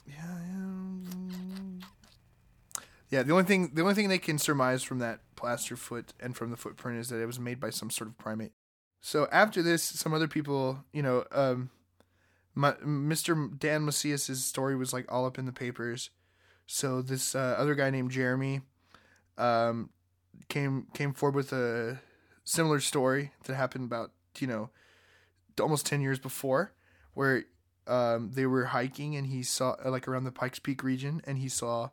yeah, 0.06 0.14
yeah, 0.50 1.86
yeah. 3.10 3.22
The 3.22 3.32
only 3.32 3.44
thing 3.44 3.70
the 3.74 3.82
only 3.82 3.94
thing 3.94 4.08
they 4.08 4.18
can 4.18 4.38
surmise 4.38 4.82
from 4.82 4.98
that 5.00 5.20
plaster 5.36 5.76
foot 5.76 6.12
and 6.20 6.36
from 6.36 6.50
the 6.50 6.56
footprint 6.56 6.98
is 6.98 7.08
that 7.10 7.20
it 7.20 7.26
was 7.26 7.38
made 7.38 7.60
by 7.60 7.70
some 7.70 7.90
sort 7.90 8.08
of 8.08 8.18
primate. 8.18 8.52
So 9.00 9.28
after 9.30 9.62
this, 9.62 9.82
some 9.82 10.12
other 10.12 10.26
people, 10.28 10.84
you 10.92 11.02
know, 11.02 11.24
um, 11.30 11.70
my, 12.58 12.72
Mr. 12.72 13.56
Dan 13.56 13.84
Macias's 13.84 14.44
story 14.44 14.74
was 14.74 14.92
like 14.92 15.10
all 15.10 15.24
up 15.24 15.38
in 15.38 15.46
the 15.46 15.52
papers. 15.52 16.10
So 16.66 17.00
this 17.00 17.36
uh, 17.36 17.54
other 17.56 17.76
guy 17.76 17.88
named 17.90 18.10
Jeremy 18.10 18.62
um, 19.38 19.90
came 20.48 20.88
came 20.92 21.14
forward 21.14 21.36
with 21.36 21.52
a 21.52 22.00
similar 22.44 22.80
story 22.80 23.30
that 23.44 23.54
happened 23.54 23.84
about 23.84 24.10
you 24.38 24.48
know 24.48 24.70
almost 25.60 25.86
10 25.86 26.00
years 26.00 26.18
before 26.18 26.72
where 27.14 27.44
um, 27.86 28.32
they 28.34 28.44
were 28.44 28.66
hiking 28.66 29.14
and 29.14 29.28
he 29.28 29.44
saw 29.44 29.76
uh, 29.84 29.90
like 29.90 30.08
around 30.08 30.24
the 30.24 30.32
pikes 30.32 30.58
peak 30.58 30.82
region 30.82 31.22
and 31.24 31.38
he 31.38 31.48
saw 31.48 31.90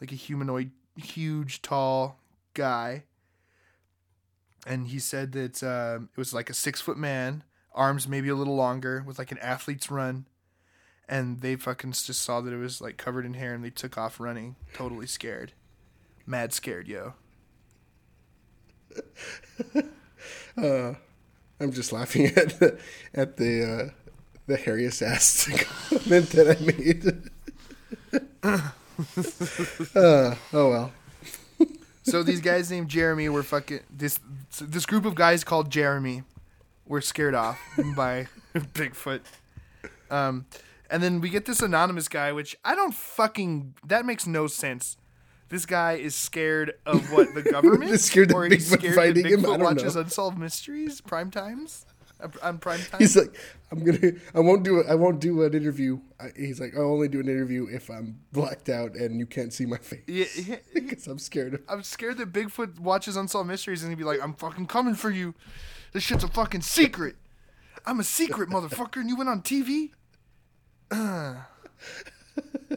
like 0.00 0.12
a 0.12 0.16
humanoid 0.16 0.70
huge 0.96 1.60
tall 1.60 2.18
guy 2.54 3.04
and 4.66 4.88
he 4.88 4.98
said 4.98 5.32
that 5.32 5.62
um, 5.62 6.08
it 6.10 6.18
was 6.18 6.32
like 6.32 6.48
a 6.48 6.54
six 6.54 6.80
foot 6.80 6.96
man 6.96 7.44
arms 7.76 8.08
maybe 8.08 8.28
a 8.28 8.34
little 8.34 8.56
longer 8.56 9.02
with 9.06 9.18
like 9.18 9.30
an 9.32 9.38
athlete's 9.38 9.90
run. 9.90 10.26
And 11.08 11.40
they 11.40 11.54
fucking 11.54 11.92
just 11.92 12.22
saw 12.22 12.40
that 12.40 12.52
it 12.52 12.56
was 12.56 12.80
like 12.80 12.96
covered 12.96 13.24
in 13.24 13.34
hair 13.34 13.54
and 13.54 13.64
they 13.64 13.70
took 13.70 13.96
off 13.96 14.18
running. 14.18 14.56
Totally 14.74 15.06
scared. 15.06 15.52
Mad 16.26 16.52
scared 16.52 16.88
yo. 16.88 17.14
I'm 21.60 21.72
just 21.72 21.92
laughing 21.92 22.26
at 22.36 22.58
the, 22.58 22.78
at 23.14 23.36
the 23.36 23.64
uh, 23.64 23.90
the 24.46 24.56
hairiest 24.56 25.02
ass 25.02 25.46
comment 25.98 26.30
that 26.30 26.56
I 26.56 26.64
made. 26.64 27.30
uh, 29.94 30.34
oh 30.52 30.70
well. 30.70 30.92
So 32.02 32.22
these 32.22 32.40
guys 32.40 32.70
named 32.70 32.88
Jeremy 32.88 33.28
were 33.28 33.42
fucking 33.42 33.80
this 33.90 34.20
this 34.60 34.86
group 34.86 35.04
of 35.04 35.14
guys 35.14 35.42
called 35.44 35.70
Jeremy 35.70 36.22
were 36.86 37.00
scared 37.00 37.34
off 37.34 37.58
by 37.96 38.26
Bigfoot. 38.54 39.20
Um, 40.10 40.46
and 40.90 41.02
then 41.02 41.20
we 41.20 41.28
get 41.30 41.44
this 41.46 41.60
anonymous 41.60 42.08
guy, 42.08 42.32
which 42.32 42.56
I 42.64 42.74
don't 42.74 42.94
fucking. 42.94 43.74
That 43.86 44.06
makes 44.06 44.26
no 44.26 44.46
sense. 44.46 44.96
This 45.48 45.64
guy 45.66 45.92
is 45.94 46.14
scared 46.14 46.74
of 46.84 47.12
what 47.12 47.34
the 47.34 47.42
government, 47.52 47.90
is 47.90 48.04
scared 48.04 48.32
or 48.32 48.46
he's 48.46 48.68
Bigfoot 48.70 48.78
scared 48.78 48.94
fighting 48.96 49.22
that 49.24 49.32
him? 49.32 49.40
Bigfoot 49.42 49.54
I 49.54 49.56
don't 49.58 49.60
watches 49.60 49.94
know. 49.94 50.02
unsolved 50.02 50.38
mysteries 50.38 51.00
prime 51.00 51.30
times 51.30 51.86
Uh, 52.20 52.28
on 52.42 52.58
prime 52.58 52.80
time. 52.80 52.98
He's 52.98 53.16
like, 53.16 53.36
I'm 53.70 53.84
gonna, 53.84 54.12
I 54.34 54.40
won't 54.40 54.64
do 54.64 54.78
it. 54.80 54.86
I 54.88 54.94
won't 54.96 55.20
do 55.20 55.42
an 55.44 55.54
interview. 55.54 56.00
I, 56.18 56.30
he's 56.36 56.60
like, 56.60 56.74
I'll 56.76 56.90
only 56.92 57.06
do 57.08 57.20
an 57.20 57.28
interview 57.28 57.66
if 57.70 57.90
I'm 57.90 58.18
blacked 58.32 58.68
out 58.68 58.96
and 58.96 59.20
you 59.20 59.26
can't 59.26 59.52
see 59.52 59.66
my 59.66 59.76
face 59.78 60.02
yeah, 60.08 60.24
yeah, 60.46 60.56
because 60.74 61.06
I'm 61.06 61.18
scared 61.18 61.54
of. 61.54 61.62
I'm 61.68 61.82
scared 61.84 62.18
that 62.18 62.32
Bigfoot 62.32 62.80
watches 62.80 63.16
unsolved 63.16 63.48
mysteries 63.48 63.82
and 63.82 63.90
he'd 63.92 63.98
be 63.98 64.04
like, 64.04 64.20
"I'm 64.22 64.34
fucking 64.34 64.66
coming 64.66 64.94
for 64.94 65.10
you. 65.10 65.34
This 65.92 66.02
shit's 66.02 66.24
a 66.24 66.28
fucking 66.28 66.62
secret. 66.62 67.16
I'm 67.84 68.00
a 68.00 68.04
secret 68.04 68.48
motherfucker, 68.48 68.96
and 68.96 69.08
you 69.08 69.16
went 69.16 69.28
on 69.28 69.42
TV." 69.42 69.90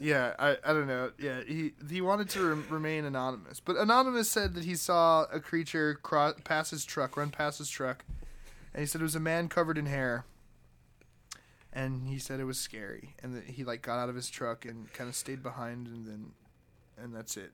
Yeah, 0.01 0.33
I, 0.39 0.57
I 0.63 0.73
don't 0.73 0.87
know. 0.87 1.11
Yeah, 1.17 1.41
he 1.45 1.73
he 1.89 1.99
wanted 1.99 2.29
to 2.29 2.47
rem- 2.49 2.65
remain 2.69 3.05
anonymous, 3.05 3.59
but 3.59 3.75
anonymous 3.75 4.29
said 4.29 4.53
that 4.53 4.63
he 4.63 4.75
saw 4.75 5.25
a 5.31 5.39
creature 5.39 5.95
cro- 6.01 6.35
pass 6.43 6.69
his 6.69 6.85
truck, 6.85 7.17
run 7.17 7.31
past 7.31 7.57
his 7.57 7.69
truck, 7.69 8.05
and 8.73 8.81
he 8.81 8.85
said 8.87 9.01
it 9.01 9.03
was 9.03 9.15
a 9.15 9.19
man 9.19 9.49
covered 9.49 9.77
in 9.77 9.87
hair. 9.87 10.25
And 11.71 12.07
he 12.07 12.17
said 12.17 12.39
it 12.39 12.45
was 12.45 12.59
scary, 12.59 13.15
and 13.21 13.35
that 13.35 13.43
he 13.45 13.63
like 13.63 13.81
got 13.81 13.99
out 13.99 14.09
of 14.09 14.15
his 14.15 14.29
truck 14.29 14.65
and 14.65 14.91
kind 14.93 15.09
of 15.09 15.15
stayed 15.15 15.43
behind, 15.43 15.87
and 15.87 16.05
then, 16.05 16.31
and 16.97 17.13
that's 17.13 17.35
it. 17.37 17.51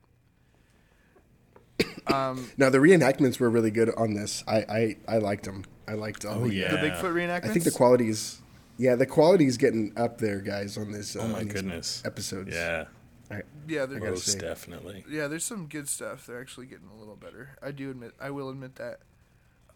Um, 2.06 2.48
Now 2.56 2.70
the 2.70 2.78
reenactments 2.78 3.38
were 3.40 3.50
really 3.50 3.70
good 3.70 3.90
on 3.96 4.14
this. 4.14 4.42
I, 4.46 4.56
I, 4.58 4.96
I 5.08 5.18
liked 5.18 5.44
them. 5.44 5.64
I 5.88 5.92
liked 5.94 6.24
all 6.24 6.42
Oh, 6.44 6.48
the. 6.48 6.54
yeah. 6.54 6.70
the 6.70 6.78
Bigfoot 6.78 7.12
reenactments. 7.12 7.50
I 7.50 7.52
think 7.52 7.64
the 7.64 7.70
quality 7.70 8.08
is, 8.08 8.40
yeah, 8.78 8.94
the 8.94 9.06
quality 9.06 9.46
is 9.46 9.56
getting 9.56 9.92
up 9.96 10.18
there, 10.18 10.40
guys. 10.40 10.76
On 10.78 10.90
this. 10.92 11.16
Uh, 11.16 11.20
Oh 11.22 11.28
my 11.28 11.44
goodness. 11.44 12.02
Episodes. 12.04 12.54
Yeah, 12.54 12.84
I, 13.30 13.42
Yeah, 13.68 13.86
they're 13.86 13.98
gotta 13.98 14.12
most 14.12 14.26
say. 14.26 14.38
definitely. 14.38 15.04
yeah. 15.10 15.26
There's 15.28 15.44
some 15.44 15.66
good 15.66 15.88
stuff. 15.88 16.26
They're 16.26 16.40
actually 16.40 16.66
getting 16.66 16.88
a 16.94 16.98
little 16.98 17.16
better. 17.16 17.56
I 17.62 17.70
do 17.72 17.90
admit. 17.90 18.12
I 18.20 18.30
will 18.30 18.48
admit 18.50 18.76
that. 18.76 19.00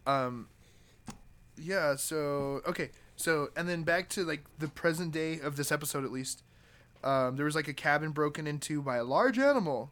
Um. 0.07 0.47
Yeah. 1.57 1.95
So 1.95 2.61
okay. 2.67 2.89
So 3.15 3.49
and 3.55 3.67
then 3.69 3.83
back 3.83 4.09
to 4.09 4.23
like 4.23 4.43
the 4.57 4.67
present 4.67 5.11
day 5.11 5.39
of 5.39 5.55
this 5.57 5.71
episode 5.71 6.03
at 6.05 6.11
least. 6.11 6.43
Um, 7.03 7.35
there 7.35 7.45
was 7.45 7.55
like 7.55 7.67
a 7.67 7.73
cabin 7.73 8.11
broken 8.11 8.45
into 8.47 8.81
by 8.81 8.97
a 8.97 9.03
large 9.03 9.39
animal, 9.39 9.91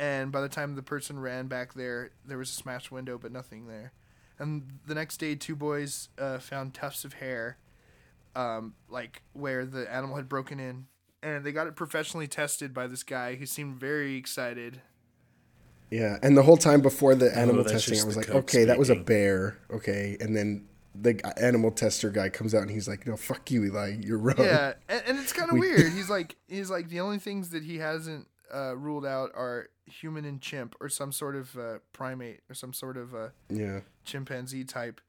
and 0.00 0.32
by 0.32 0.40
the 0.40 0.48
time 0.48 0.76
the 0.76 0.82
person 0.82 1.18
ran 1.18 1.46
back 1.46 1.74
there, 1.74 2.10
there 2.24 2.38
was 2.38 2.48
a 2.48 2.54
smashed 2.54 2.90
window, 2.90 3.18
but 3.18 3.30
nothing 3.30 3.66
there. 3.66 3.92
And 4.38 4.78
the 4.86 4.94
next 4.94 5.18
day, 5.18 5.34
two 5.34 5.54
boys 5.54 6.08
uh, 6.18 6.38
found 6.38 6.72
tufts 6.72 7.04
of 7.04 7.12
hair, 7.14 7.58
um, 8.34 8.72
like 8.88 9.20
where 9.34 9.66
the 9.66 9.92
animal 9.92 10.16
had 10.16 10.26
broken 10.26 10.58
in, 10.58 10.86
and 11.22 11.44
they 11.44 11.52
got 11.52 11.66
it 11.66 11.76
professionally 11.76 12.26
tested 12.26 12.72
by 12.72 12.86
this 12.86 13.02
guy 13.02 13.34
who 13.34 13.44
seemed 13.44 13.78
very 13.78 14.16
excited. 14.16 14.80
Yeah, 15.90 16.16
and 16.22 16.34
the 16.34 16.44
whole 16.44 16.56
time 16.56 16.80
before 16.80 17.14
the 17.14 17.36
animal 17.36 17.62
that's 17.62 17.84
testing, 17.84 18.00
I 18.00 18.04
was 18.04 18.16
like, 18.16 18.28
coke 18.28 18.36
okay, 18.44 18.64
that 18.64 18.78
was 18.78 18.88
a 18.88 18.96
bear. 18.96 19.58
Okay, 19.70 20.16
and 20.18 20.34
then 20.34 20.66
the 20.94 21.20
animal 21.38 21.72
tester 21.72 22.08
guy 22.08 22.30
comes 22.30 22.54
out 22.54 22.62
and 22.62 22.70
he's 22.70 22.88
like, 22.88 23.06
no, 23.06 23.18
fuck 23.18 23.50
you, 23.50 23.66
Eli, 23.66 23.96
you're 24.00 24.16
wrong. 24.16 24.36
Yeah, 24.38 24.72
and, 24.88 25.02
and 25.06 25.18
it's 25.18 25.34
kind 25.34 25.50
of 25.50 25.54
We- 25.58 25.68
weird. 25.68 25.92
He's 25.92 26.08
like, 26.08 26.36
he's 26.48 26.70
like 26.70 26.88
the 26.88 27.00
only 27.00 27.18
things 27.18 27.50
that 27.50 27.64
he 27.64 27.76
hasn't 27.76 28.28
uh, 28.54 28.76
ruled 28.76 29.06
out 29.06 29.30
are 29.34 29.68
human 29.86 30.24
and 30.24 30.40
chimp, 30.40 30.74
or 30.80 30.88
some 30.88 31.12
sort 31.12 31.36
of 31.36 31.56
uh, 31.56 31.78
primate, 31.92 32.40
or 32.48 32.54
some 32.54 32.72
sort 32.72 32.96
of 32.96 33.14
uh, 33.14 33.28
yeah. 33.48 33.80
chimpanzee 34.04 34.64
type. 34.64 35.00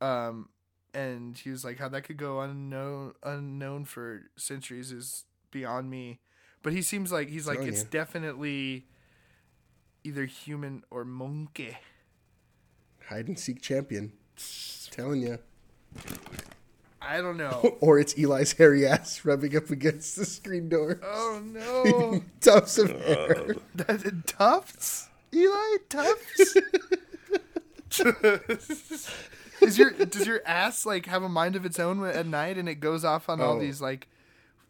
Um, 0.00 0.48
and 0.94 1.36
he 1.36 1.50
was 1.50 1.64
like, 1.64 1.78
how 1.78 1.88
that 1.88 2.02
could 2.02 2.16
go 2.16 2.40
unknown 2.40 3.14
unknown 3.22 3.84
for 3.84 4.22
centuries 4.36 4.92
is 4.92 5.24
beyond 5.50 5.90
me. 5.90 6.20
But 6.62 6.72
he 6.72 6.82
seems 6.82 7.10
like 7.10 7.28
he's 7.28 7.46
like 7.46 7.58
Telling 7.58 7.72
it's 7.72 7.82
you. 7.82 7.88
definitely 7.90 8.86
either 10.04 10.24
human 10.24 10.84
or 10.90 11.04
monkey. 11.04 11.76
Hide 13.08 13.28
and 13.28 13.38
seek 13.38 13.60
champion. 13.62 14.12
Telling 14.90 15.22
you. 15.22 15.38
I 17.02 17.20
don't 17.20 17.36
know. 17.36 17.76
Or 17.80 17.98
it's 17.98 18.14
Eli's 18.18 18.52
hairy 18.52 18.86
ass 18.86 19.24
rubbing 19.24 19.56
up 19.56 19.70
against 19.70 20.16
the 20.16 20.24
screen 20.26 20.68
door. 20.68 21.00
oh 21.02 21.40
no, 21.44 22.22
Tufts 22.40 22.78
of 22.78 22.90
hair. 23.04 23.56
That- 23.74 24.26
tufts, 24.26 25.08
Eli 25.34 25.76
tufts. 25.88 26.56
Is 29.60 29.76
your 29.78 29.90
does 29.90 30.26
your 30.26 30.40
ass 30.46 30.86
like 30.86 31.06
have 31.06 31.22
a 31.22 31.28
mind 31.28 31.54
of 31.56 31.66
its 31.66 31.78
own 31.78 32.02
at 32.04 32.26
night 32.26 32.56
and 32.56 32.68
it 32.68 32.76
goes 32.76 33.04
off 33.04 33.28
on 33.28 33.40
all 33.40 33.56
Oh. 33.56 33.60
these 33.60 33.80
like 33.80 34.08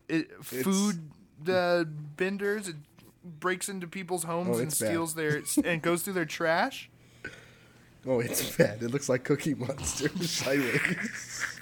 it, 0.08 0.28
food 0.44 1.10
uh, 1.48 1.84
benders? 1.84 2.66
It 2.68 2.76
breaks 3.24 3.68
into 3.68 3.86
people's 3.86 4.24
homes 4.24 4.56
Oh, 4.56 4.58
and 4.58 4.68
it's 4.68 4.80
bad. 4.80 4.86
steals 4.88 5.14
their 5.14 5.42
and 5.64 5.80
goes 5.80 6.02
through 6.02 6.14
their 6.14 6.24
trash. 6.24 6.90
Oh, 8.06 8.18
it's 8.18 8.56
bad. 8.56 8.82
It 8.82 8.90
looks 8.90 9.08
like 9.08 9.22
Cookie 9.24 9.54
Monster 9.54 10.08
sideways. 10.24 11.59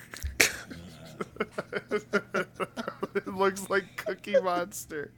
It 3.14 3.26
looks 3.28 3.68
like 3.70 3.96
Cookie 3.96 4.40
Monster. 4.40 5.12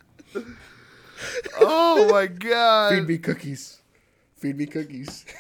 Oh 1.61 2.09
my 2.11 2.27
god! 2.27 2.95
Feed 2.95 3.09
me 3.09 3.19
cookies. 3.19 3.81
Feed 4.37 4.57
me 4.57 4.67
cookies. 4.67 5.25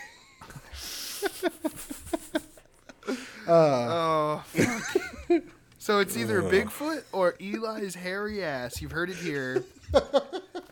Oh. 3.53 4.45
fuck. 4.47 5.43
so 5.79 5.99
it's 5.99 6.17
either 6.17 6.41
Bigfoot 6.43 7.03
or 7.11 7.35
Eli's 7.41 7.97
hairy 7.97 8.45
ass. 8.45 8.81
You've 8.81 8.93
heard 8.93 9.11
it 9.11 9.17
here. 9.17 9.65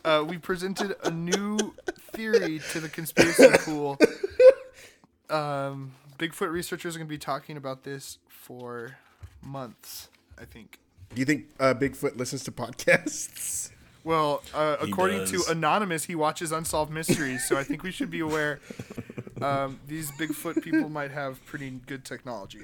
Uh, 0.05 0.23
we 0.25 0.37
presented 0.37 0.95
a 1.03 1.11
new 1.11 1.57
theory 2.13 2.61
to 2.71 2.79
the 2.79 2.87
conspiracy 2.87 3.49
pool. 3.65 3.97
Um, 5.29 5.91
Bigfoot 6.17 6.51
researchers 6.51 6.95
are 6.95 6.99
going 6.99 7.07
to 7.07 7.13
be 7.13 7.17
talking 7.17 7.57
about 7.57 7.83
this 7.83 8.17
for 8.29 8.97
months, 9.41 10.09
I 10.39 10.45
think. 10.45 10.79
Do 11.13 11.19
you 11.19 11.25
think 11.25 11.47
uh, 11.59 11.73
Bigfoot 11.73 12.17
listens 12.17 12.43
to 12.45 12.51
podcasts? 12.51 13.71
Well, 14.01 14.41
uh, 14.53 14.77
according 14.79 15.19
does. 15.19 15.45
to 15.45 15.51
Anonymous, 15.51 16.05
he 16.05 16.15
watches 16.15 16.53
Unsolved 16.53 16.91
Mysteries, 16.91 17.45
so 17.47 17.57
I 17.57 17.65
think 17.65 17.83
we 17.83 17.91
should 17.91 18.09
be 18.09 18.21
aware 18.21 18.61
um, 19.41 19.77
these 19.87 20.09
Bigfoot 20.11 20.63
people 20.63 20.89
might 20.89 21.11
have 21.11 21.45
pretty 21.45 21.69
good 21.85 22.05
technology. 22.05 22.61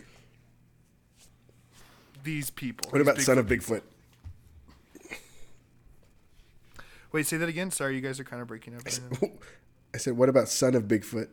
These 2.23 2.49
people. 2.51 2.89
What 2.89 2.99
these 2.99 3.07
about 3.07 3.21
Son 3.21 3.37
of 3.37 3.47
Bigfoot? 3.47 3.81
Wait, 7.11 7.27
say 7.27 7.37
that 7.37 7.47
again. 7.49 7.69
Sorry, 7.69 7.95
you 7.95 8.01
guys 8.01 8.19
are 8.19 8.23
kind 8.23 8.41
of 8.41 8.47
breaking 8.47 8.75
up. 8.75 8.85
right 8.85 8.99
now. 9.21 9.29
I 9.93 9.97
said, 9.97 10.17
what 10.17 10.29
about 10.29 10.49
Son 10.49 10.73
of 10.73 10.83
Bigfoot? 10.83 11.27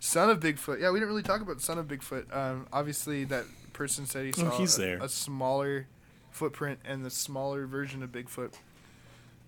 Son 0.00 0.30
of 0.30 0.40
Bigfoot. 0.40 0.80
Yeah, 0.80 0.90
we 0.90 0.98
didn't 0.98 1.08
really 1.08 1.22
talk 1.22 1.40
about 1.40 1.60
Son 1.60 1.78
of 1.78 1.86
Bigfoot. 1.88 2.34
Um, 2.34 2.66
obviously, 2.72 3.24
that 3.24 3.44
person 3.72 4.06
said 4.06 4.24
he 4.26 4.32
Oh, 4.42 4.50
saw 4.50 4.58
he's 4.58 4.78
a, 4.78 4.80
there. 4.80 4.98
a 5.02 5.08
smaller 5.08 5.86
footprint 6.30 6.78
and 6.84 7.04
the 7.04 7.10
smaller 7.10 7.66
version 7.66 8.02
of 8.02 8.12
Bigfoot. 8.12 8.52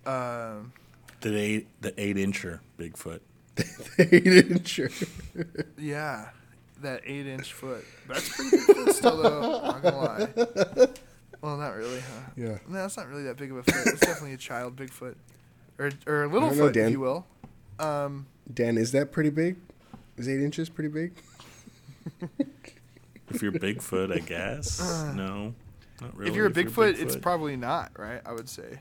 Um, 0.07 0.73
The 1.21 1.37
eight, 1.37 1.69
the 1.81 1.93
eight 2.01 2.17
incher 2.17 2.61
Bigfoot. 2.79 3.21
Eight 3.99 4.23
incher. 4.25 4.91
yeah, 5.77 6.29
that 6.81 7.01
eight-inch 7.05 7.53
foot. 7.53 7.85
That's 8.07 8.29
pretty 8.37 8.57
big 8.57 8.61
foot 8.77 8.95
still, 8.95 9.17
though. 9.21 9.61
Not 9.63 9.83
gonna 9.83 9.97
lie. 9.97 10.87
Well, 11.43 11.57
not 11.57 11.75
really, 11.75 11.99
huh? 11.99 12.31
Yeah. 12.37 12.59
No, 12.69 12.75
that's 12.83 12.97
not 12.97 13.09
really 13.09 13.25
that 13.25 13.37
big 13.37 13.51
of 13.51 13.57
a 13.57 13.63
foot. 13.65 13.75
It's 13.87 14.01
definitely 14.01 14.35
a 14.35 14.37
child 14.37 14.77
Bigfoot, 14.77 15.17
or 15.77 15.91
or 16.07 16.23
a 16.23 16.29
little 16.29 16.47
I 16.47 16.51
don't 16.51 16.59
know, 16.59 16.65
foot, 16.67 16.77
if 16.77 16.91
you 16.93 17.01
will. 17.01 17.27
Um, 17.81 18.27
Dan, 18.55 18.79
is 18.79 18.93
that 18.93 19.11
pretty 19.11 19.31
big? 19.31 19.57
Is 20.19 20.29
eight 20.29 20.43
inches 20.43 20.69
pretty 20.69 20.91
big? 20.91 21.13
If 23.31 23.43
you're 23.43 23.53
Bigfoot, 23.53 24.11
I 24.11 24.21
guess. 24.21 24.81
no, 25.15 25.55
not 26.01 26.17
really. 26.17 26.31
Uh. 26.31 26.33
if 26.33 26.37
you're 26.37 26.47
a 26.47 26.51
Bigfoot, 26.51 26.99
it's 26.99 27.15
probably 27.17 27.57
not, 27.57 27.93
right? 27.99 28.23
I 28.25 28.33
would 28.33 28.49
say. 28.49 28.79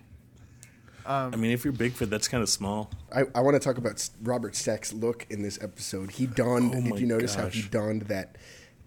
I 1.06 1.30
mean, 1.36 1.52
if 1.52 1.64
you're 1.64 1.74
Bigfoot, 1.74 2.10
that's 2.10 2.28
kind 2.28 2.44
of 2.44 2.50
small. 2.50 2.90
I, 3.16 3.24
I 3.34 3.40
want 3.40 3.56
to 3.56 3.60
talk 3.60 3.78
about 3.78 3.94
S- 3.94 4.12
Robert 4.22 4.56
Stack's 4.56 4.92
look 4.92 5.26
in 5.30 5.42
this 5.42 5.58
episode. 5.62 6.12
He 6.12 6.28
donned. 6.28 6.76
Oh 6.76 6.82
did 6.82 7.00
you 7.00 7.08
notice 7.08 7.36
how 7.36 7.48
he 7.48 7.62
gosh. 7.62 7.72
donned 7.72 8.02
that 8.04 8.38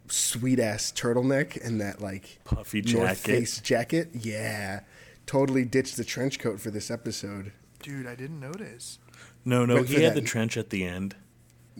sweet 0.08 0.58
ass 0.60 0.92
turtleneck 0.92 1.62
and 1.64 1.80
that 1.80 2.00
like 2.00 2.40
Puffy 2.44 2.82
North 2.82 3.24
jacket. 3.24 3.38
Face 3.38 3.60
jacket? 3.60 4.10
Yeah, 4.14 4.80
totally 5.26 5.64
ditched 5.64 5.96
the 5.96 6.04
trench 6.04 6.38
coat 6.38 6.60
for 6.60 6.70
this 6.70 6.90
episode. 6.90 7.52
Dude, 7.82 8.06
I 8.06 8.14
didn't 8.14 8.40
notice. 8.40 8.98
No, 9.44 9.64
no, 9.64 9.76
Went 9.76 9.88
he 9.88 10.02
had 10.02 10.14
that. 10.14 10.20
the 10.20 10.26
trench 10.26 10.56
at 10.58 10.68
the 10.70 10.84
end. 10.84 11.16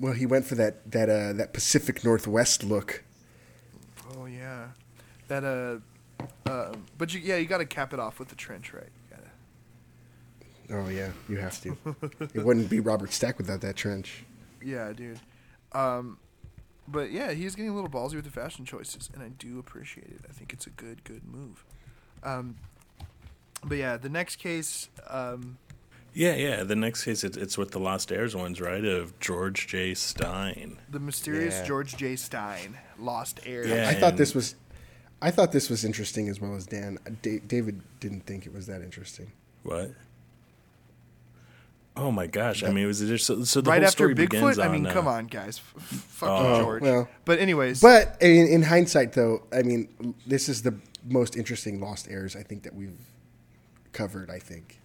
Well, 0.01 0.15
he 0.15 0.25
went 0.27 0.47
for 0.47 0.55
that 0.57 0.91
that 0.91 1.09
uh, 1.11 1.33
that 1.35 1.53
Pacific 1.53 2.03
Northwest 2.03 2.65
look. 2.65 3.05
Oh 4.17 4.25
yeah, 4.27 4.69
that 5.29 5.45
uh, 5.45 5.79
uh 6.49 6.75
but 6.99 7.13
you 7.15 7.21
yeah 7.21 7.37
you 7.37 7.47
got 7.47 7.59
to 7.59 7.67
cap 7.67 7.93
it 7.93 8.01
off 8.01 8.19
with 8.19 8.29
the 8.29 8.35
trench, 8.35 8.73
right? 8.73 8.89
You 9.11 9.17
gotta, 10.69 10.85
Oh 10.85 10.89
yeah, 10.89 11.11
you 11.29 11.37
have 11.37 11.61
to. 11.63 11.77
it 12.35 12.45
wouldn't 12.45 12.71
be 12.71 12.81
Robert 12.81 13.13
Stack 13.13 13.39
without 13.39 13.61
that 13.61 13.77
trench. 13.77 14.25
yeah, 14.65 14.93
dude. 14.93 15.21
Um, 15.73 16.19
but 16.89 17.13
yeah, 17.13 17.33
he's 17.33 17.55
getting 17.55 17.71
a 17.71 17.75
little 17.75 17.91
ballsy 17.91 18.15
with 18.15 18.25
the 18.25 18.31
fashion 18.31 18.65
choices, 18.65 19.11
and 19.15 19.23
I 19.23 19.29
do 19.29 19.59
appreciate 19.59 20.09
it. 20.09 20.23
I 20.29 20.33
think 20.33 20.53
it's 20.53 20.67
a 20.67 20.71
good, 20.71 21.05
good 21.05 21.23
move. 21.25 21.65
Um, 22.25 22.57
but 23.65 23.79
yeah, 23.79 23.97
the 23.97 24.09
next 24.09 24.37
case, 24.37 24.89
um, 25.09 25.59
Yeah, 26.13 26.35
yeah. 26.35 26.65
The 26.65 26.75
next 26.77 27.05
case, 27.05 27.23
it's, 27.23 27.37
it's 27.37 27.57
with 27.57 27.71
the 27.71 27.79
Lost 27.79 28.11
Heirs 28.11 28.35
ones, 28.35 28.61
right? 28.61 28.85
Of 28.85 29.19
George 29.21 29.67
J. 29.69 29.95
Stein. 29.95 30.79
the 30.91 30.99
mysterious 31.01 31.55
Yeah. 31.61 31.67
George 31.67 31.97
J. 31.97 32.17
Stein, 32.17 32.77
lost 32.99 33.41
heir. 33.47 33.67
Yeah. 33.67 33.89
I 33.89 33.95
thought 33.95 34.17
this 34.17 34.35
was, 34.35 34.57
I 35.23 35.31
thought 35.31 35.53
this 35.53 35.71
was 35.71 35.85
interesting 35.85 36.29
as 36.29 36.41
well 36.41 36.57
as 36.57 36.67
Dan. 36.67 36.99
Da- 37.23 37.39
David 37.41 37.81
didn't 38.01 38.27
think 38.27 38.45
it 38.47 38.53
was 38.53 38.67
that 38.67 38.83
interesting. 38.83 39.31
What? 39.63 39.93
Oh 41.97 42.11
my 42.13 42.27
gosh! 42.29 42.63
I 42.63 42.69
mean, 42.71 42.85
it 42.85 42.87
was 42.87 43.01
just 43.01 43.27
so, 43.27 43.43
so 43.45 43.61
the 43.61 43.69
right 43.69 43.79
whole 43.79 43.87
after 43.87 43.97
story 43.97 44.15
begins 44.15 44.57
Bigfoot. 44.57 44.65
I 44.65 44.69
mean, 44.69 44.87
uh, 44.87 44.93
come 44.93 45.07
on, 45.09 45.27
guys, 45.27 45.59
F- 45.77 45.83
fucking 45.83 46.47
Oh, 46.47 46.63
George. 46.63 46.83
well. 46.83 47.09
but 47.25 47.41
anyways, 47.41 47.81
But 47.83 48.17
in, 48.23 48.47
in 48.47 48.63
hindsight, 48.63 49.13
though, 49.13 49.43
I 49.53 49.63
mean, 49.63 50.15
this 50.27 50.49
is 50.49 50.63
the 50.63 50.75
most 51.05 51.37
interesting 51.37 51.81
Lost 51.81 52.09
Heirs 52.09 52.37
I 52.37 52.43
think 52.43 52.63
that 52.63 52.75
we've 52.75 52.97
covered. 53.93 54.31
I 54.31 54.39
think. 54.39 54.80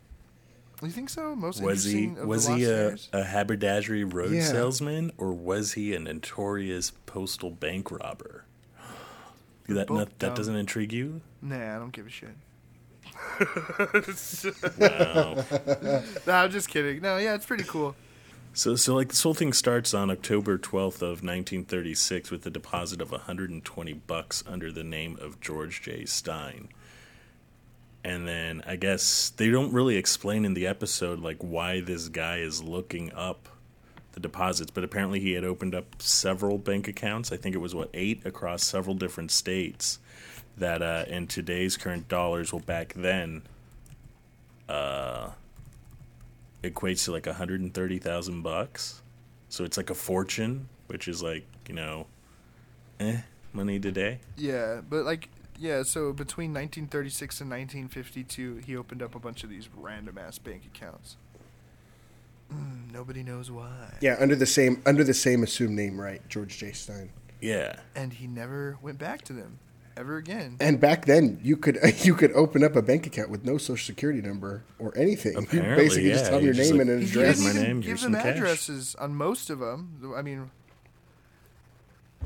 You 0.83 0.89
think 0.89 1.09
so? 1.09 1.35
Most 1.35 1.61
Was 1.61 1.83
he 1.85 2.07
was 2.07 2.47
he 2.47 2.65
a, 2.65 2.95
a 3.13 3.23
haberdashery 3.23 4.03
road 4.03 4.31
Yeah. 4.31 4.43
salesman 4.43 5.11
or 5.17 5.33
was 5.33 5.73
he 5.73 5.93
a 5.95 5.99
notorious 5.99 6.91
postal 7.05 7.49
bank 7.51 7.91
robber? 7.91 8.43
That 9.67 9.89
not, 9.89 10.19
that 10.19 10.35
doesn't 10.35 10.55
intrigue 10.55 10.93
you? 10.93 11.21
Nah, 11.41 11.75
I 11.75 11.79
don't 11.79 11.91
give 11.91 12.05
a 12.05 12.09
shit. 12.09 12.35
Wow. 14.77 15.43
No, 16.27 16.33
I'm 16.33 16.51
just 16.51 16.69
kidding. 16.69 17.01
No, 17.01 17.17
yeah, 17.17 17.35
it's 17.35 17.45
pretty 17.45 17.63
cool. 17.63 17.95
so 18.53 18.75
so 18.75 18.95
like 18.95 19.09
this 19.09 19.23
whole 19.23 19.33
thing 19.33 19.53
starts 19.53 19.93
on 19.93 20.09
October 20.11 20.57
twelfth 20.57 21.01
of 21.01 21.23
nineteen 21.23 21.63
thirty 21.65 21.93
six 21.95 22.29
with 22.31 22.45
a 22.45 22.49
deposit 22.49 23.01
of 23.01 23.09
hundred 23.11 23.49
and 23.49 23.63
twenty 23.63 23.93
bucks 23.93 24.43
under 24.47 24.71
the 24.71 24.83
name 24.83 25.17
of 25.21 25.39
George 25.41 25.81
J. 25.81 26.05
Stein. 26.05 26.69
And 28.05 28.27
then 28.27 28.61
I 28.67 28.75
guess 28.75 29.31
they 29.35 29.49
don't 29.49 29.73
really 29.73 29.97
explain 29.97 30.45
in 30.45 30.53
the 30.53 30.67
episode 30.67 31.21
like 31.21 31.37
why 31.39 31.81
this 31.81 32.07
guy 32.07 32.37
is 32.37 32.61
looking 32.61 33.11
up 33.13 33.49
the 34.11 34.19
deposits, 34.19 34.69
but 34.69 34.83
apparently 34.83 35.19
he 35.19 35.31
had 35.31 35.43
opened 35.43 35.73
up 35.73 36.03
several 36.03 36.59
bank 36.59 36.87
accounts. 36.87 37.31
I 37.31 37.37
think 37.37 37.55
it 37.55 37.57
was 37.57 37.73
what 37.73 37.89
eight 37.95 38.23
across 38.23 38.63
several 38.63 38.93
different 38.93 39.31
states. 39.31 39.97
That 40.55 40.83
uh, 40.83 41.05
in 41.07 41.25
today's 41.25 41.77
current 41.77 42.07
dollars, 42.07 42.53
well, 42.53 42.61
back 42.61 42.93
then, 42.93 43.41
uh, 44.69 45.31
equates 46.63 47.05
to 47.05 47.11
like 47.11 47.25
hundred 47.25 47.61
and 47.61 47.73
thirty 47.73 47.97
thousand 47.97 48.43
bucks. 48.43 49.01
So 49.49 49.63
it's 49.63 49.77
like 49.77 49.89
a 49.89 49.95
fortune, 49.95 50.69
which 50.87 51.07
is 51.07 51.23
like 51.23 51.47
you 51.67 51.73
know, 51.73 52.05
eh, 52.99 53.21
money 53.51 53.79
today. 53.79 54.19
Yeah, 54.37 54.81
but 54.87 55.05
like, 55.05 55.27
yeah. 55.59 55.83
So 55.83 56.13
between 56.13 56.51
1936 56.53 57.41
and 57.41 57.49
1952, 57.49 58.57
he 58.65 58.75
opened 58.75 59.01
up 59.01 59.15
a 59.15 59.19
bunch 59.19 59.43
of 59.43 59.49
these 59.49 59.69
random 59.75 60.17
ass 60.17 60.37
bank 60.37 60.63
accounts. 60.73 61.17
Mm, 62.53 62.89
nobody 62.93 63.23
knows 63.23 63.49
why. 63.51 63.95
Yeah, 64.01 64.15
under 64.19 64.35
the 64.35 64.45
same 64.45 64.81
under 64.85 65.03
the 65.03 65.13
same 65.13 65.43
assumed 65.43 65.75
name, 65.75 65.99
right? 65.99 66.21
George 66.29 66.57
J. 66.57 66.71
Stein. 66.71 67.09
Yeah, 67.41 67.75
And 67.95 68.13
he 68.13 68.25
never 68.27 68.77
went 68.81 68.97
back 68.97 69.21
to 69.25 69.33
them 69.33 69.59
ever 69.97 70.17
again. 70.17 70.57
And 70.59 70.79
back 70.79 71.05
then, 71.05 71.39
you 71.43 71.57
could 71.57 71.77
you 72.03 72.15
could 72.15 72.31
open 72.33 72.63
up 72.63 72.75
a 72.75 72.81
bank 72.81 73.05
account 73.07 73.29
with 73.29 73.43
no 73.45 73.57
social 73.57 73.85
security 73.85 74.21
number 74.21 74.63
or 74.79 74.97
anything. 74.97 75.33
you 75.33 75.39
Apparently, 75.39 75.83
basically 75.85 76.09
just 76.09 76.23
yeah. 76.23 76.29
tell 76.29 76.37
them 76.39 76.45
your 76.45 76.53
just 76.53 76.71
name 76.71 76.79
like- 76.79 76.87
and 76.87 76.95
an 76.97 77.01
He 77.01 77.09
address. 77.09 77.37
didn't 77.37 77.43
my 77.43 77.49
even 77.51 77.63
name, 77.63 77.81
give 77.81 77.89
them 77.89 78.13
some 78.13 78.13
cash. 78.13 78.35
addresses 78.37 78.95
on 78.95 79.15
most 79.15 79.49
of 79.49 79.59
them. 79.59 80.13
I 80.15 80.21
mean, 80.21 80.49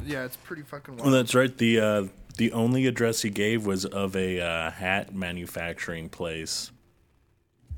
yeah, 0.05 0.23
it's 0.25 0.37
pretty 0.37 0.61
fucking 0.61 0.95
wild. 0.95 1.05
well, 1.05 1.15
that's 1.15 1.35
right. 1.35 1.55
The 1.57 1.79
uh, 1.79 2.03
the 2.39 2.53
only 2.53 2.87
address 2.87 3.21
he 3.21 3.29
gave 3.29 3.65
was 3.65 3.83
of 3.83 4.15
a 4.15 4.39
uh, 4.39 4.71
hat 4.71 5.13
manufacturing 5.13 6.07
place, 6.07 6.71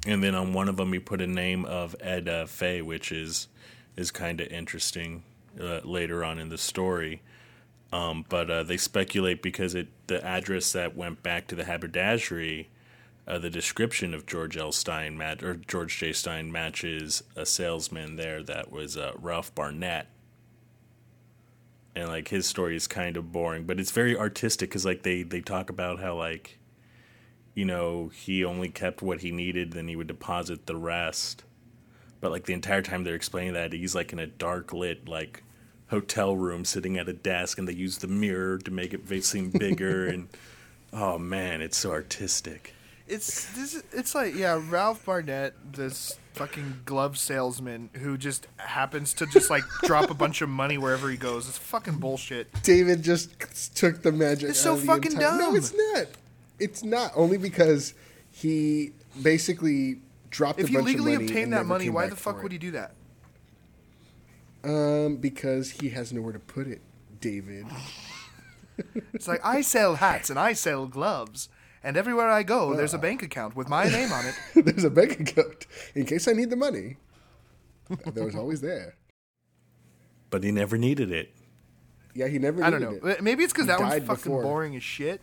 and 0.05 0.23
then 0.23 0.35
on 0.35 0.53
one 0.53 0.69
of 0.69 0.77
them 0.77 0.93
he 0.93 0.99
put 0.99 1.19
a 1.19 1.25
name 1.25 1.65
of 1.65 1.95
Ed 1.99 2.29
uh, 2.29 2.45
Fay, 2.45 2.79
which 2.83 3.11
is 3.11 3.47
is 3.95 4.11
kind 4.11 4.39
of 4.39 4.47
interesting 4.49 5.23
uh, 5.59 5.79
later 5.83 6.23
on 6.23 6.37
in 6.37 6.49
the 6.49 6.59
story. 6.59 7.23
Um, 7.91 8.23
but 8.29 8.51
uh, 8.51 8.61
they 8.61 8.77
speculate 8.77 9.41
because 9.41 9.73
it 9.73 9.87
the 10.05 10.23
address 10.23 10.73
that 10.73 10.95
went 10.95 11.23
back 11.23 11.47
to 11.47 11.55
the 11.55 11.63
haberdashery, 11.63 12.69
uh, 13.27 13.39
the 13.39 13.49
description 13.49 14.13
of 14.13 14.27
George 14.27 14.57
L. 14.57 14.71
Stein 14.71 15.17
mat 15.17 15.41
or 15.41 15.55
George 15.55 15.97
J. 15.97 16.13
Stein 16.13 16.51
matches 16.51 17.23
a 17.35 17.47
salesman 17.47 18.15
there 18.15 18.43
that 18.43 18.71
was 18.71 18.95
uh, 18.95 19.13
Ralph 19.19 19.55
Barnett. 19.55 20.05
And 21.95 22.07
like 22.07 22.29
his 22.29 22.45
story 22.45 22.75
is 22.75 22.87
kind 22.87 23.17
of 23.17 23.31
boring, 23.31 23.65
but 23.65 23.79
it's 23.79 23.91
very 23.91 24.17
artistic 24.17 24.69
because 24.69 24.85
like 24.85 25.03
they 25.03 25.23
they 25.23 25.41
talk 25.41 25.69
about 25.69 25.99
how 25.99 26.15
like, 26.15 26.57
you 27.53 27.65
know, 27.65 28.09
he 28.13 28.45
only 28.45 28.69
kept 28.69 29.01
what 29.01 29.21
he 29.21 29.31
needed, 29.31 29.73
then 29.73 29.87
he 29.87 29.95
would 29.95 30.07
deposit 30.07 30.65
the 30.65 30.75
rest. 30.75 31.43
But 32.21 32.31
like 32.31 32.45
the 32.45 32.53
entire 32.53 32.81
time 32.81 33.03
they're 33.03 33.15
explaining 33.15 33.53
that 33.53 33.73
he's 33.73 33.95
like 33.95 34.13
in 34.13 34.19
a 34.19 34.27
dark 34.27 34.71
lit 34.71 35.09
like 35.09 35.43
hotel 35.91 36.37
room 36.37 36.63
sitting 36.63 36.97
at 36.97 37.09
a 37.09 37.13
desk 37.13 37.57
and 37.57 37.67
they 37.67 37.73
use 37.73 37.97
the 37.97 38.07
mirror 38.07 38.57
to 38.57 38.71
make 38.71 38.93
it 38.93 39.23
seem 39.25 39.49
bigger 39.49 40.07
and 40.07 40.29
oh 40.93 41.17
man 41.17 41.61
it's 41.61 41.77
so 41.77 41.91
artistic 41.91 42.73
It's 43.11 43.45
this. 43.53 43.83
It's 43.91 44.15
like 44.15 44.35
yeah, 44.35 44.61
Ralph 44.69 45.05
Barnett, 45.05 45.53
this 45.73 46.17
fucking 46.33 46.83
glove 46.85 47.17
salesman 47.17 47.89
who 47.93 48.17
just 48.17 48.47
happens 48.55 49.13
to 49.15 49.25
just 49.25 49.49
like 49.49 49.63
drop 49.83 50.09
a 50.09 50.13
bunch 50.13 50.41
of 50.41 50.47
money 50.47 50.77
wherever 50.77 51.09
he 51.09 51.17
goes. 51.17 51.49
It's 51.49 51.57
fucking 51.57 51.95
bullshit. 51.95 52.47
David 52.63 53.03
just 53.03 53.75
took 53.75 54.01
the 54.01 54.13
magic. 54.13 54.51
It's 54.51 54.61
so 54.61 54.77
fucking 54.77 55.11
entire- 55.11 55.37
No, 55.37 55.55
it's 55.55 55.73
not. 55.75 56.07
It's 56.57 56.83
not 56.83 57.11
only 57.15 57.37
because 57.37 57.93
he 58.31 58.93
basically 59.21 59.99
dropped 60.29 60.59
If 60.61 60.69
a 60.69 60.73
bunch 60.73 60.77
of 60.77 60.77
money 60.77 60.91
If 60.93 60.99
he 60.99 61.05
legally 61.09 61.25
obtained 61.25 61.53
that 61.53 61.65
money, 61.65 61.89
why 61.89 62.07
the 62.07 62.15
fuck 62.15 62.41
would 62.41 62.53
he 62.53 62.57
do 62.57 62.71
that? 62.71 62.93
Um, 64.63 65.17
because 65.17 65.71
he 65.71 65.89
has 65.89 66.13
nowhere 66.13 66.33
to 66.33 66.39
put 66.39 66.67
it, 66.67 66.79
David. 67.19 67.65
It's 69.13 69.27
like 69.27 69.41
I 69.43 69.61
sell 69.61 69.95
hats 69.95 70.29
and 70.29 70.39
I 70.39 70.53
sell 70.53 70.87
gloves, 70.87 71.49
and 71.83 71.97
everywhere 71.97 72.29
I 72.29 72.43
go, 72.43 72.75
there's 72.75 72.93
a 72.93 72.97
uh, 72.97 73.01
bank 73.01 73.23
account 73.23 73.55
with 73.55 73.69
my 73.69 73.85
name 73.85 74.11
on 74.11 74.25
it. 74.25 74.35
There's 74.65 74.83
a 74.83 74.89
bank 74.89 75.19
account 75.19 75.65
in 75.95 76.05
case 76.05 76.27
I 76.27 76.33
need 76.33 76.49
the 76.49 76.55
money. 76.55 76.97
That 78.05 78.23
was 78.23 78.35
always 78.35 78.61
there. 78.61 78.95
but 80.29 80.43
he 80.43 80.51
never 80.51 80.77
needed 80.77 81.11
it 81.11 81.33
Yeah, 82.13 82.27
he 82.27 82.39
never. 82.39 82.63
I 82.63 82.69
don't 82.69 82.81
know. 82.81 82.99
Uh, 83.03 83.13
it. 83.13 83.23
Maybe 83.23 83.43
it's 83.43 83.51
because 83.51 83.67
that 83.67 83.79
one's 83.79 83.93
fucking 84.05 84.31
before. 84.31 84.43
boring 84.43 84.75
as 84.75 84.83
shit. 84.83 85.21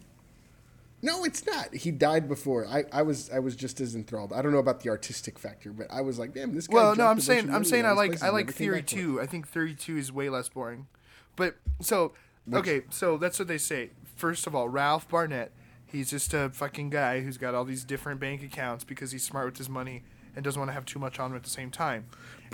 No, 1.00 1.24
it's 1.24 1.46
not. 1.46 1.72
He 1.74 1.92
died 1.92 2.28
before. 2.28 2.66
I, 2.66 2.84
I 2.92 3.02
was 3.02 3.30
I 3.30 3.38
was 3.38 3.54
just 3.54 3.80
as 3.80 3.94
enthralled. 3.94 4.32
I 4.32 4.42
don't 4.42 4.52
know 4.52 4.58
about 4.58 4.80
the 4.80 4.90
artistic 4.90 5.38
factor, 5.38 5.70
but 5.72 5.86
I 5.90 6.00
was 6.00 6.18
like, 6.18 6.34
damn, 6.34 6.54
this 6.54 6.66
guy. 6.66 6.74
Well, 6.74 6.90
no, 6.90 6.94
dropped 6.96 7.08
a 7.08 7.10
I'm 7.10 7.20
saying 7.20 7.54
I'm 7.54 7.64
saying 7.64 7.86
I 7.86 7.92
like 7.92 8.22
I 8.22 8.30
like 8.30 8.52
theory 8.52 8.80
back 8.80 8.90
for 8.90 8.96
it. 8.96 9.00
two. 9.00 9.20
I 9.20 9.26
think 9.26 9.46
theory 9.46 9.74
two 9.74 9.96
is 9.96 10.12
way 10.12 10.28
less 10.28 10.48
boring. 10.48 10.88
But 11.36 11.56
so 11.80 12.14
okay, 12.52 12.82
so 12.90 13.16
that's 13.16 13.38
what 13.38 13.46
they 13.46 13.58
say. 13.58 13.90
First 14.16 14.48
of 14.48 14.54
all, 14.56 14.68
Ralph 14.68 15.08
Barnett, 15.08 15.52
he's 15.90 16.10
just 16.10 16.34
a 16.34 16.50
fucking 16.50 16.90
guy 16.90 17.20
who's 17.20 17.38
got 17.38 17.54
all 17.54 17.64
these 17.64 17.84
different 17.84 18.20
bank 18.20 18.42
accounts 18.42 18.84
because 18.84 19.12
he's 19.12 19.24
smart 19.24 19.46
with 19.46 19.58
his 19.58 19.68
money 19.68 20.02
and 20.36 20.44
doesn't 20.44 20.58
want 20.60 20.68
to 20.68 20.74
have 20.74 20.84
too 20.84 20.98
much 20.98 21.18
on 21.18 21.30
him 21.30 21.36
at 21.36 21.42
the 21.42 21.50
same 21.50 21.70
time. 21.70 22.06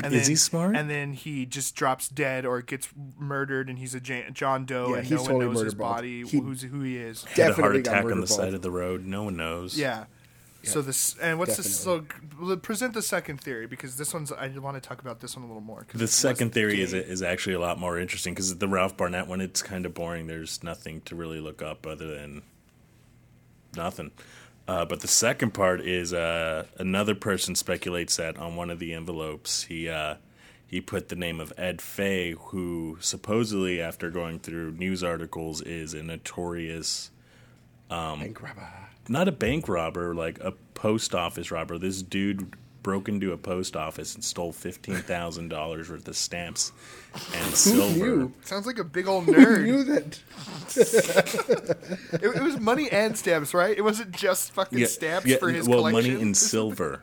And 0.03 0.12
is 0.14 0.22
then, 0.22 0.30
he 0.30 0.37
smart? 0.37 0.76
And 0.76 0.89
then 0.89 1.12
he 1.12 1.45
just 1.47 1.76
drops 1.76 2.09
dead 2.09 2.45
or 2.47 2.61
gets 2.62 2.89
murdered, 3.18 3.68
and 3.68 3.78
he's 3.78 3.95
a 3.95 4.01
Ja- 4.03 4.30
John 4.32 4.64
Doe, 4.64 4.91
Yeah, 4.91 4.97
and 4.97 5.03
he's 5.07 5.11
no 5.12 5.22
one 5.22 5.30
totally 5.32 5.55
knows 5.55 5.62
his 5.64 5.74
murderballed. 5.74 5.78
body, 5.78 6.26
He- 6.26 6.39
who's 6.39 6.62
who 6.62 6.80
he 6.80 6.97
is. 6.97 7.24
had 7.24 7.39
a 7.39 7.55
heart 7.55 7.57
Definitely 7.57 7.82
got 7.82 7.91
attack 7.93 8.05
on 8.05 8.11
the 8.20 8.26
murderballed. 8.26 8.28
side 8.28 8.55
of 8.55 8.62
the 8.62 8.70
road 8.70 9.05
no 9.05 9.22
one 9.24 9.37
knows 9.37 9.78
Yeah. 9.78 10.05
So 10.66 10.80
this 10.80 11.14
and 11.18 11.39
what's 11.39 11.59
this? 11.59 11.78
So 11.78 12.07
present 12.62 12.95
the 12.95 13.03
second 13.03 13.39
theory 13.39 13.66
because 13.66 13.97
this 13.99 14.14
one's 14.14 14.32
I 14.32 14.49
want 14.49 14.82
to 14.82 14.89
talk 14.89 15.03
about 15.03 15.20
this 15.20 15.37
one 15.37 15.45
a 15.45 15.47
little 15.47 15.61
more. 15.61 15.87
The 15.93 16.09
second 16.09 16.55
theory 16.55 16.80
is 16.80 16.95
is 16.95 17.20
actually 17.22 17.53
a 17.55 17.61
lot 17.61 17.78
more 17.78 17.99
interesting 17.99 18.32
because 18.32 18.57
the 18.57 18.66
Ralph 18.66 18.97
Barnett 18.97 19.26
one 19.26 19.43
it's 19.43 19.61
kind 19.62 19.85
of 19.85 19.93
boring. 19.93 20.26
There's 20.26 20.62
nothing 20.62 21.03
to 21.03 21.14
really 21.14 21.39
look 21.39 21.61
up 21.61 21.87
other 21.87 22.07
than 22.16 22.41
nothing. 23.77 24.11
Uh, 24.66 24.85
but 24.85 25.01
the 25.01 25.09
second 25.09 25.53
part 25.53 25.81
is 25.81 26.12
uh, 26.14 26.64
another 26.79 27.14
person 27.14 27.55
speculates 27.55 28.16
that 28.16 28.39
on 28.39 28.57
one 28.57 28.70
of 28.70 28.79
the 28.79 28.95
envelopes 28.95 29.64
he 29.64 29.89
uh, 29.89 30.14
he 30.66 30.81
put 30.81 31.09
the 31.09 31.16
name 31.16 31.39
of 31.39 31.53
Ed 31.57 31.81
Fay, 31.83 32.33
who 32.33 32.97
supposedly 33.01 33.81
after 33.81 34.11
going 34.11 34.39
through 34.39 34.72
news 34.72 35.05
articles 35.05 35.61
is 35.61 35.95
a 35.95 36.03
notorious 36.03 37.11
Bank 38.20 38.43
robber. 38.43 38.68
not 39.09 39.29
a 39.29 39.33
bank 39.33 39.68
robber, 39.68 40.14
like 40.14 40.41
a 40.41 40.53
post 40.72 41.14
office 41.14 41.51
robber. 41.51 41.79
This 41.79 42.03
dude 42.03 42.55
broke 42.85 43.09
into 43.09 43.32
a 43.32 43.37
post 43.37 43.74
office 43.74 44.14
and 44.14 44.22
stole 44.22 44.53
fifteen 44.53 44.95
thousand 44.99 45.49
dollars 45.49 45.91
worth 45.91 46.07
of 46.07 46.16
stamps 46.16 46.70
and 47.35 47.55
silver. 47.55 47.97
knew? 47.99 48.32
Sounds 48.45 48.66
like 48.66 48.78
a 48.78 48.85
big 48.85 49.09
old 49.09 49.24
Who 49.26 49.32
nerd. 49.35 49.64
knew 49.64 49.82
that? 49.85 50.20
it, 52.22 52.37
it 52.37 52.43
was 52.43 52.61
money 52.61 52.89
and 52.93 53.18
stamps, 53.18 53.53
right? 53.53 53.76
It 53.76 53.82
wasn't 53.82 54.12
just 54.12 54.53
fucking 54.53 54.87
stamps 54.87 55.35
for 55.37 55.51
his 55.51 55.68
well, 55.68 55.80
collection. 55.80 56.12
money 56.12 56.22
in 56.22 56.35
silver. 56.35 57.03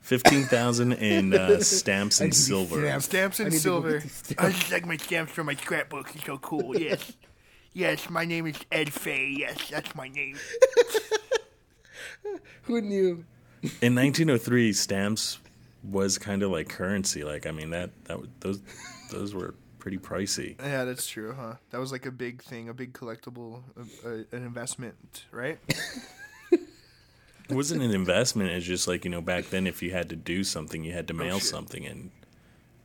Fifteen 0.00 0.44
thousand 0.44 0.92
in 0.92 1.34
uh, 1.34 1.60
stamps 1.60 2.20
and 2.20 2.34
silver. 2.34 3.00
Stamps 3.00 3.40
I 3.40 3.44
and 3.44 3.52
need 3.52 3.60
to 3.60 3.64
go 3.68 3.80
silver. 3.82 4.00
stamps. 4.00 4.34
I 4.38 4.50
just 4.50 4.70
like 4.72 4.86
my 4.86 4.96
stamps 4.96 5.32
from 5.32 5.46
my 5.46 5.54
scrapbook. 5.56 6.14
It's 6.14 6.24
so 6.24 6.38
cool. 6.38 6.78
Yes. 6.78 7.12
Yes, 7.74 8.10
my 8.10 8.26
name 8.26 8.46
is 8.46 8.56
Ed 8.70 8.92
Fay. 8.92 9.34
Yes, 9.38 9.70
that's 9.70 9.94
my 9.94 10.06
name. 10.06 10.36
Who 12.64 12.82
knew? 12.82 13.24
In 13.80 13.94
1903, 13.94 14.72
stamps 14.72 15.38
was 15.84 16.18
kind 16.18 16.42
of 16.42 16.50
like 16.50 16.68
currency. 16.68 17.24
Like, 17.24 17.46
I 17.46 17.52
mean 17.52 17.70
that 17.70 17.90
that 18.04 18.18
those 18.40 18.60
those 19.10 19.34
were 19.34 19.54
pretty 19.78 19.98
pricey. 19.98 20.56
Yeah, 20.60 20.84
that's 20.84 21.06
true, 21.06 21.34
huh? 21.38 21.54
That 21.70 21.78
was 21.78 21.92
like 21.92 22.06
a 22.06 22.10
big 22.10 22.42
thing, 22.42 22.68
a 22.68 22.74
big 22.74 22.92
collectible, 22.92 23.62
uh, 24.04 24.08
an 24.08 24.44
investment, 24.44 25.24
right? 25.30 25.58
It 27.48 27.56
wasn't 27.56 27.82
an 27.82 27.90
investment. 27.90 28.50
It's 28.50 28.64
just 28.64 28.88
like 28.88 29.04
you 29.04 29.10
know 29.10 29.20
back 29.20 29.50
then, 29.50 29.66
if 29.66 29.82
you 29.82 29.90
had 29.90 30.08
to 30.10 30.16
do 30.16 30.44
something, 30.44 30.84
you 30.84 30.92
had 30.92 31.08
to 31.08 31.14
mail 31.14 31.38
shit. 31.38 31.48
something, 31.48 31.84
and 31.84 32.10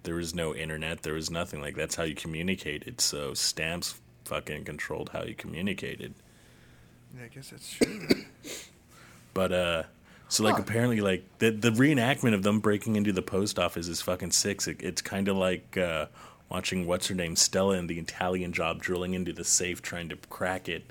there 0.04 0.16
was 0.16 0.34
no 0.34 0.54
internet. 0.56 1.04
There 1.04 1.14
was 1.14 1.30
nothing 1.30 1.62
like 1.62 1.76
that's 1.76 1.96
how 1.96 2.04
you 2.04 2.16
communicated. 2.16 3.00
So 3.00 3.34
stamps 3.34 3.96
fucking 4.26 4.66
controlled 4.66 5.10
how 5.14 5.24
you 5.24 5.36
communicated. 5.36 6.16
Yeah, 7.16 7.26
I 7.26 7.28
guess 7.28 7.50
that's 7.52 7.72
true. 7.72 8.08
But 9.34 9.52
uh 9.52 9.84
so 10.30 10.44
like 10.44 10.60
apparently 10.60 11.02
like 11.02 11.26
the 11.40 11.52
the 11.52 11.72
reenactment 11.72 12.34
of 12.34 12.44
them 12.44 12.60
breaking 12.60 12.96
into 12.96 13.12
the 13.12 13.22
post 13.22 13.58
office 13.58 13.88
is 13.88 14.02
fucking 14.02 14.32
sick. 14.32 14.68
It, 14.68 14.82
it's 14.82 15.02
kind 15.02 15.28
of 15.28 15.38
like 15.38 15.78
uh 15.78 16.08
watching 16.50 16.86
what's 16.86 17.08
her 17.08 17.16
name 17.16 17.36
Stella 17.36 17.78
in 17.78 17.88
the 17.88 18.00
Italian 18.00 18.54
job 18.54 18.82
drilling 18.82 19.14
into 19.14 19.34
the 19.34 19.44
safe 19.44 19.82
trying 19.82 20.10
to 20.10 20.16
crack 20.30 20.70
it. 20.70 20.86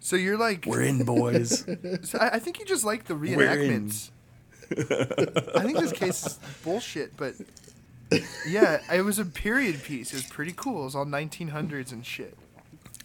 so 0.00 0.16
you're 0.16 0.36
like, 0.38 0.66
We're 0.66 0.82
in, 0.82 1.04
boys. 1.04 1.64
so 2.02 2.18
I, 2.18 2.30
I 2.34 2.38
think 2.38 2.58
you 2.58 2.64
just 2.64 2.84
like 2.84 3.04
the 3.04 3.14
reenactments. 3.14 4.10
I 4.70 5.62
think 5.62 5.78
this 5.78 5.92
case 5.92 6.26
is 6.26 6.38
bullshit, 6.64 7.16
but 7.16 7.34
yeah, 8.46 8.80
it 8.92 9.02
was 9.02 9.18
a 9.18 9.24
period 9.24 9.82
piece. 9.82 10.12
It 10.12 10.16
was 10.16 10.24
pretty 10.24 10.54
cool. 10.56 10.82
It 10.82 10.84
was 10.84 10.94
all 10.94 11.06
1900s 11.06 11.92
and 11.92 12.04
shit. 12.04 12.36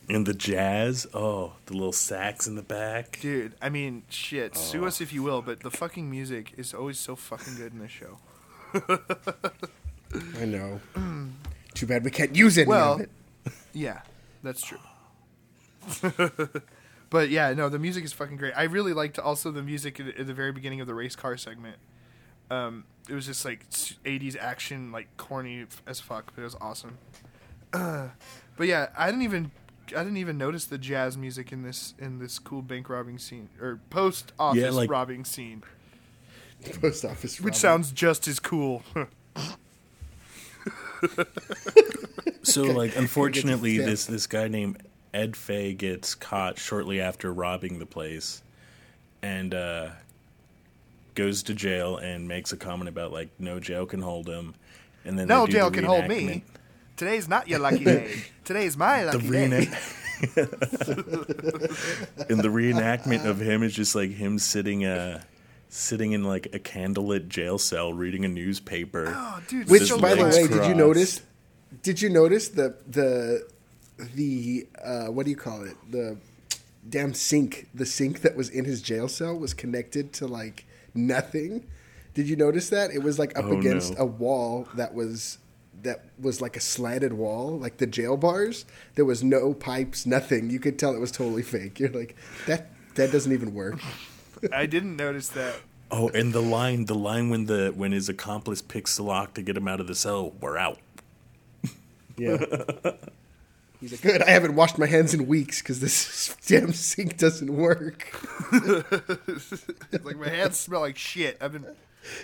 And 0.09 0.25
the 0.25 0.33
jazz, 0.33 1.05
oh, 1.13 1.53
the 1.65 1.73
little 1.73 1.91
sax 1.93 2.47
in 2.47 2.55
the 2.55 2.61
back. 2.61 3.19
Dude, 3.21 3.53
I 3.61 3.69
mean, 3.69 4.03
shit. 4.09 4.55
Sue 4.55 4.83
Oh. 4.83 4.87
us 4.87 5.01
if 5.01 5.11
you 5.13 5.23
will, 5.23 5.41
but 5.41 5.61
the 5.61 5.71
fucking 5.71 6.09
music 6.09 6.53
is 6.57 6.73
always 6.73 6.97
so 6.99 7.15
fucking 7.15 7.55
good 7.55 7.73
in 7.73 7.79
this 7.79 7.91
show. 7.91 8.17
I 10.39 10.45
know. 10.45 10.79
Too 11.73 11.85
bad 11.87 12.03
we 12.03 12.11
can't 12.11 12.35
use 12.35 12.57
any 12.57 12.67
Well, 12.67 12.93
of 12.93 13.01
it. 13.01 13.09
Yeah, 13.73 14.01
that's 14.43 14.61
true. 14.61 14.79
but 17.09 17.29
yeah, 17.29 17.53
no, 17.53 17.69
the 17.69 17.79
music 17.79 18.03
is 18.03 18.11
fucking 18.13 18.37
great. 18.37 18.53
I 18.55 18.63
really 18.63 18.93
liked 18.93 19.19
also 19.19 19.51
the 19.51 19.61
music 19.61 19.99
at, 19.99 20.07
at 20.19 20.27
the 20.27 20.33
very 20.33 20.51
beginning 20.51 20.81
of 20.81 20.87
the 20.87 20.93
race 20.95 21.15
car 21.15 21.37
segment. 21.37 21.77
Um, 22.49 22.85
it 23.07 23.13
was 23.13 23.25
just 23.25 23.45
like 23.45 23.69
80s 23.69 24.35
action, 24.37 24.91
like 24.91 25.15
corny 25.17 25.65
as 25.85 25.99
fuck, 25.99 26.31
but 26.35 26.41
it 26.41 26.45
was 26.45 26.55
awesome. 26.59 26.97
Uh, 27.73 28.07
but 28.57 28.67
yeah, 28.67 28.87
I 28.97 29.07
didn't 29.07 29.21
even 29.23 29.51
I 29.95 30.03
didn't 30.03 30.17
even 30.17 30.37
notice 30.37 30.65
the 30.65 30.77
jazz 30.77 31.17
music 31.17 31.51
in 31.51 31.63
this 31.63 31.93
in 31.99 32.19
this 32.19 32.39
cool 32.39 32.61
bank 32.61 32.89
robbing 32.89 33.17
scene 33.19 33.49
or 33.61 33.79
post 33.89 34.33
office 34.39 34.73
like- 34.75 34.89
robbing 34.89 35.23
scene, 35.25 35.63
Post 36.81 37.05
office. 37.05 37.39
which 37.39 37.51
robbery. 37.53 37.55
sounds 37.59 37.91
just 37.91 38.27
as 38.27 38.39
cool. 38.39 38.83
So 42.43 42.63
like 42.63 42.95
unfortunately 42.95 43.77
this 43.77 44.05
this 44.05 44.25
guy 44.25 44.47
named 44.47 44.81
Ed 45.13 45.35
Fay 45.35 45.73
gets 45.73 46.15
caught 46.15 46.57
shortly 46.57 47.01
after 47.01 47.31
robbing 47.33 47.79
the 47.79 47.85
place 47.85 48.41
and 49.21 49.53
uh 49.53 49.89
goes 51.15 51.43
to 51.43 51.53
jail 51.53 51.97
and 51.97 52.27
makes 52.27 52.53
a 52.53 52.57
comment 52.57 52.87
about 52.87 53.11
like 53.11 53.29
no 53.37 53.59
jail 53.59 53.85
can 53.85 54.01
hold 54.01 54.27
him 54.27 54.55
and 55.03 55.19
then 55.19 55.27
no 55.27 55.45
jail 55.45 55.69
the 55.69 55.75
can 55.75 55.83
hold 55.83 56.07
me. 56.07 56.43
Today's 56.97 57.27
not 57.29 57.47
your 57.47 57.59
lucky 57.59 57.83
day. 57.85 58.15
Today's 58.43 58.75
my 58.75 59.03
the 59.03 59.13
lucky 59.13 59.29
day. 59.29 59.47
reenact- 59.47 59.93
and 62.29 62.39
the 62.39 62.49
reenactment 62.49 63.25
of 63.25 63.39
him 63.39 63.61
is 63.63 63.73
just 63.73 63.93
like 63.95 64.09
him 64.11 64.39
sitting 64.39 64.83
uh 64.85 65.21
sitting 65.69 66.11
in 66.13 66.23
like 66.23 66.47
a 66.47 66.59
candlelit 66.59 67.27
jail 67.27 67.57
cell 67.57 67.93
reading 67.93 68.25
a 68.25 68.27
newspaper. 68.27 69.13
Oh, 69.15 69.39
dude, 69.47 69.69
Which, 69.69 69.89
by 70.01 70.15
the 70.15 70.23
legs 70.23 70.37
way, 70.37 70.47
did 70.47 70.65
you 70.65 70.73
notice? 70.75 71.21
Did 71.83 72.01
you 72.01 72.09
notice 72.09 72.49
the 72.49 72.75
the 72.87 73.47
the 74.15 74.67
uh, 74.83 75.05
what 75.07 75.25
do 75.25 75.29
you 75.29 75.35
call 75.37 75.63
it? 75.65 75.75
The 75.91 76.17
damn 76.89 77.13
sink. 77.13 77.67
The 77.75 77.85
sink 77.85 78.21
that 78.21 78.35
was 78.35 78.49
in 78.49 78.65
his 78.65 78.81
jail 78.81 79.07
cell 79.07 79.37
was 79.37 79.53
connected 79.53 80.13
to 80.13 80.25
like 80.27 80.65
nothing. 80.95 81.65
Did 82.13 82.27
you 82.29 82.35
notice 82.35 82.69
that? 82.69 82.89
It 82.91 83.03
was 83.03 83.19
like 83.19 83.37
up 83.37 83.45
Oh, 83.45 83.59
against 83.59 83.93
no. 83.97 84.03
a 84.03 84.05
wall 84.05 84.67
that 84.73 84.93
was 84.95 85.37
that 85.83 86.05
was 86.19 86.41
like 86.41 86.55
a 86.57 86.59
slanted 86.59 87.13
wall, 87.13 87.57
like 87.57 87.77
the 87.77 87.87
jail 87.87 88.17
bars. 88.17 88.65
There 88.95 89.05
was 89.05 89.23
no 89.23 89.53
pipes, 89.53 90.05
nothing. 90.05 90.49
You 90.49 90.59
could 90.59 90.77
tell 90.79 90.93
it 90.93 90.99
was 90.99 91.11
totally 91.11 91.43
fake. 91.43 91.79
You're 91.79 91.89
like 91.89 92.15
that. 92.45 92.69
That 92.95 93.11
doesn't 93.11 93.31
even 93.31 93.53
work. 93.53 93.79
I 94.51 94.65
didn't 94.65 94.95
notice 94.95 95.29
that. 95.29 95.55
Oh, 95.89 96.09
and 96.09 96.33
the 96.33 96.41
line 96.41 96.85
the 96.85 96.95
line 96.95 97.29
when 97.29 97.45
the 97.45 97.71
when 97.75 97.91
his 97.91 98.09
accomplice 98.09 98.61
picks 98.61 98.97
the 98.97 99.03
lock 99.03 99.33
to 99.35 99.41
get 99.41 99.55
him 99.55 99.67
out 99.67 99.79
of 99.79 99.87
the 99.87 99.95
cell, 99.95 100.33
we're 100.41 100.57
out. 100.57 100.79
Yeah. 102.17 102.37
He's 103.79 103.91
like, 103.91 104.01
good. 104.01 104.23
I 104.23 104.31
haven't 104.31 104.55
washed 104.55 104.79
my 104.79 104.87
hands 104.87 105.13
in 105.13 105.27
weeks 105.27 105.61
because 105.61 105.79
this 105.79 106.35
damn 106.47 106.73
sink 106.73 107.17
doesn't 107.17 107.55
work. 107.55 108.11
It's 109.89 110.03
like 110.03 110.17
my 110.17 110.29
hands 110.29 110.59
smell 110.59 110.81
like 110.81 110.97
shit. 110.97 111.37
I've 111.39 111.53
been. 111.53 111.65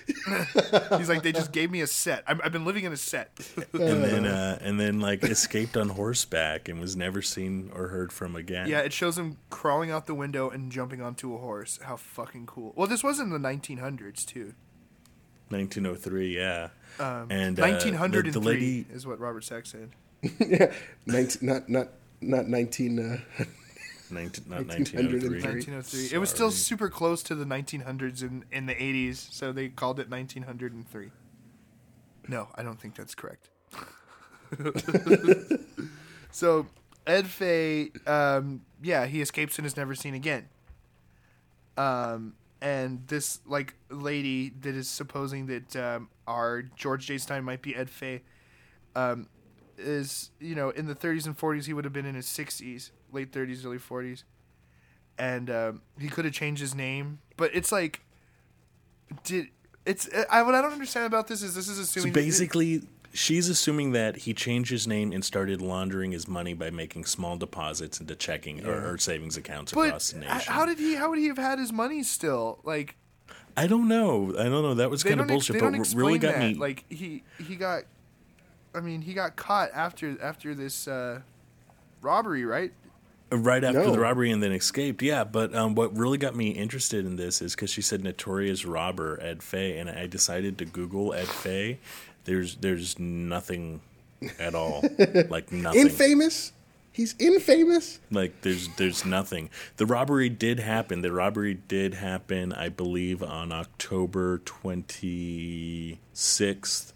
He's 0.97 1.09
like, 1.09 1.23
they 1.23 1.31
just 1.31 1.51
gave 1.51 1.71
me 1.71 1.81
a 1.81 1.87
set. 1.87 2.23
I'm, 2.27 2.39
I've 2.43 2.51
been 2.51 2.65
living 2.65 2.83
in 2.85 2.93
a 2.93 2.97
set. 2.97 3.31
and 3.73 4.03
then 4.03 4.25
uh, 4.25 4.57
and 4.61 4.79
then 4.79 4.99
like 4.99 5.23
escaped 5.23 5.77
on 5.77 5.89
horseback 5.89 6.69
and 6.69 6.79
was 6.79 6.95
never 6.95 7.21
seen 7.21 7.71
or 7.73 7.87
heard 7.89 8.11
from 8.11 8.35
again. 8.35 8.67
yeah, 8.67 8.79
it 8.79 8.93
shows 8.93 9.17
him 9.17 9.37
crawling 9.49 9.91
out 9.91 10.05
the 10.05 10.15
window 10.15 10.49
and 10.49 10.71
jumping 10.71 11.01
onto 11.01 11.33
a 11.35 11.37
horse. 11.37 11.79
How 11.83 11.95
fucking 11.97 12.45
cool! 12.45 12.73
Well, 12.75 12.87
this 12.87 13.03
was 13.03 13.19
in 13.19 13.29
the 13.29 13.39
1900s 13.39 14.25
too. 14.25 14.53
1903. 15.49 16.35
Yeah, 16.35 16.69
Um, 16.99 17.27
and 17.29 17.59
uh, 17.59 17.63
1903 17.63 18.21
the, 18.31 18.39
the 18.39 18.45
lady. 18.45 18.85
is 18.91 19.05
what 19.05 19.19
Robert 19.19 19.43
Stack 19.43 19.65
said. 19.65 19.91
yeah, 20.39 20.71
19, 21.05 21.47
not 21.47 21.69
not 21.69 21.87
not 22.21 22.47
nineteen. 22.47 22.97
Uh, 22.99 23.43
19, 24.13 24.45
not 24.47 24.67
1903. 24.67 25.41
1903. 25.41 25.73
1903. 25.73 26.15
It 26.15 26.19
was 26.19 26.29
still 26.29 26.51
super 26.51 26.89
close 26.89 27.23
to 27.23 27.35
the 27.35 27.45
1900s 27.45 28.21
in, 28.21 28.45
in 28.51 28.65
the 28.65 28.75
80s, 28.75 29.15
so 29.31 29.51
they 29.51 29.69
called 29.69 29.99
it 29.99 30.09
1903. 30.09 31.11
No, 32.27 32.47
I 32.55 32.63
don't 32.63 32.79
think 32.79 32.95
that's 32.95 33.15
correct. 33.15 33.49
so 36.31 36.67
Ed 37.05 37.27
Fay, 37.27 37.91
um, 38.07 38.61
yeah, 38.81 39.05
he 39.05 39.21
escapes 39.21 39.57
and 39.57 39.67
is 39.67 39.75
never 39.75 39.95
seen 39.95 40.13
again. 40.13 40.47
Um, 41.77 42.35
and 42.61 43.05
this 43.07 43.39
like 43.45 43.75
lady 43.89 44.53
that 44.61 44.75
is 44.75 44.87
supposing 44.89 45.47
that 45.47 45.75
um, 45.75 46.09
our 46.27 46.61
George 46.61 47.07
J. 47.07 47.17
Stein 47.17 47.43
might 47.43 47.61
be 47.61 47.75
Ed 47.75 47.89
Fay, 47.89 48.21
um, 48.95 49.27
is 49.77 50.31
you 50.39 50.55
know 50.55 50.69
in 50.69 50.87
the 50.87 50.95
30s 50.95 51.25
and 51.25 51.37
40s 51.37 51.65
he 51.65 51.73
would 51.73 51.83
have 51.85 51.93
been 51.93 52.05
in 52.05 52.15
his 52.15 52.27
60s, 52.27 52.91
late 53.11 53.31
30s, 53.31 53.65
early 53.65 53.77
40s, 53.77 54.23
and 55.17 55.49
um, 55.49 55.81
he 55.99 56.07
could 56.07 56.25
have 56.25 56.33
changed 56.33 56.61
his 56.61 56.75
name. 56.75 57.19
But 57.37 57.51
it's 57.53 57.71
like, 57.71 58.01
did 59.23 59.47
it's 59.85 60.09
I 60.29 60.41
what 60.43 60.55
I 60.55 60.61
don't 60.61 60.73
understand 60.73 61.05
about 61.05 61.27
this 61.27 61.41
is 61.41 61.55
this 61.55 61.67
is 61.67 61.79
assuming 61.79 62.13
So 62.13 62.15
basically, 62.15 62.83
she's 63.13 63.49
assuming 63.49 63.91
that 63.91 64.17
he 64.17 64.33
changed 64.33 64.71
his 64.71 64.87
name 64.87 65.11
and 65.11 65.23
started 65.23 65.61
laundering 65.61 66.11
his 66.11 66.27
money 66.27 66.53
by 66.53 66.69
making 66.69 67.05
small 67.05 67.37
deposits 67.37 67.99
into 67.99 68.15
checking 68.15 68.65
or, 68.65 68.93
or 68.93 68.97
savings 68.97 69.37
accounts 69.37 69.73
But 69.73 69.87
across 69.87 70.11
the 70.11 70.19
nation. 70.19 70.53
how 70.53 70.65
did 70.65 70.79
he? 70.79 70.95
How 70.95 71.09
would 71.09 71.19
he 71.19 71.27
have 71.27 71.37
had 71.37 71.59
his 71.59 71.71
money 71.73 72.03
still? 72.03 72.59
Like 72.63 72.95
I 73.55 73.67
don't 73.67 73.87
know. 73.87 74.31
I 74.37 74.43
don't 74.43 74.63
know. 74.63 74.73
That 74.75 74.89
was 74.89 75.03
kind 75.03 75.21
of 75.21 75.27
bullshit. 75.27 75.59
but 75.59 75.93
really 75.93 76.17
got 76.17 76.35
that. 76.35 76.39
me. 76.41 76.53
Like 76.55 76.85
he 76.89 77.23
he 77.45 77.55
got. 77.55 77.83
I 78.75 78.79
mean, 78.79 79.01
he 79.01 79.13
got 79.13 79.35
caught 79.35 79.69
after 79.73 80.17
after 80.21 80.55
this 80.55 80.87
uh, 80.87 81.21
robbery, 82.01 82.45
right? 82.45 82.71
right 83.31 83.63
after 83.63 83.79
No. 83.83 83.91
the 83.91 83.99
robbery 83.99 84.29
and 84.31 84.43
then 84.43 84.51
escaped. 84.51 85.01
Yeah, 85.01 85.23
but 85.23 85.55
um, 85.55 85.73
what 85.73 85.95
really 85.97 86.17
got 86.19 86.35
me 86.35 86.49
interested 86.49 87.03
in 87.05 87.15
this 87.15 87.41
is 87.41 87.55
because 87.55 87.71
she 87.71 87.81
said 87.81 88.03
notorious 88.03 88.63
robber 88.65 89.19
Ed 89.21 89.41
Fay, 89.41 89.77
and 89.79 89.89
I 89.89 90.05
decided 90.07 90.57
to 90.59 90.65
Google 90.65 91.13
Ed 91.13 91.27
Fay. 91.27 91.79
There's 92.25 92.55
there's 92.57 92.97
nothing 92.99 93.81
at 94.39 94.53
all, 94.55 94.83
like 95.29 95.51
nothing. 95.51 95.81
infamous. 95.81 96.53
He's 96.91 97.15
infamous. 97.17 97.99
Like 98.11 98.41
there's 98.41 98.67
there's 98.77 99.03
nothing. 99.03 99.49
The 99.77 99.87
robbery 99.87 100.29
did 100.29 100.59
happen. 100.59 101.01
The 101.01 101.11
robbery 101.11 101.55
did 101.55 101.95
happen, 101.95 102.53
I 102.53 102.69
believe, 102.69 103.23
on 103.23 103.51
October 103.51 104.37
twenty 104.45 105.99
sixth 106.13 106.92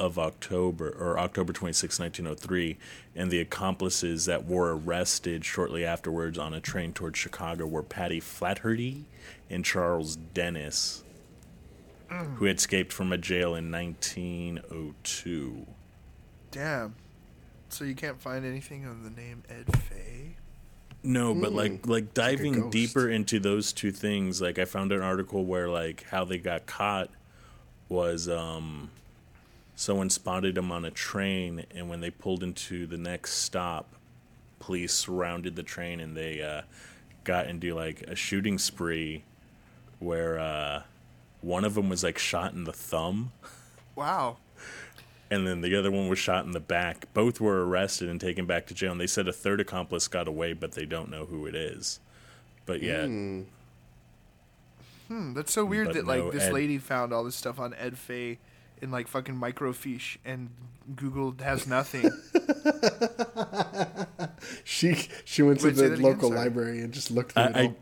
of 0.00 0.18
October 0.18 0.90
or 0.98 1.18
October 1.18 1.52
26, 1.52 1.98
1903, 1.98 2.76
and 3.16 3.30
the 3.30 3.40
accomplices 3.40 4.24
that 4.26 4.46
were 4.46 4.76
arrested 4.76 5.44
shortly 5.44 5.84
afterwards 5.84 6.38
on 6.38 6.54
a 6.54 6.60
train 6.60 6.92
towards 6.92 7.18
Chicago 7.18 7.66
were 7.66 7.82
Patty 7.82 8.20
Flaherty 8.20 9.04
and 9.50 9.64
Charles 9.64 10.16
Dennis. 10.16 11.02
who 12.36 12.46
had 12.46 12.56
escaped 12.56 12.92
from 12.92 13.12
a 13.12 13.18
jail 13.18 13.54
in 13.54 13.70
1902. 13.70 15.66
Damn. 16.50 16.94
So 17.68 17.84
you 17.84 17.94
can't 17.94 18.20
find 18.20 18.46
anything 18.46 18.86
of 18.86 19.04
the 19.04 19.10
name 19.10 19.42
Ed 19.50 19.76
Fay? 19.76 20.36
No, 21.02 21.34
but 21.34 21.52
like 21.52 21.86
like 21.86 22.12
diving 22.14 22.54
ghost. 22.54 22.72
deeper 22.72 23.08
into 23.08 23.38
those 23.38 23.72
two 23.72 23.92
things, 23.92 24.40
like 24.40 24.58
I 24.58 24.64
found 24.64 24.90
an 24.90 25.00
article 25.02 25.44
where 25.44 25.68
like 25.68 26.04
how 26.04 26.24
they 26.24 26.38
got 26.38 26.66
caught 26.66 27.10
was 27.88 28.28
um 28.28 28.90
someone 29.80 30.10
spotted 30.10 30.56
them 30.56 30.72
on 30.72 30.84
a 30.84 30.90
train 30.90 31.64
and 31.72 31.88
when 31.88 32.00
they 32.00 32.10
pulled 32.10 32.42
into 32.42 32.84
the 32.84 32.98
next 32.98 33.34
stop, 33.34 33.94
police 34.58 34.92
surrounded 34.92 35.54
the 35.54 35.62
train 35.62 36.00
and 36.00 36.16
they 36.16 36.42
uh 36.42 36.62
got 37.22 37.46
into 37.46 37.72
like 37.74 38.02
a 38.02 38.16
shooting 38.16 38.58
spree 38.58 39.22
where 40.00 40.36
uh 40.40 40.82
one 41.42 41.64
of 41.64 41.74
them 41.74 41.88
was 41.88 42.02
like 42.02 42.18
shot 42.18 42.52
in 42.54 42.64
the 42.64 42.72
thumb 42.72 43.30
Wow. 43.94 44.38
and 45.30 45.46
then 45.46 45.60
the 45.60 45.76
other 45.76 45.92
one 45.92 46.08
was 46.08 46.18
shot 46.18 46.44
in 46.44 46.50
the 46.52 46.58
back. 46.60 47.06
Both 47.14 47.40
were 47.40 47.64
arrested 47.64 48.08
and 48.08 48.20
taken 48.20 48.46
back 48.46 48.66
to 48.66 48.74
jail. 48.74 48.90
And 48.92 49.00
they 49.00 49.06
said 49.06 49.28
a 49.28 49.32
third 49.32 49.60
accomplice 49.60 50.08
got 50.08 50.26
away, 50.26 50.54
but 50.54 50.72
they 50.72 50.86
don't 50.86 51.10
know 51.10 51.26
who 51.26 51.46
it 51.46 51.54
is. 51.54 52.00
But 52.66 52.82
yeah, 52.82 53.06
Hmm, 55.08 55.32
that's 55.34 55.52
so 55.52 55.64
weird 55.64 55.94
that 55.94 56.06
like 56.06 56.32
this 56.32 56.44
Ed- 56.44 56.52
lady 56.52 56.78
found 56.78 57.12
all 57.12 57.24
this 57.24 57.36
stuff 57.36 57.58
on 57.58 57.74
Ed 57.74 57.96
Fay 57.98 58.38
in 58.82 58.90
like 58.90 59.08
fucking 59.08 59.34
microfiche 59.36 60.18
and 60.24 60.50
Google 60.96 61.34
has 61.40 61.66
nothing. 61.66 62.10
She 64.64 65.08
she 65.24 65.42
went 65.42 65.60
to 65.60 65.66
Wait, 65.66 65.76
say 65.76 65.82
the 65.84 65.88
that 65.90 65.98
again? 65.98 66.12
local 66.12 66.30
library 66.30 66.80
and 66.80 66.92
just 66.92 67.10
looked 67.10 67.32
through 67.32 67.42
it 67.44 67.56
I, 67.56 67.60
all. 67.62 67.76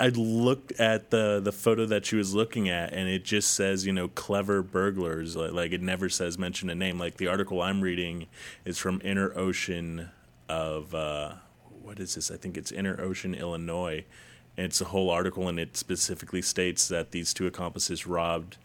I 0.00 0.06
I 0.06 0.08
looked 0.08 0.72
at 0.80 1.10
the 1.10 1.40
the 1.42 1.52
photo 1.52 1.86
that 1.86 2.06
she 2.06 2.16
was 2.16 2.34
looking 2.34 2.68
at, 2.68 2.92
and 2.92 3.08
it 3.08 3.24
just 3.24 3.52
says 3.54 3.86
you 3.86 3.92
know 3.92 4.08
clever 4.08 4.62
burglars. 4.62 5.36
Like, 5.36 5.52
like 5.52 5.72
it 5.72 5.82
never 5.82 6.08
says 6.08 6.38
mention 6.38 6.70
a 6.70 6.74
name. 6.74 6.98
Like 6.98 7.18
the 7.18 7.26
article 7.28 7.60
I'm 7.62 7.80
reading 7.80 8.26
is 8.64 8.78
from 8.78 9.00
Inner 9.04 9.36
Ocean 9.36 10.10
of 10.48 10.94
uh, 10.94 11.34
what 11.82 12.00
is 12.00 12.14
this? 12.14 12.30
I 12.30 12.36
think 12.36 12.56
it's 12.56 12.72
Inner 12.72 13.00
Ocean, 13.00 13.34
Illinois. 13.34 14.04
And 14.56 14.66
it's 14.66 14.80
a 14.80 14.86
whole 14.86 15.10
article, 15.10 15.48
and 15.48 15.60
it 15.60 15.76
specifically 15.76 16.42
states 16.42 16.88
that 16.88 17.12
these 17.12 17.32
two 17.32 17.46
accomplices 17.46 18.06
robbed 18.06 18.58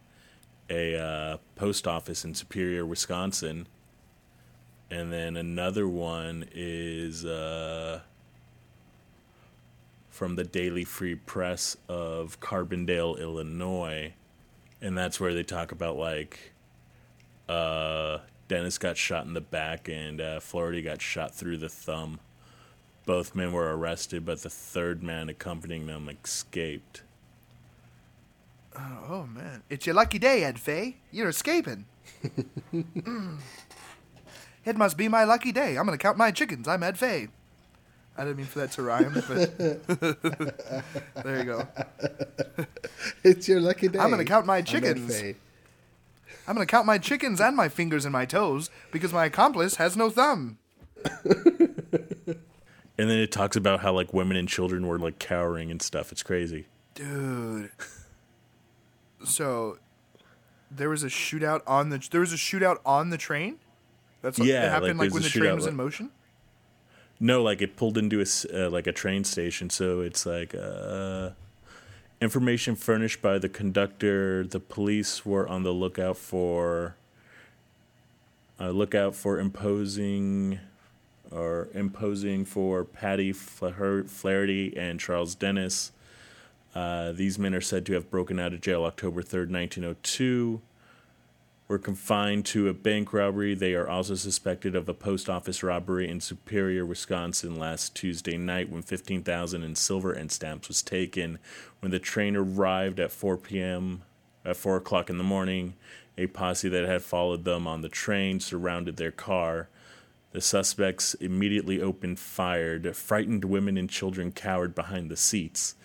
a 0.69 0.97
uh, 0.97 1.37
post 1.55 1.87
office 1.87 2.25
in 2.25 2.33
Superior, 2.33 2.85
Wisconsin. 2.85 3.67
And 4.89 5.11
then 5.11 5.35
another 5.35 5.87
one 5.87 6.47
is 6.53 7.25
uh, 7.25 8.01
from 10.09 10.35
the 10.35 10.43
Daily 10.43 10.83
Free 10.83 11.15
Press 11.15 11.75
of 11.89 12.39
Carbondale, 12.39 13.19
Illinois. 13.19 14.13
And 14.81 14.97
that's 14.97 15.19
where 15.19 15.33
they 15.33 15.43
talk 15.43 15.71
about 15.71 15.97
like 15.97 16.53
uh, 17.49 18.19
Dennis 18.47 18.77
got 18.77 18.97
shot 18.97 19.25
in 19.25 19.33
the 19.33 19.41
back 19.41 19.89
and 19.89 20.21
uh, 20.21 20.39
Flaherty 20.39 20.81
got 20.81 21.01
shot 21.01 21.33
through 21.33 21.57
the 21.57 21.69
thumb. 21.69 22.19
Both 23.05 23.35
men 23.35 23.51
were 23.51 23.75
arrested, 23.75 24.25
but 24.25 24.41
the 24.41 24.49
third 24.49 25.03
man 25.03 25.29
accompanying 25.29 25.85
them 25.85 26.09
escaped. 26.09 27.03
Oh 28.77 29.27
man, 29.27 29.63
it's 29.69 29.85
your 29.85 29.95
lucky 29.95 30.19
day, 30.19 30.43
Ed 30.43 30.59
Fay. 30.59 30.97
You're 31.11 31.29
escaping. 31.29 31.85
Mm. 32.73 33.39
It 34.65 34.75
must 34.75 34.97
be 34.97 35.07
my 35.07 35.23
lucky 35.25 35.51
day. 35.51 35.77
I'm 35.77 35.85
gonna 35.85 35.97
count 35.97 36.17
my 36.17 36.31
chickens. 36.31 36.67
I'm 36.67 36.81
Ed 36.81 36.97
Fay. 36.97 37.27
I 38.17 38.23
didn't 38.23 38.37
mean 38.37 38.45
for 38.47 38.59
that 38.59 38.71
to 38.71 38.81
rhyme, 38.81 39.13
but 39.27 39.57
there 41.23 41.37
you 41.37 41.43
go. 41.43 41.67
It's 43.23 43.47
your 43.47 43.59
lucky 43.61 43.87
day. 43.87 43.99
I'm 43.99 44.09
gonna 44.09 44.25
count 44.25 44.47
my 44.47 44.57
I'm 44.57 44.63
chickens. 44.65 45.21
I'm 46.47 46.55
gonna 46.55 46.65
count 46.65 46.87
my 46.87 46.97
chickens 46.97 47.39
and 47.39 47.55
my 47.55 47.69
fingers 47.69 48.05
and 48.05 48.13
my 48.13 48.25
toes 48.25 48.69
because 48.91 49.13
my 49.13 49.25
accomplice 49.25 49.75
has 49.75 49.95
no 49.95 50.09
thumb. 50.09 50.57
And 52.97 53.09
then 53.09 53.19
it 53.19 53.31
talks 53.31 53.55
about 53.55 53.81
how 53.81 53.93
like 53.93 54.13
women 54.13 54.37
and 54.37 54.47
children 54.47 54.87
were 54.87 54.97
like 54.97 55.19
cowering 55.19 55.69
and 55.69 55.81
stuff. 55.81 56.11
It's 56.11 56.23
crazy. 56.23 56.65
Dude. 56.93 57.69
So 59.25 59.77
there 60.71 60.89
was 60.89 61.03
a 61.03 61.07
shootout 61.07 61.61
on 61.67 61.89
the 61.89 62.05
there 62.11 62.21
was 62.21 62.33
a 62.33 62.37
shootout 62.37 62.79
on 62.85 63.09
the 63.09 63.17
train? 63.17 63.59
That's 64.21 64.39
what 64.39 64.47
Yeah, 64.47 64.61
that 64.61 64.71
happened 64.71 64.99
like, 64.99 65.07
like, 65.07 65.13
when 65.13 65.23
the 65.23 65.29
train 65.29 65.55
was 65.55 65.67
in 65.67 65.75
motion? 65.75 66.11
No, 67.19 67.43
like 67.43 67.61
it 67.61 67.75
pulled 67.75 67.97
into 67.97 68.21
a 68.21 68.65
uh, 68.65 68.69
like 68.69 68.87
a 68.87 68.91
train 68.91 69.23
station, 69.23 69.69
so 69.69 70.01
it's 70.01 70.25
like 70.25 70.53
uh, 70.53 71.29
information 72.19 72.75
furnished 72.75 73.21
by 73.21 73.37
the 73.37 73.47
conductor. 73.47 74.45
The 74.45 74.59
police 74.59 75.25
were 75.25 75.47
on 75.47 75.63
the 75.63 75.71
lookout 75.71 76.17
for 76.17 76.97
uh, 78.59 78.69
lookout 78.69 79.15
for 79.15 79.39
imposing 79.39 80.59
or 81.31 81.69
imposing 81.73 82.45
for 82.45 82.83
Patty 82.83 83.31
Flaherty 83.31 84.73
and 84.77 84.99
Charles 84.99 85.35
Dennis. 85.35 85.91
Uh, 86.75 87.13
these 87.13 87.39
men 87.39 87.55
are 87.55 87.61
said 87.61 87.85
to 87.85 87.93
have 87.93 88.11
broken 88.11 88.39
out 88.39 88.53
of 88.53 88.61
jail 88.61 88.83
October 88.83 89.21
third, 89.21 89.49
nineteen 89.49 89.85
oh 89.85 89.95
two 90.03 90.61
were 91.67 91.79
confined 91.79 92.45
to 92.45 92.67
a 92.67 92.73
bank 92.73 93.11
robbery. 93.11 93.55
They 93.55 93.73
are 93.73 93.89
also 93.89 94.15
suspected 94.15 94.75
of 94.75 94.87
a 94.87 94.93
post 94.93 95.29
office 95.29 95.63
robbery 95.63 96.07
in 96.09 96.21
Superior, 96.21 96.85
Wisconsin 96.85 97.57
last 97.57 97.95
Tuesday 97.95 98.37
night 98.37 98.69
when 98.69 98.83
15,000 98.83 99.63
in 99.63 99.75
silver 99.75 100.11
and 100.11 100.31
stamps 100.31 100.67
was 100.67 100.83
taken. 100.83 101.39
When 101.79 101.91
the 101.91 101.99
train 101.99 102.35
arrived 102.35 102.99
at 102.99 103.11
4 103.11 103.37
p.m. 103.37 104.03
at 104.43 104.57
4 104.57 104.77
o'clock 104.77 105.09
in 105.09 105.17
the 105.17 105.23
morning, 105.23 105.73
a 106.17 106.27
posse 106.27 106.69
that 106.69 106.87
had 106.87 107.01
followed 107.01 107.45
them 107.45 107.67
on 107.67 107.81
the 107.81 107.89
train 107.89 108.39
surrounded 108.39 108.97
their 108.97 109.11
car. 109.11 109.67
The 110.33 110.41
suspects 110.41 111.13
immediately 111.15 111.81
opened 111.81 112.19
fire. 112.19 112.79
Frightened 112.93 113.45
women 113.45 113.77
and 113.77 113.89
children 113.89 114.31
cowered 114.31 114.75
behind 114.75 115.09
the 115.09 115.17
seats, 115.17 115.75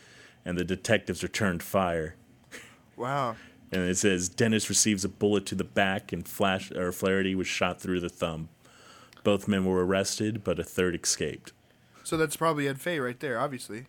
and 0.44 0.56
the 0.58 0.64
detectives 0.64 1.22
returned 1.22 1.62
fire 1.62 2.14
Wow. 2.96 3.36
and 3.72 3.82
it 3.82 3.96
says 3.96 4.28
Dennis 4.28 4.68
receives 4.68 5.04
a 5.04 5.08
bullet 5.08 5.46
to 5.46 5.54
the 5.54 5.64
back 5.64 6.12
and 6.12 6.26
Flash 6.26 6.70
or 6.72 6.92
Flaherty 6.92 7.34
was 7.34 7.46
shot 7.46 7.80
through 7.80 8.00
the 8.00 8.08
thumb. 8.08 8.48
Both 9.22 9.46
men 9.48 9.64
were 9.64 9.84
arrested, 9.84 10.42
but 10.44 10.58
a 10.58 10.64
third 10.64 10.94
escaped. 10.94 11.52
So 12.04 12.16
that's 12.16 12.36
probably 12.36 12.66
Ed 12.66 12.80
Fay 12.80 12.98
right 13.00 13.18
there, 13.20 13.38
obviously. 13.38 13.86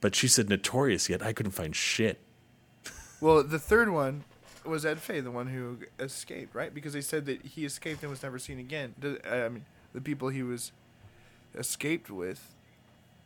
But 0.00 0.14
she 0.14 0.28
said 0.28 0.48
notorious, 0.48 1.08
yet 1.08 1.22
I 1.22 1.32
couldn't 1.32 1.52
find 1.52 1.74
shit. 1.74 2.18
Well, 3.20 3.42
the 3.42 3.58
third 3.58 3.88
one 3.90 4.24
was 4.64 4.84
Ed 4.84 4.98
Fay, 4.98 5.20
the 5.20 5.30
one 5.30 5.46
who 5.46 5.78
escaped, 5.98 6.54
right? 6.54 6.74
Because 6.74 6.92
they 6.92 7.00
said 7.00 7.24
that 7.26 7.42
he 7.44 7.64
escaped 7.64 8.02
and 8.02 8.10
was 8.10 8.22
never 8.22 8.38
seen 8.38 8.58
again. 8.58 8.94
I 9.30 9.48
mean, 9.48 9.64
the 9.94 10.00
people 10.00 10.28
he 10.28 10.42
was 10.42 10.72
escaped 11.54 12.10
with 12.10 12.52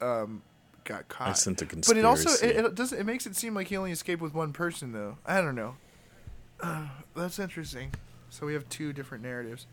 um, 0.01 0.43
got 0.89 1.07
caught. 1.09 1.29
I 1.29 1.33
sent 1.35 1.61
a 1.61 1.67
But 1.67 1.97
it 1.99 2.05
also 2.05 2.31
it, 2.45 2.57
it 2.57 2.75
does 2.75 2.93
it 2.93 3.05
makes 3.05 3.27
it 3.27 3.37
seem 3.37 3.55
like 3.55 3.69
he 3.69 3.77
only 3.77 3.93
escaped 3.93 4.23
with 4.23 4.35
one 4.35 4.53
person 4.53 4.93
though. 4.93 5.19
I 5.27 5.41
don't 5.41 5.55
know. 5.55 5.77
Uh, 6.61 6.89
that's 7.15 7.39
interesting. 7.39 7.93
So 8.31 8.47
we 8.47 8.55
have 8.55 8.69
two 8.69 8.93
different 8.93 9.23
narratives. 9.23 9.67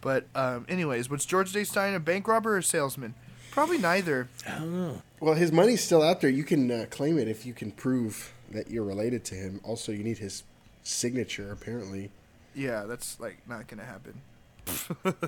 But 0.00 0.26
um, 0.34 0.64
anyways, 0.68 1.10
was 1.10 1.26
George 1.26 1.52
Day 1.52 1.64
Stein 1.64 1.94
a 1.94 2.00
bank 2.00 2.26
robber 2.26 2.56
or 2.56 2.62
salesman? 2.62 3.14
Probably 3.50 3.78
neither. 3.78 4.28
I 4.46 4.58
don't 4.58 4.72
know. 4.72 5.02
Well, 5.20 5.34
his 5.34 5.52
money's 5.52 5.84
still 5.84 6.02
out 6.02 6.20
there. 6.20 6.30
You 6.30 6.44
can 6.44 6.70
uh, 6.70 6.86
claim 6.90 7.18
it 7.18 7.28
if 7.28 7.44
you 7.44 7.52
can 7.52 7.70
prove 7.72 8.32
that 8.50 8.70
you're 8.70 8.84
related 8.84 9.24
to 9.26 9.34
him. 9.34 9.60
Also, 9.62 9.92
you 9.92 10.02
need 10.02 10.18
his 10.18 10.44
signature. 10.82 11.52
Apparently, 11.52 12.10
Yeah, 12.54 12.84
that's 12.84 13.20
like 13.20 13.38
not 13.46 13.66
gonna 13.66 13.84
happen. 13.84 14.20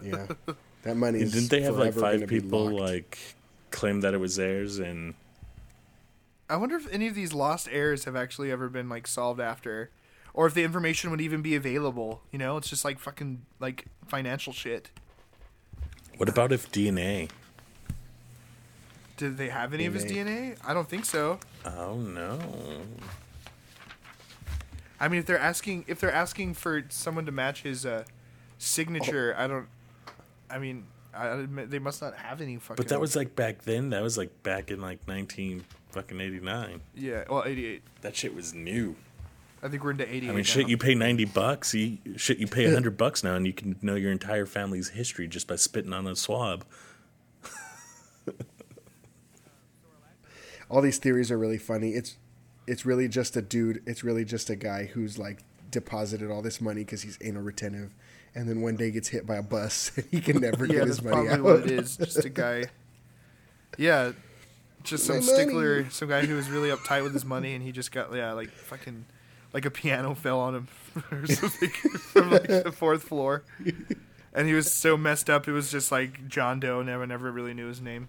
yeah, 0.03 0.27
that 0.85 0.97
money. 0.97 1.21
And 1.21 1.33
didn't 1.33 1.51
they 1.51 1.61
have 1.63 1.77
like 1.77 1.93
forever 1.93 2.19
five 2.21 2.29
people 2.29 2.71
like 2.71 3.19
claim 3.73 4.01
that 4.03 4.15
it 4.15 4.19
was 4.19 4.37
theirs 4.37 4.79
and 4.79 5.15
I 6.53 6.57
wonder 6.57 6.77
if 6.77 6.93
any 6.93 7.07
of 7.07 7.15
these 7.15 7.33
lost 7.33 7.67
heirs 7.73 8.05
have 8.05 8.15
actually 8.15 8.51
ever 8.51 8.69
been 8.69 8.87
like 8.91 9.07
solved 9.07 9.41
after, 9.41 9.89
or 10.35 10.47
if 10.47 10.53
the 10.53 10.65
information 10.65 11.11
would 11.11 11.21
even 11.23 11.41
be 11.41 11.57
available. 11.57 12.21
You 12.31 12.39
know, 12.39 12.59
it's 12.59 12.69
just 12.69 12.85
like 12.85 12.99
fucking 12.99 13.41
like 13.59 13.87
financial 14.07 14.53
shit. 14.53 14.91
what 16.19 16.29
about 16.29 16.53
if 16.53 16.71
DNA? 16.71 17.31
Did 19.17 19.39
they 19.39 19.49
have 19.49 19.73
any 19.73 19.87
of 19.87 19.95
his 19.95 20.05
DNA. 20.05 20.57
DNA? 20.57 20.57
I 20.63 20.75
don't 20.75 20.89
think 20.91 21.07
so. 21.07 21.41
Oh 21.65 21.95
no. 21.97 22.39
I 25.01 25.09
mean, 25.09 25.21
if 25.21 25.27
they're 25.27 25.39
asking 25.39 25.87
if 25.89 26.01
they're 26.01 26.13
asking 26.13 26.53
for 26.55 26.85
someone 26.91 27.25
to 27.25 27.33
match 27.33 27.63
his 27.63 27.87
uh, 27.87 28.05
signature, 28.59 29.35
I 29.39 29.47
don't. 29.47 29.69
I 30.51 30.59
mean, 30.59 30.85
I, 31.15 31.29
admit 31.29 31.71
they 31.71 31.79
must 31.79 32.03
not 32.03 32.17
have 32.17 32.41
any 32.41 32.57
fucking. 32.57 32.77
But 32.77 32.89
that 32.89 33.01
was 33.01 33.15
like 33.17 33.37
back 33.37 33.63
then. 33.63 33.91
That 33.91 34.03
was 34.03 34.17
like 34.17 34.43
back 34.43 34.71
in 34.71 34.81
like 34.81 35.07
nineteen 35.07 35.65
fucking 35.91 36.21
eighty 36.21 36.41
nine. 36.41 36.81
yeah. 36.95 37.25
Well, 37.29 37.45
eighty-eight. 37.47 37.83
That 38.01 38.17
shit 38.17 38.35
was 38.35 38.55
new. 38.55 38.97
I 39.63 39.69
think 39.69 39.85
we're 39.85 39.93
into 39.93 40.09
eighty-eight. 40.09 40.31
I 40.31 40.33
mean, 40.33 40.39
now. 40.39 40.43
shit, 40.43 40.69
you 40.69 40.77
pay 40.77 40.95
ninety 40.95 41.25
bucks. 41.25 41.75
You, 41.75 41.99
shit, 42.17 42.39
you 42.39 42.47
pay 42.47 42.73
hundred 42.73 42.97
bucks 42.97 43.23
now, 43.23 43.35
and 43.35 43.47
you 43.47 43.53
can 43.53 43.77
know 43.83 43.95
your 43.95 44.11
entire 44.11 44.47
family's 44.47 44.89
history 44.91 45.29
just 45.29 45.47
by 45.47 45.57
spitting 45.57 45.93
on 45.93 46.07
a 46.07 46.17
swab. 46.17 46.65
all 50.71 50.81
these 50.81 50.99
theories 50.99 51.31
are 51.31 51.39
really 51.39 51.59
funny. 51.59 51.91
It's 51.91 52.17
it's 52.67 52.87
really 52.87 53.07
just 53.07 53.37
a 53.37 53.43
dude. 53.43 53.83
It's 53.87 54.03
really 54.03 54.25
just 54.25 54.51
a 54.51 54.57
guy 54.57 54.87
who's 54.87 55.19
like 55.19 55.45
deposited 55.71 56.31
all 56.31 56.43
this 56.43 56.61
money 56.61 56.83
because 56.85 57.03
he's 57.03 57.19
anal 57.21 57.43
retentive, 57.43 57.95
and 58.35 58.49
then 58.49 58.61
one 58.61 58.77
day 58.77 58.91
gets 58.91 59.09
hit 59.09 59.27
by 59.27 59.37
a 59.37 59.43
bus 59.43 59.93
and 59.97 60.07
he 60.11 60.21
can 60.21 60.41
never 60.41 60.67
yeah, 60.67 60.75
get 60.75 60.87
his 60.87 61.03
money 61.03 61.29
out. 61.29 61.43
what 61.43 61.61
it 61.61 61.71
is. 61.71 61.97
Just 61.97 62.25
a 62.25 62.29
guy. 62.29 62.65
Yeah, 63.79 64.13
just 64.83 65.07
some 65.07 65.23
stickler, 65.23 65.89
some 65.91 66.09
guy 66.09 66.27
who 66.27 66.35
was 66.37 66.51
really 66.51 66.71
uptight 66.71 67.03
with 67.03 67.15
his 67.15 67.25
money, 67.25 67.55
and 67.55 67.63
he 67.63 67.73
just 67.73 67.93
got 67.93 68.13
yeah, 68.15 68.33
like 68.33 68.51
fucking, 68.51 69.05
like 69.53 69.65
a 69.65 69.71
piano 69.71 70.15
fell 70.17 70.41
on 70.41 70.55
him 70.55 70.69
or 71.11 71.27
something 71.27 71.71
from 71.71 72.31
like 72.31 72.47
the 72.49 72.73
fourth 72.73 73.05
floor, 73.05 73.45
and 74.35 74.47
he 74.47 74.55
was 74.55 74.71
so 74.71 74.97
messed 74.97 75.31
up. 75.31 75.49
It 75.49 75.53
was 75.53 75.71
just 75.71 75.91
like 75.91 76.29
John 76.29 76.61
Doe. 76.61 76.83
Never, 76.83 77.07
never 77.07 77.31
really 77.31 77.55
knew 77.55 77.69
his 77.69 77.81
name. 77.81 78.09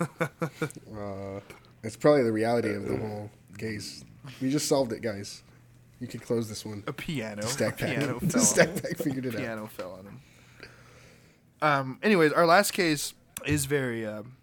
Uh, 0.00 1.40
it's 1.82 1.96
probably 1.96 2.22
the 2.22 2.32
reality 2.32 2.74
of 2.74 2.88
the 2.88 2.96
whole 2.96 3.30
case. 3.58 4.04
We 4.40 4.50
just 4.50 4.66
solved 4.66 4.92
it, 4.92 5.02
guys. 5.02 5.42
You 6.04 6.08
can 6.08 6.20
close 6.20 6.50
this 6.50 6.66
one. 6.66 6.84
A 6.86 6.92
piano. 6.92 7.40
Stack 7.42 7.80
a 7.80 7.84
pack. 7.86 7.96
piano 7.98 8.20
fell 8.20 8.40
on 8.40 8.46
stack 8.46 8.68
him. 8.68 8.78
pack 8.80 8.96
figured 8.98 9.24
it 9.24 9.34
out. 9.34 9.40
piano 9.40 9.66
fell 9.66 9.92
on 9.92 10.04
him. 10.04 10.20
Um. 11.62 11.98
Anyways, 12.02 12.30
our 12.32 12.44
last 12.44 12.72
case 12.72 13.14
is 13.46 13.64
very 13.64 14.04
um, 14.06 14.36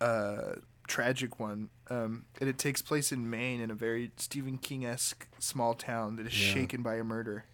uh, 0.00 0.52
tragic 0.86 1.40
one. 1.40 1.68
Um, 1.90 2.26
and 2.40 2.48
it 2.48 2.58
takes 2.58 2.80
place 2.80 3.10
in 3.10 3.28
Maine 3.28 3.60
in 3.60 3.70
a 3.70 3.74
very 3.74 4.12
Stephen 4.16 4.56
King 4.56 4.86
esque 4.86 5.26
small 5.40 5.74
town 5.74 6.14
that 6.16 6.26
is 6.26 6.32
Yeah. 6.46 6.54
shaken 6.54 6.82
by 6.82 6.94
a 6.96 7.04
murder. 7.04 7.44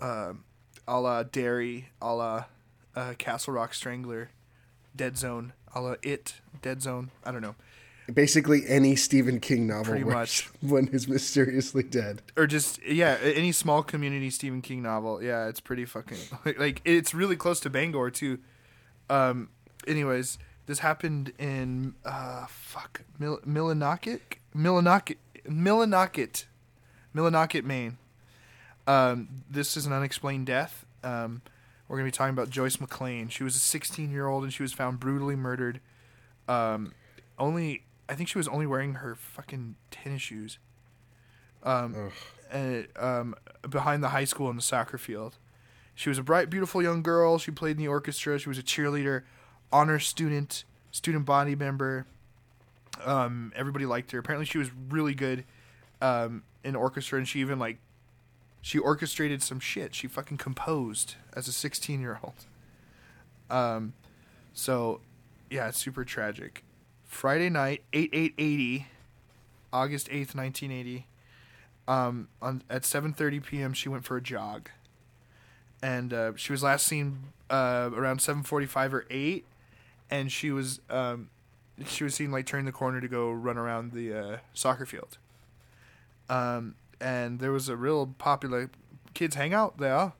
Um, 0.00 0.42
a 0.88 1.00
la 1.00 1.22
Derry, 1.22 1.90
a 2.00 2.12
la 2.14 2.44
uh, 2.96 3.14
Castle 3.16 3.54
Rock 3.54 3.72
Strangler, 3.74 4.30
Dead 4.96 5.16
Zone, 5.16 5.52
a 5.72 5.80
la 5.80 5.94
It, 6.02 6.40
Dead 6.60 6.82
Zone. 6.82 7.12
I 7.24 7.30
don't 7.30 7.40
know. 7.42 7.54
Basically, 8.12 8.62
any 8.66 8.96
Stephen 8.96 9.38
King 9.40 9.66
novel 9.66 9.92
Pretty 9.92 10.04
much. 10.04 10.48
one 10.60 10.88
is 10.88 11.06
mysteriously 11.08 11.82
dead. 11.82 12.20
or 12.36 12.46
just 12.46 12.82
yeah 12.84 13.16
any 13.22 13.52
small 13.52 13.82
community 13.82 14.28
stephen 14.30 14.60
king 14.60 14.82
novel. 14.82 15.22
Yeah 15.22 15.46
it's 15.48 15.60
pretty 15.60 15.84
fucking 15.84 16.18
like 16.58 16.80
it's 16.84 17.14
really 17.14 17.36
close 17.36 17.60
to 17.60 17.70
bangor 17.70 18.10
too. 18.10 18.38
Um 19.08 19.50
anyways 19.86 20.38
this 20.66 20.80
happened 20.80 21.32
in 21.38 21.94
uh 22.04 22.46
fuck 22.48 23.02
Mil- 23.18 23.40
millinocket? 23.46 24.20
Millinocket 24.56 25.16
millinocket. 25.48 26.44
Millinocket 27.14 27.64
maine. 27.64 27.98
Um 28.86 29.28
this 29.48 29.76
is 29.76 29.86
an 29.86 29.92
unexplained 29.92 30.46
death. 30.46 30.84
Um 31.04 31.42
we're 31.88 31.98
gonna 31.98 32.08
be 32.08 32.12
talking 32.12 32.32
about 32.34 32.50
joyce 32.50 32.76
mclayne. 32.78 33.30
She 33.30 33.44
was 33.44 33.54
a 33.54 33.60
16 33.60 34.10
year 34.10 34.26
old 34.26 34.42
and 34.44 34.52
she 34.52 34.62
was 34.62 34.72
found 34.72 34.98
brutally 34.98 35.36
murdered. 35.36 35.80
Um 36.48 36.92
only 37.38 37.84
i 38.12 38.14
think 38.14 38.28
she 38.28 38.38
was 38.38 38.48
only 38.48 38.66
wearing 38.66 38.94
her 38.94 39.14
fucking 39.14 39.76
tennis 39.90 40.22
shoes 40.22 40.58
um, 41.64 42.12
and, 42.50 42.88
um, 42.96 43.34
behind 43.68 44.02
the 44.02 44.08
high 44.08 44.24
school 44.24 44.50
in 44.50 44.56
the 44.56 44.62
soccer 44.62 44.98
field. 44.98 45.36
She 45.94 46.08
was 46.08 46.18
a 46.18 46.22
bright, 46.22 46.50
beautiful 46.50 46.82
young 46.82 47.02
girl. 47.02 47.38
She 47.38 47.50
played 47.50 47.72
in 47.72 47.82
the 47.82 47.88
orchestra. 47.88 48.38
She 48.38 48.48
was 48.48 48.58
a 48.58 48.62
cheerleader, 48.62 49.22
honor 49.70 49.98
student, 49.98 50.64
student 50.90 51.26
body 51.26 51.54
member. 51.54 52.06
Um, 53.04 53.52
everybody 53.54 53.86
liked 53.86 54.10
her. 54.12 54.18
Apparently, 54.18 54.46
she 54.46 54.58
was 54.58 54.70
really 54.90 55.14
good 55.14 55.44
um, 56.00 56.42
in 56.64 56.74
orchestra, 56.74 57.18
and 57.18 57.28
she 57.28 57.40
even 57.40 57.58
like 57.58 57.78
she 58.60 58.78
orchestrated 58.78 59.42
some 59.42 59.60
shit. 59.60 59.94
She 59.94 60.06
fucking 60.06 60.38
composed 60.38 61.16
as 61.34 61.48
a 61.48 61.52
16 61.52 62.00
year 62.00 62.20
old. 62.22 62.46
Um, 63.50 63.92
so 64.54 65.00
yeah, 65.50 65.68
it's 65.68 65.78
super 65.78 66.04
tragic. 66.04 66.64
Friday 67.12 67.50
night, 67.50 67.82
8 67.92 68.10
8 68.12 68.34
80, 68.38 68.86
August 69.72 70.08
8th, 70.08 70.34
1980 70.34 71.06
um, 71.88 72.28
on 72.40 72.62
at 72.70 72.82
7:30 72.82 73.44
p.m. 73.44 73.72
she 73.72 73.88
went 73.88 74.04
for 74.04 74.16
a 74.16 74.22
jog, 74.22 74.70
and 75.82 76.12
uh, 76.12 76.32
she 76.36 76.52
was 76.52 76.62
last 76.62 76.86
seen 76.86 77.18
uh, 77.50 77.90
around 77.92 78.20
7:45 78.20 78.92
or 78.92 79.06
8, 79.10 79.44
and 80.10 80.32
she 80.32 80.50
was 80.50 80.80
um, 80.90 81.28
she 81.86 82.04
was 82.04 82.14
seen 82.14 82.30
like 82.30 82.46
turning 82.46 82.66
the 82.66 82.72
corner 82.72 83.00
to 83.00 83.08
go 83.08 83.30
run 83.30 83.58
around 83.58 83.92
the 83.92 84.14
uh, 84.14 84.36
soccer 84.54 84.86
field. 84.86 85.18
Um, 86.28 86.76
and 87.00 87.40
there 87.40 87.52
was 87.52 87.68
a 87.68 87.76
real 87.76 88.06
popular 88.18 88.70
kids 89.12 89.34
hangout 89.34 89.78
there, 89.78 90.12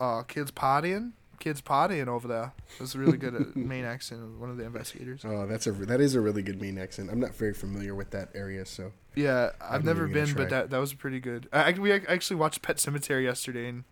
uh, 0.00 0.22
kids 0.22 0.50
partying, 0.50 1.12
kids 1.38 1.60
partying 1.60 2.08
over 2.08 2.26
there. 2.28 2.52
Was 2.80 2.94
a 2.94 2.98
really 2.98 3.16
good 3.18 3.34
uh, 3.34 3.44
Maine 3.54 3.84
accent 3.84 4.22
of 4.22 4.40
one 4.40 4.50
of 4.50 4.56
the 4.56 4.64
investigators. 4.64 5.22
Oh, 5.24 5.46
that's 5.46 5.66
a 5.66 5.72
that 5.72 6.00
is 6.00 6.14
a 6.14 6.20
really 6.20 6.42
good 6.42 6.60
Maine 6.60 6.78
accent. 6.78 7.10
I'm 7.10 7.20
not 7.20 7.34
very 7.34 7.54
familiar 7.54 7.94
with 7.94 8.10
that 8.10 8.30
area, 8.34 8.64
so 8.66 8.92
Yeah, 9.14 9.50
I've 9.60 9.84
never 9.84 10.06
been, 10.06 10.32
but 10.34 10.50
that 10.50 10.70
that 10.70 10.78
was 10.78 10.94
pretty 10.94 11.20
good. 11.20 11.48
I, 11.52 11.72
I- 11.72 11.78
we 11.78 11.92
actually 11.92 12.36
watched 12.36 12.62
Pet 12.62 12.76
Sematary 12.76 13.24
yesterday, 13.24 13.68
and 13.68 13.84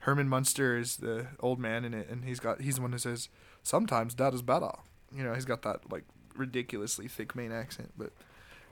Herman 0.00 0.28
Munster 0.28 0.76
is 0.78 0.96
the 0.98 1.26
old 1.40 1.58
man 1.58 1.84
in 1.84 1.92
it, 1.94 2.08
and 2.08 2.24
he's 2.24 2.40
got 2.40 2.60
he's 2.60 2.76
the 2.76 2.82
one 2.82 2.92
who 2.92 2.98
says 2.98 3.28
sometimes 3.62 4.14
that 4.16 4.32
is 4.34 4.42
better. 4.42 4.72
You 5.14 5.24
know, 5.24 5.34
he's 5.34 5.44
got 5.44 5.62
that 5.62 5.90
like 5.90 6.04
ridiculously 6.36 7.08
thick 7.08 7.34
Maine 7.34 7.52
accent, 7.52 7.92
but 7.98 8.12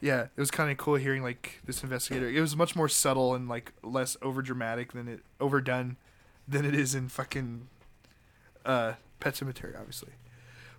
yeah, 0.00 0.22
it 0.36 0.40
was 0.40 0.50
kind 0.50 0.70
of 0.70 0.76
cool 0.78 0.94
hearing 0.94 1.22
like 1.22 1.60
this 1.66 1.82
investigator. 1.82 2.28
It 2.28 2.40
was 2.40 2.56
much 2.56 2.76
more 2.76 2.88
subtle 2.88 3.34
and 3.34 3.48
like 3.48 3.72
less 3.82 4.16
over 4.22 4.40
dramatic 4.42 4.92
than 4.92 5.08
it 5.08 5.20
overdone 5.40 5.96
than 6.46 6.64
it 6.64 6.74
is 6.74 6.94
in 6.94 7.08
fucking 7.08 7.66
uh, 8.68 8.92
Pet 9.18 9.34
Sematary, 9.34 9.76
obviously. 9.76 10.12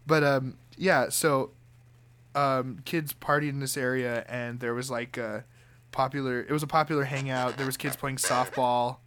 But 0.07 0.23
um, 0.23 0.57
yeah, 0.77 1.09
so 1.09 1.51
um, 2.35 2.79
kids 2.85 3.13
partied 3.13 3.49
in 3.49 3.59
this 3.59 3.75
area, 3.75 4.23
and 4.29 4.59
there 4.61 4.73
was 4.73 4.89
like 4.89 5.17
a 5.17 5.43
popular. 5.91 6.39
It 6.39 6.51
was 6.51 6.63
a 6.63 6.67
popular 6.67 7.03
hangout. 7.03 7.57
There 7.57 7.65
was 7.65 7.75
kids 7.75 7.95
playing 7.97 8.17
softball. 8.17 8.97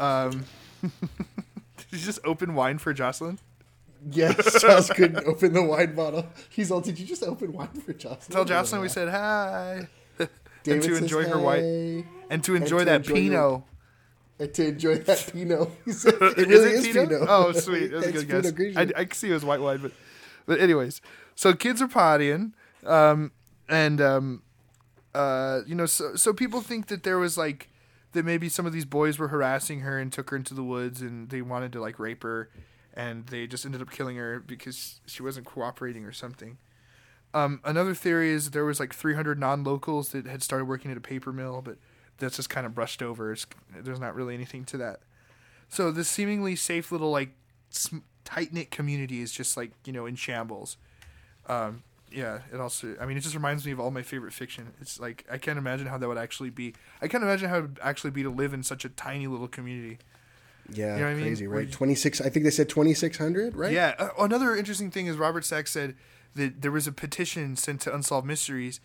Um, 0.00 0.44
did 0.82 1.86
you 1.90 1.98
just 1.98 2.20
open 2.24 2.54
wine 2.54 2.78
for 2.78 2.92
Jocelyn? 2.94 3.38
yes, 4.10 4.60
Joss 4.62 4.90
couldn't 4.90 5.26
open 5.26 5.52
the 5.52 5.62
wine 5.62 5.94
bottle. 5.94 6.26
He's 6.50 6.70
all, 6.70 6.80
did 6.80 6.98
you 7.00 7.04
just 7.06 7.22
open 7.24 7.52
wine 7.52 7.68
for 7.84 7.92
Jocelyn? 7.92 8.32
Tell 8.32 8.44
Jocelyn 8.44 8.80
we 8.80 8.88
said 8.88 9.08
hi, 9.08 9.88
and 10.18 10.82
to 10.82 10.96
enjoy 10.96 11.24
her 11.24 11.38
white 11.38 11.60
"Hey," 11.62 12.06
and 12.30 12.42
to 12.44 12.54
enjoy 12.54 12.80
to 12.80 12.84
that 12.86 12.96
enjoy 13.00 13.14
Pinot. 13.14 13.32
your- 13.32 13.64
and 14.38 14.54
to 14.54 14.68
enjoy 14.68 14.98
that 14.98 15.28
Pinot. 15.32 15.68
Said, 15.88 16.14
it 16.20 16.38
Is 16.38 16.46
really 16.46 16.70
it 16.70 16.74
is 16.74 16.86
Pinot? 16.88 17.08
Pinot. 17.10 17.28
Oh, 17.28 17.52
sweet. 17.52 17.88
That's 17.88 18.06
a 18.06 18.12
good 18.12 18.56
guess. 18.56 18.76
I 18.76 19.04
can 19.04 19.12
see 19.12 19.30
it 19.30 19.34
was 19.34 19.44
white 19.44 19.60
wine, 19.60 19.78
but 19.78 19.92
but 20.46 20.60
anyways, 20.60 21.00
so 21.34 21.52
kids 21.52 21.82
are 21.82 21.88
partying, 21.88 22.52
um, 22.86 23.32
and 23.68 24.00
um, 24.00 24.42
uh, 25.14 25.60
you 25.66 25.74
know, 25.74 25.86
so 25.86 26.14
so 26.14 26.32
people 26.32 26.60
think 26.60 26.86
that 26.88 27.02
there 27.02 27.18
was 27.18 27.36
like 27.36 27.68
that 28.12 28.24
maybe 28.24 28.48
some 28.48 28.64
of 28.66 28.72
these 28.72 28.86
boys 28.86 29.18
were 29.18 29.28
harassing 29.28 29.80
her 29.80 29.98
and 29.98 30.12
took 30.12 30.30
her 30.30 30.36
into 30.36 30.54
the 30.54 30.62
woods 30.62 31.02
and 31.02 31.28
they 31.28 31.42
wanted 31.42 31.72
to 31.72 31.80
like 31.80 31.98
rape 31.98 32.22
her, 32.22 32.48
and 32.94 33.26
they 33.26 33.46
just 33.46 33.66
ended 33.66 33.82
up 33.82 33.90
killing 33.90 34.16
her 34.16 34.40
because 34.40 35.00
she 35.06 35.22
wasn't 35.22 35.46
cooperating 35.46 36.04
or 36.04 36.12
something. 36.12 36.58
Um, 37.34 37.60
another 37.62 37.94
theory 37.94 38.30
is 38.30 38.52
there 38.52 38.64
was 38.64 38.80
like 38.80 38.94
300 38.94 39.38
non-locals 39.38 40.12
that 40.12 40.26
had 40.26 40.42
started 40.42 40.64
working 40.64 40.90
at 40.90 40.96
a 40.96 41.00
paper 41.00 41.30
mill, 41.30 41.60
but 41.62 41.76
that's 42.18 42.36
just 42.36 42.50
kind 42.50 42.66
of 42.66 42.74
brushed 42.74 43.02
over. 43.02 43.32
It's, 43.32 43.46
there's 43.82 44.00
not 44.00 44.14
really 44.14 44.34
anything 44.34 44.64
to 44.66 44.76
that. 44.78 45.00
So 45.68 45.90
this 45.90 46.08
seemingly 46.08 46.56
safe 46.56 46.90
little 46.92 47.10
like 47.10 47.30
tight 48.24 48.52
knit 48.52 48.70
community 48.70 49.20
is 49.20 49.32
just 49.32 49.56
like 49.56 49.72
you 49.84 49.92
know 49.92 50.06
in 50.06 50.16
shambles. 50.16 50.76
Um, 51.46 51.82
yeah, 52.10 52.40
it 52.52 52.60
also. 52.60 52.96
I 53.00 53.06
mean, 53.06 53.16
it 53.16 53.20
just 53.20 53.34
reminds 53.34 53.66
me 53.66 53.72
of 53.72 53.80
all 53.80 53.90
my 53.90 54.02
favorite 54.02 54.32
fiction. 54.32 54.72
It's 54.80 54.98
like 54.98 55.26
I 55.30 55.36
can't 55.38 55.58
imagine 55.58 55.86
how 55.86 55.98
that 55.98 56.08
would 56.08 56.18
actually 56.18 56.50
be. 56.50 56.74
I 57.02 57.08
can't 57.08 57.22
imagine 57.22 57.48
how 57.50 57.58
it 57.58 57.62
would 57.62 57.78
actually 57.82 58.10
be 58.12 58.22
to 58.22 58.30
live 58.30 58.54
in 58.54 58.62
such 58.62 58.84
a 58.84 58.88
tiny 58.88 59.26
little 59.26 59.48
community. 59.48 59.98
Yeah, 60.70 60.94
You 60.94 61.00
know 61.00 61.06
what 61.06 61.10
I 61.10 61.14
mean? 61.14 61.24
crazy, 61.24 61.46
right? 61.46 61.72
26, 61.72 62.20
I 62.20 62.28
think 62.28 62.44
they 62.44 62.50
said 62.50 62.68
2,600, 62.68 63.56
right? 63.56 63.72
Yeah. 63.72 63.94
Uh, 63.98 64.08
another 64.18 64.54
interesting 64.54 64.90
thing 64.90 65.06
is 65.06 65.16
Robert 65.16 65.46
Stack 65.46 65.66
said 65.66 65.94
that 66.34 66.60
there 66.60 66.70
was 66.70 66.86
a 66.86 66.92
petition 66.92 67.56
sent 67.56 67.80
to 67.82 67.94
Unsolved 67.94 68.26
Mysteries 68.26 68.78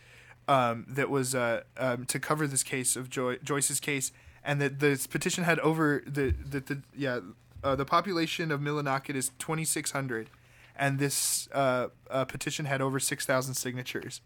um, 0.47 0.85
that 0.87 1.09
was 1.09 1.33
uh, 1.35 1.61
um, 1.77 2.05
to 2.05 2.19
cover 2.19 2.47
this 2.47 2.63
case 2.63 2.95
of 2.95 3.09
Joy- 3.09 3.37
Joyce's 3.37 3.79
case, 3.79 4.11
and 4.43 4.61
that 4.61 4.79
this 4.79 5.07
petition 5.07 5.43
had 5.43 5.59
over 5.59 6.03
the 6.05 6.33
that 6.45 6.67
the 6.67 6.81
yeah 6.95 7.19
uh, 7.63 7.75
the 7.75 7.85
population 7.85 8.51
of 8.51 8.59
Millinocket 8.59 9.15
is 9.15 9.31
twenty 9.39 9.65
six 9.65 9.91
hundred, 9.91 10.29
and 10.75 10.99
this 10.99 11.47
uh, 11.53 11.87
uh, 12.09 12.25
petition 12.25 12.65
had 12.65 12.81
over 12.81 12.99
six 12.99 13.25
thousand 13.25 13.55
signatures. 13.55 14.21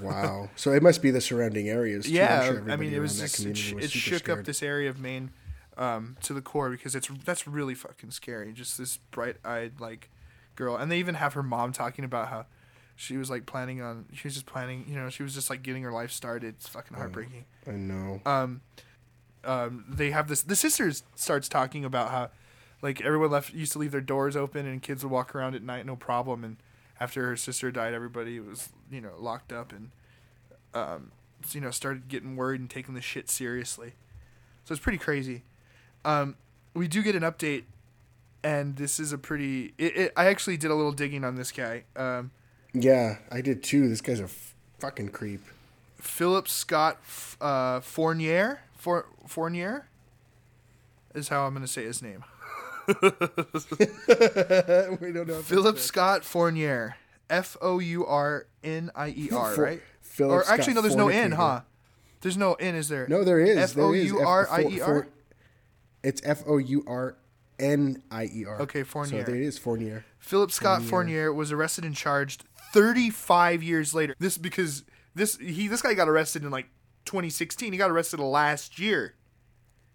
Wow. 0.00 0.48
So 0.56 0.72
it 0.72 0.82
must 0.82 1.02
be 1.02 1.10
the 1.10 1.20
surrounding 1.20 1.68
areas. 1.68 2.06
Too. 2.06 2.12
I'm 2.12 2.16
Yeah, 2.16 2.44
sure 2.46 2.70
I 2.70 2.76
mean, 2.76 2.94
it 2.94 3.00
was 3.00 3.20
just 3.20 3.44
it, 3.44 3.56
sh- 3.56 3.74
it 3.74 3.90
shook 3.90 4.28
up 4.30 4.44
this 4.44 4.62
area 4.62 4.88
of 4.88 4.98
Maine 4.98 5.30
um, 5.76 6.16
to 6.22 6.32
the 6.32 6.40
core 6.40 6.70
because 6.70 6.94
it's 6.94 7.08
that's 7.24 7.46
really 7.46 7.74
fucking 7.74 8.10
scary. 8.10 8.52
Just 8.52 8.78
this 8.78 8.96
bright 9.10 9.36
eyed 9.44 9.80
like 9.80 10.08
girl, 10.56 10.76
and 10.76 10.90
they 10.90 10.98
even 10.98 11.16
have 11.16 11.34
her 11.34 11.42
mom 11.42 11.72
talking 11.72 12.02
about 12.04 12.28
how 12.28 12.46
she 12.96 13.16
was 13.16 13.30
like 13.30 13.46
planning 13.46 13.80
on 13.80 14.06
she 14.12 14.28
was 14.28 14.34
just 14.34 14.46
planning, 14.46 14.84
you 14.88 14.96
know, 14.96 15.10
she 15.10 15.22
was 15.22 15.34
just 15.34 15.50
like 15.50 15.62
getting 15.62 15.82
her 15.82 15.92
life 15.92 16.10
started. 16.10 16.54
It's 16.56 16.68
fucking 16.68 16.96
heartbreaking. 16.96 17.44
I 17.66 17.72
know. 17.72 18.20
Um, 18.24 18.60
um, 19.44 19.84
they 19.88 20.10
have 20.10 20.28
this. 20.28 20.42
The 20.42 20.56
sisters 20.56 21.02
starts 21.14 21.48
talking 21.48 21.84
about 21.84 22.10
how 22.10 22.30
like 22.82 23.00
everyone 23.00 23.30
left 23.30 23.52
used 23.52 23.72
to 23.72 23.78
leave 23.78 23.92
their 23.92 24.00
doors 24.00 24.36
open 24.36 24.66
and 24.66 24.82
kids 24.82 25.02
would 25.02 25.12
walk 25.12 25.34
around 25.34 25.54
at 25.54 25.62
night 25.62 25.86
no 25.86 25.96
problem, 25.96 26.44
and 26.44 26.56
after 27.00 27.26
her 27.26 27.36
sister 27.36 27.70
died, 27.70 27.94
everybody 27.94 28.40
was 28.40 28.70
you 28.90 29.00
know 29.00 29.12
locked 29.18 29.52
up 29.52 29.72
and 29.72 29.90
um, 30.74 31.12
you 31.52 31.60
know, 31.60 31.70
started 31.70 32.08
getting 32.08 32.36
worried 32.36 32.60
and 32.60 32.68
taking 32.68 32.94
the 32.94 33.00
shit 33.00 33.30
seriously. 33.30 33.92
So 34.64 34.72
it's 34.72 34.82
pretty 34.82 34.98
crazy. 34.98 35.42
Um, 36.04 36.36
we 36.74 36.88
do 36.88 37.02
get 37.02 37.14
an 37.14 37.22
update, 37.22 37.64
and 38.42 38.76
this 38.76 38.98
is 38.98 39.12
a 39.12 39.18
pretty. 39.18 39.74
It, 39.78 39.96
it, 39.96 40.12
I 40.16 40.26
actually 40.26 40.56
did 40.56 40.70
a 40.70 40.74
little 40.74 40.92
digging 40.92 41.24
on 41.24 41.36
this 41.36 41.52
guy. 41.52 41.84
Um, 41.96 42.30
Yeah, 42.74 43.18
I 43.30 43.40
did 43.40 43.62
too. 43.62 43.88
This 43.88 44.00
guy's 44.00 44.20
a 44.20 44.24
f- 44.24 44.54
fucking 44.80 45.10
creep. 45.10 45.40
Philip 45.98 46.48
Scott 46.48 46.98
F- 47.02 47.36
uh, 47.40 47.80
Fournier. 47.80 48.60
For, 48.76 49.06
Fournier 49.26 49.86
is 51.14 51.28
how 51.28 51.46
I'm 51.46 51.54
going 51.54 51.64
to 51.64 51.72
say 51.72 51.84
his 51.84 52.02
name. 52.02 52.24
we 52.88 52.94
don't 55.12 55.26
know. 55.26 55.40
Philip 55.42 55.78
Scott 55.78 56.24
Fournier. 56.24 56.96
F 57.30 57.56
O 57.62 57.78
U 57.78 58.04
R 58.04 58.46
N 58.62 58.90
I 58.94 59.08
E 59.16 59.30
R, 59.32 59.54
right? 59.54 59.80
Philip 60.02 60.32
or 60.32 60.44
Scott 60.44 60.58
actually, 60.58 60.74
no, 60.74 60.82
there's 60.82 60.96
no 60.96 61.08
N, 61.08 61.32
huh? 61.32 61.62
There's 62.20 62.36
no 62.36 62.52
N, 62.54 62.74
is 62.74 62.88
there? 62.88 63.06
No, 63.08 63.24
there 63.24 63.40
is. 63.40 63.56
F 63.56 63.78
O. 63.78 63.92
U 63.92 64.20
R 64.20 64.46
I 64.50 64.62
E 64.64 64.80
R. 64.80 65.06
It's 66.02 66.20
F 66.24 66.42
O 66.46 66.58
U 66.58 66.84
R 66.86 67.16
N 67.58 68.02
I 68.10 68.24
E 68.24 68.44
R. 68.46 68.60
Okay, 68.62 68.82
Fournier. 68.82 69.24
So 69.24 69.30
there 69.30 69.40
it 69.40 69.42
is, 69.42 69.58
Fournier. 69.58 70.04
Philip 70.18 70.52
Scott 70.52 70.82
Fournier 70.82 71.32
was 71.32 71.50
arrested 71.52 71.84
and 71.84 71.96
charged 71.96 72.44
35 72.74 73.62
years 73.62 73.94
later. 73.94 74.16
This 74.18 74.36
because 74.36 74.82
this 75.14 75.36
he 75.36 75.68
this 75.68 75.80
guy 75.80 75.94
got 75.94 76.08
arrested 76.08 76.42
in 76.42 76.50
like 76.50 76.68
2016. 77.04 77.72
He 77.72 77.78
got 77.78 77.90
arrested 77.90 78.18
last 78.18 78.80
year. 78.80 79.14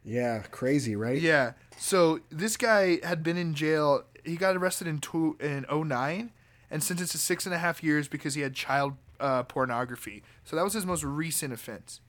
Yeah, 0.04 0.44
crazy, 0.50 0.96
right? 0.96 1.22
Yeah. 1.22 1.54
So 1.78 2.22
this 2.30 2.56
guy 2.56 3.00
had 3.04 3.22
been 3.22 3.36
in 3.36 3.54
jail. 3.54 4.06
He 4.24 4.38
got 4.38 4.56
arrested 4.56 4.88
in 4.88 5.00
two, 5.00 5.38
in 5.40 5.66
09 5.70 6.32
and 6.72 6.84
sentenced 6.84 7.12
to 7.12 7.18
six 7.18 7.46
and 7.46 7.54
a 7.54 7.58
half 7.58 7.84
years 7.84 8.08
because 8.08 8.36
he 8.36 8.42
had 8.42 8.54
child 8.54 8.94
uh, 9.20 9.44
pornography. 9.44 10.24
So 10.46 10.56
that 10.56 10.64
was 10.64 10.74
his 10.74 10.86
most 10.86 11.04
recent 11.04 11.54
offense. 11.54 12.00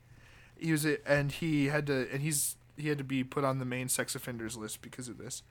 He 0.56 0.70
was 0.70 0.86
a, 0.86 0.98
and 1.10 1.32
he 1.32 1.66
had 1.66 1.88
to 1.88 2.08
and 2.12 2.22
he's 2.22 2.56
he 2.76 2.88
had 2.88 2.98
to 2.98 3.04
be 3.04 3.24
put 3.24 3.44
on 3.44 3.58
the 3.58 3.64
Maine 3.64 3.88
sex 3.88 4.14
offenders 4.14 4.56
list 4.56 4.82
because 4.82 5.08
of 5.08 5.18
this. 5.18 5.42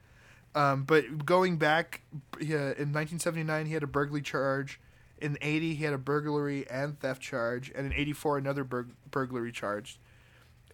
Um, 0.56 0.84
but 0.84 1.26
going 1.26 1.58
back 1.58 2.02
uh, 2.42 2.46
in 2.46 2.94
1979, 2.94 3.66
he 3.66 3.74
had 3.74 3.84
a 3.84 3.88
burglary 3.88 4.22
charge. 4.22 4.80
In 5.22 5.38
80, 5.42 5.76
he 5.76 5.84
had 5.84 5.94
a 5.94 5.98
burglary 5.98 6.70
and 6.70 7.00
theft 7.00 7.22
charge, 7.22 7.72
and 7.76 7.86
in 7.88 7.94
84, 7.94 8.38
another 8.38 8.64
burg- 8.64 8.96
burglary 9.12 9.52
charge. 9.52 10.00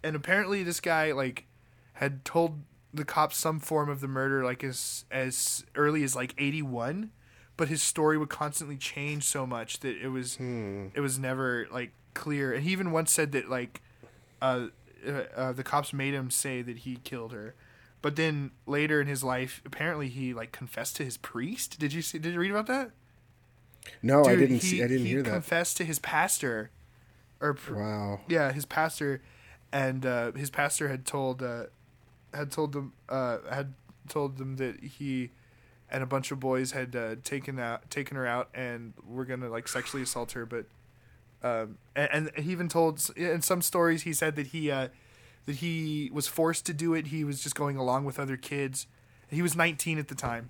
And 0.03 0.15
apparently, 0.15 0.63
this 0.63 0.79
guy 0.79 1.11
like 1.11 1.47
had 1.93 2.23
told 2.25 2.61
the 2.93 3.05
cops 3.05 3.37
some 3.37 3.59
form 3.59 3.89
of 3.89 4.01
the 4.01 4.07
murder 4.07 4.43
like 4.43 4.63
as 4.63 5.03
as 5.11 5.65
early 5.75 6.01
as 6.03 6.15
like 6.15 6.33
81 6.37 7.11
but 7.57 7.67
his 7.67 7.81
story 7.81 8.17
would 8.17 8.29
constantly 8.29 8.77
change 8.77 9.23
so 9.23 9.45
much 9.45 9.79
that 9.79 9.97
it 9.97 10.09
was 10.09 10.37
it 10.93 10.99
was 10.99 11.17
never 11.17 11.67
like 11.71 11.91
clear. 12.13 12.53
And 12.53 12.63
he 12.63 12.71
even 12.71 12.91
once 12.91 13.11
said 13.11 13.31
that 13.33 13.49
like 13.49 13.81
uh, 14.41 14.67
uh, 15.07 15.11
uh 15.35 15.51
the 15.53 15.63
cops 15.63 15.93
made 15.93 16.13
him 16.13 16.29
say 16.29 16.61
that 16.61 16.79
he 16.79 16.97
killed 16.97 17.31
her. 17.31 17.55
But 18.01 18.15
then 18.15 18.51
later 18.65 19.01
in 19.01 19.07
his 19.07 19.23
life 19.23 19.61
apparently 19.65 20.09
he 20.09 20.33
like 20.33 20.51
confessed 20.51 20.97
to 20.97 21.05
his 21.05 21.17
priest. 21.17 21.79
Did 21.79 21.93
you 21.93 22.01
see 22.01 22.17
did 22.17 22.33
you 22.33 22.39
read 22.39 22.51
about 22.51 22.67
that 22.67 22.91
No, 24.01 24.23
I 24.25 24.35
didn't 24.35 24.57
he, 24.57 24.67
see. 24.67 24.83
I 24.83 24.87
didn't 24.87 25.05
he 25.05 25.11
hear 25.11 25.23
that. 25.23 25.29
confessed 25.29 25.77
to 25.77 25.83
his 25.85 25.99
pastor 25.99 26.71
or 27.41 27.57
Wow. 27.69 28.21
yeah, 28.27 28.51
his 28.51 28.65
pastor, 28.65 29.21
and 29.71 30.05
uh, 30.05 30.31
his 30.33 30.49
pastor 30.49 30.87
had 30.87 31.05
told 31.05 31.43
uh, 31.43 31.65
had 32.33 32.51
told 32.51 32.71
them 32.73 32.93
uh, 33.09 33.39
had 33.49 33.73
told 34.07 34.37
them 34.37 34.55
that 34.57 34.83
he 34.83 35.31
and 35.89 36.01
a 36.01 36.05
bunch 36.05 36.31
of 36.31 36.39
boys 36.39 36.71
had 36.71 36.95
uh, 36.95 37.15
taken 37.23 37.59
out 37.59 37.89
taken 37.89 38.17
her 38.17 38.25
out 38.25 38.49
and 38.53 38.93
were 39.07 39.25
gonna 39.25 39.49
like 39.49 39.67
sexually 39.67 40.03
assault 40.03 40.31
her, 40.33 40.45
but 40.45 40.65
um, 41.43 41.77
and, 41.95 42.09
and 42.35 42.43
he 42.43 42.51
even 42.51 42.69
told 42.69 43.07
in 43.15 43.41
some 43.41 43.61
stories 43.61 44.03
he 44.03 44.13
said 44.13 44.35
that 44.35 44.47
he 44.47 44.71
uh, 44.71 44.87
that 45.45 45.57
he 45.57 46.09
was 46.11 46.27
forced 46.27 46.65
to 46.65 46.73
do 46.73 46.93
it. 46.93 47.07
He 47.07 47.23
was 47.23 47.43
just 47.43 47.55
going 47.55 47.77
along 47.77 48.05
with 48.05 48.17
other 48.19 48.37
kids. 48.37 48.87
He 49.29 49.41
was 49.41 49.55
19 49.55 49.99
at 49.99 50.07
the 50.07 50.15
time. 50.15 50.49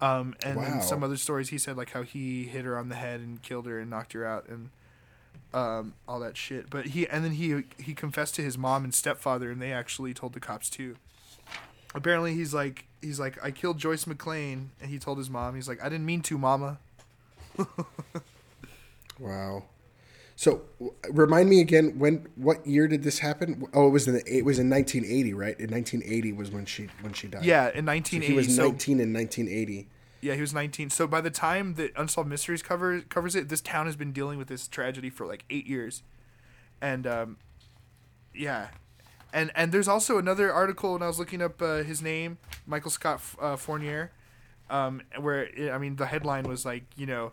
Um, 0.00 0.34
and 0.44 0.56
Wow. 0.56 0.62
then 0.64 0.80
some 0.82 1.02
other 1.04 1.16
stories 1.16 1.48
he 1.50 1.58
said 1.58 1.76
like 1.76 1.90
how 1.92 2.02
he 2.02 2.44
hit 2.44 2.64
her 2.64 2.76
on 2.76 2.88
the 2.88 2.94
head 2.96 3.20
and 3.20 3.40
killed 3.42 3.66
her 3.66 3.78
and 3.78 3.88
knocked 3.90 4.12
her 4.12 4.26
out 4.26 4.48
and 4.48 4.70
um, 5.54 5.94
all 6.08 6.18
that 6.20 6.36
shit. 6.36 6.68
But 6.68 6.86
he 6.86 7.06
and 7.08 7.24
then 7.24 7.32
he 7.32 7.62
he 7.78 7.94
confessed 7.94 8.34
to 8.36 8.42
his 8.42 8.58
mom 8.58 8.82
and 8.84 8.92
stepfather, 8.94 9.50
and 9.50 9.62
they 9.62 9.72
actually 9.72 10.12
told 10.12 10.32
the 10.32 10.40
cops 10.40 10.68
too. 10.68 10.96
Apparently, 11.94 12.34
he's 12.34 12.52
like 12.52 12.86
he's 13.00 13.20
like 13.20 13.42
I 13.42 13.52
killed 13.52 13.78
Joyce 13.78 14.04
McLayne, 14.04 14.68
and 14.80 14.90
he 14.90 14.98
told 14.98 15.16
his 15.18 15.30
mom 15.30 15.54
he's 15.54 15.68
like 15.68 15.80
I 15.82 15.88
didn't 15.88 16.06
mean 16.06 16.22
to, 16.22 16.38
mama. 16.38 16.78
Wow. 19.18 19.64
So, 20.36 20.62
remind 21.10 21.48
me 21.48 21.60
again 21.60 21.98
when 21.98 22.26
what 22.34 22.66
year 22.66 22.88
did 22.88 23.04
this 23.04 23.20
happen? 23.20 23.66
Oh, 23.72 23.86
it 23.86 23.90
was 23.90 24.08
in 24.08 24.14
the, 24.14 24.22
it 24.26 24.44
was 24.44 24.58
in 24.58 24.68
1980, 24.68 25.32
right? 25.32 25.58
In 25.60 25.70
1980 25.70 26.32
was 26.32 26.50
when 26.50 26.66
she 26.66 26.88
when 27.02 27.12
she 27.12 27.28
died. 27.28 27.44
Yeah, 27.44 27.68
in 27.68 27.84
So 27.86 27.92
1980. 27.92 28.26
he 28.26 28.32
was 28.34 28.56
so- 28.56 28.68
19 28.70 29.00
in 29.00 29.12
1980. 29.12 29.88
Yeah, 30.20 30.34
he 30.34 30.40
was 30.40 30.54
19. 30.54 30.88
So 30.90 31.06
by 31.06 31.20
the 31.20 31.30
time 31.30 31.74
that 31.74 31.92
Unsolved 31.96 32.30
Mysteries 32.30 32.62
cover, 32.62 33.02
covers 33.02 33.36
it, 33.36 33.50
this 33.50 33.60
town 33.60 33.84
has 33.86 33.94
been 33.94 34.10
dealing 34.10 34.38
with 34.38 34.48
this 34.48 34.66
tragedy 34.66 35.10
for 35.10 35.26
like 35.26 35.44
eight 35.50 35.66
years, 35.66 36.02
and 36.80 37.06
um, 37.06 37.36
yeah, 38.34 38.68
and 39.34 39.52
and 39.54 39.70
there's 39.70 39.86
also 39.86 40.16
another 40.18 40.50
article 40.52 40.94
when 40.94 41.02
I 41.02 41.08
was 41.08 41.18
looking 41.18 41.42
up 41.42 41.60
uh, 41.60 41.82
his 41.82 42.00
name, 42.02 42.38
Michael 42.66 42.90
Scott 42.90 43.20
uh, 43.38 43.56
Fournier, 43.56 44.12
um, 44.70 45.02
where 45.20 45.48
I 45.70 45.76
mean 45.78 45.96
the 45.96 46.06
headline 46.06 46.44
was 46.44 46.64
like 46.64 46.84
you 46.96 47.04
know, 47.06 47.32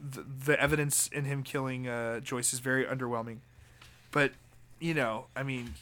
the, 0.00 0.22
the 0.22 0.60
evidence 0.60 1.08
in 1.08 1.24
him 1.24 1.42
killing 1.42 1.88
uh, 1.88 2.20
Joyce 2.20 2.52
is 2.52 2.60
very 2.60 2.84
underwhelming, 2.84 3.38
but 4.10 4.32
you 4.80 4.94
know, 4.94 5.26
I 5.36 5.42
mean 5.42 5.74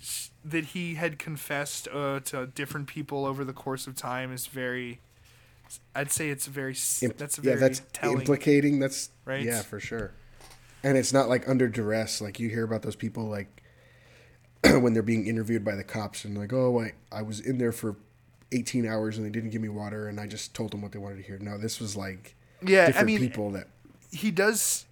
that 0.44 0.66
he 0.66 0.94
had 0.94 1.18
confessed 1.18 1.88
uh, 1.92 2.20
to 2.20 2.46
different 2.46 2.88
people 2.88 3.24
over 3.24 3.44
the 3.44 3.52
course 3.52 3.86
of 3.86 3.94
time 3.94 4.32
is 4.32 4.46
very. 4.46 5.00
I'd 5.94 6.10
say 6.10 6.30
it's 6.30 6.46
very. 6.46 6.72
that's 6.72 7.38
a 7.38 7.42
yeah, 7.42 7.56
that's 7.56 7.82
telling. 7.92 8.18
implicating. 8.18 8.78
That's 8.78 9.10
Right? 9.24 9.44
Yeah, 9.44 9.62
for 9.62 9.78
sure. 9.78 10.12
And 10.82 10.96
it's 10.96 11.12
not 11.12 11.28
like 11.28 11.46
under 11.48 11.68
duress. 11.68 12.20
Like 12.20 12.40
you 12.40 12.48
hear 12.48 12.64
about 12.64 12.82
those 12.82 12.96
people 12.96 13.24
like 13.24 13.62
when 14.64 14.94
they're 14.94 15.02
being 15.02 15.26
interviewed 15.26 15.64
by 15.64 15.74
the 15.74 15.84
cops 15.84 16.24
and 16.24 16.36
like, 16.36 16.52
oh, 16.52 16.80
I 16.80 16.92
I 17.12 17.22
was 17.22 17.40
in 17.40 17.58
there 17.58 17.72
for 17.72 17.96
18 18.52 18.86
hours 18.86 19.18
and 19.18 19.26
they 19.26 19.30
didn't 19.30 19.50
give 19.50 19.60
me 19.60 19.68
water 19.68 20.08
and 20.08 20.18
I 20.18 20.26
just 20.26 20.54
told 20.54 20.70
them 20.70 20.80
what 20.80 20.92
they 20.92 20.98
wanted 20.98 21.16
to 21.16 21.22
hear. 21.22 21.38
No, 21.38 21.58
this 21.58 21.78
was 21.80 21.96
like 21.96 22.34
yeah, 22.62 22.86
different 22.86 23.04
I 23.04 23.06
mean, 23.06 23.18
people 23.18 23.50
that 23.52 23.68
he 24.10 24.30
does. 24.30 24.86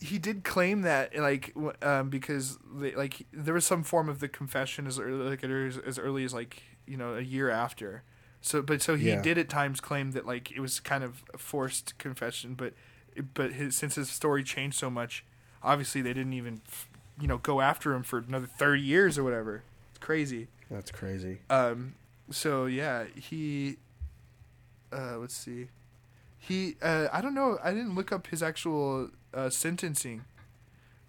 He 0.00 0.18
did 0.18 0.44
claim 0.44 0.80
that, 0.82 1.14
like, 1.14 1.54
um, 1.82 2.08
because 2.08 2.56
they, 2.74 2.94
like 2.94 3.26
there 3.32 3.52
was 3.52 3.66
some 3.66 3.82
form 3.82 4.08
of 4.08 4.20
the 4.20 4.28
confession 4.28 4.86
as 4.86 4.98
early, 4.98 5.28
like 5.28 5.44
as, 5.44 5.76
as 5.78 5.98
early 5.98 6.24
as 6.24 6.32
like 6.32 6.62
you 6.86 6.96
know 6.96 7.14
a 7.14 7.20
year 7.20 7.50
after. 7.50 8.02
So, 8.40 8.62
but 8.62 8.80
so 8.80 8.96
he 8.96 9.10
Yeah. 9.10 9.20
did 9.20 9.36
at 9.36 9.50
times 9.50 9.80
claim 9.80 10.12
that 10.12 10.24
like 10.26 10.50
it 10.52 10.60
was 10.60 10.80
kind 10.80 11.04
of 11.04 11.22
a 11.34 11.38
forced 11.38 11.98
confession, 11.98 12.54
but 12.54 12.72
but 13.34 13.52
his, 13.52 13.76
since 13.76 13.96
his 13.96 14.08
story 14.08 14.42
changed 14.42 14.78
so 14.78 14.88
much, 14.88 15.24
obviously 15.62 16.00
they 16.00 16.14
didn't 16.14 16.32
even 16.32 16.62
you 17.20 17.28
know 17.28 17.36
go 17.36 17.60
after 17.60 17.92
him 17.92 18.02
for 18.02 18.18
another 18.18 18.46
thirty 18.46 18.80
years 18.80 19.18
or 19.18 19.24
whatever. 19.24 19.62
It's 19.90 19.98
crazy. 19.98 20.48
that's 20.70 20.90
crazy. 20.90 21.40
Um, 21.50 21.94
so 22.30 22.64
yeah, 22.64 23.04
he. 23.14 23.76
Uh, 24.90 25.18
let's 25.18 25.34
see. 25.36 25.68
He. 26.40 26.76
Uh, 26.82 27.06
I 27.12 27.20
don't 27.20 27.34
know. 27.34 27.58
I 27.62 27.70
didn't 27.70 27.94
look 27.94 28.10
up 28.12 28.26
his 28.28 28.42
actual 28.42 29.10
uh, 29.32 29.50
sentencing, 29.50 30.24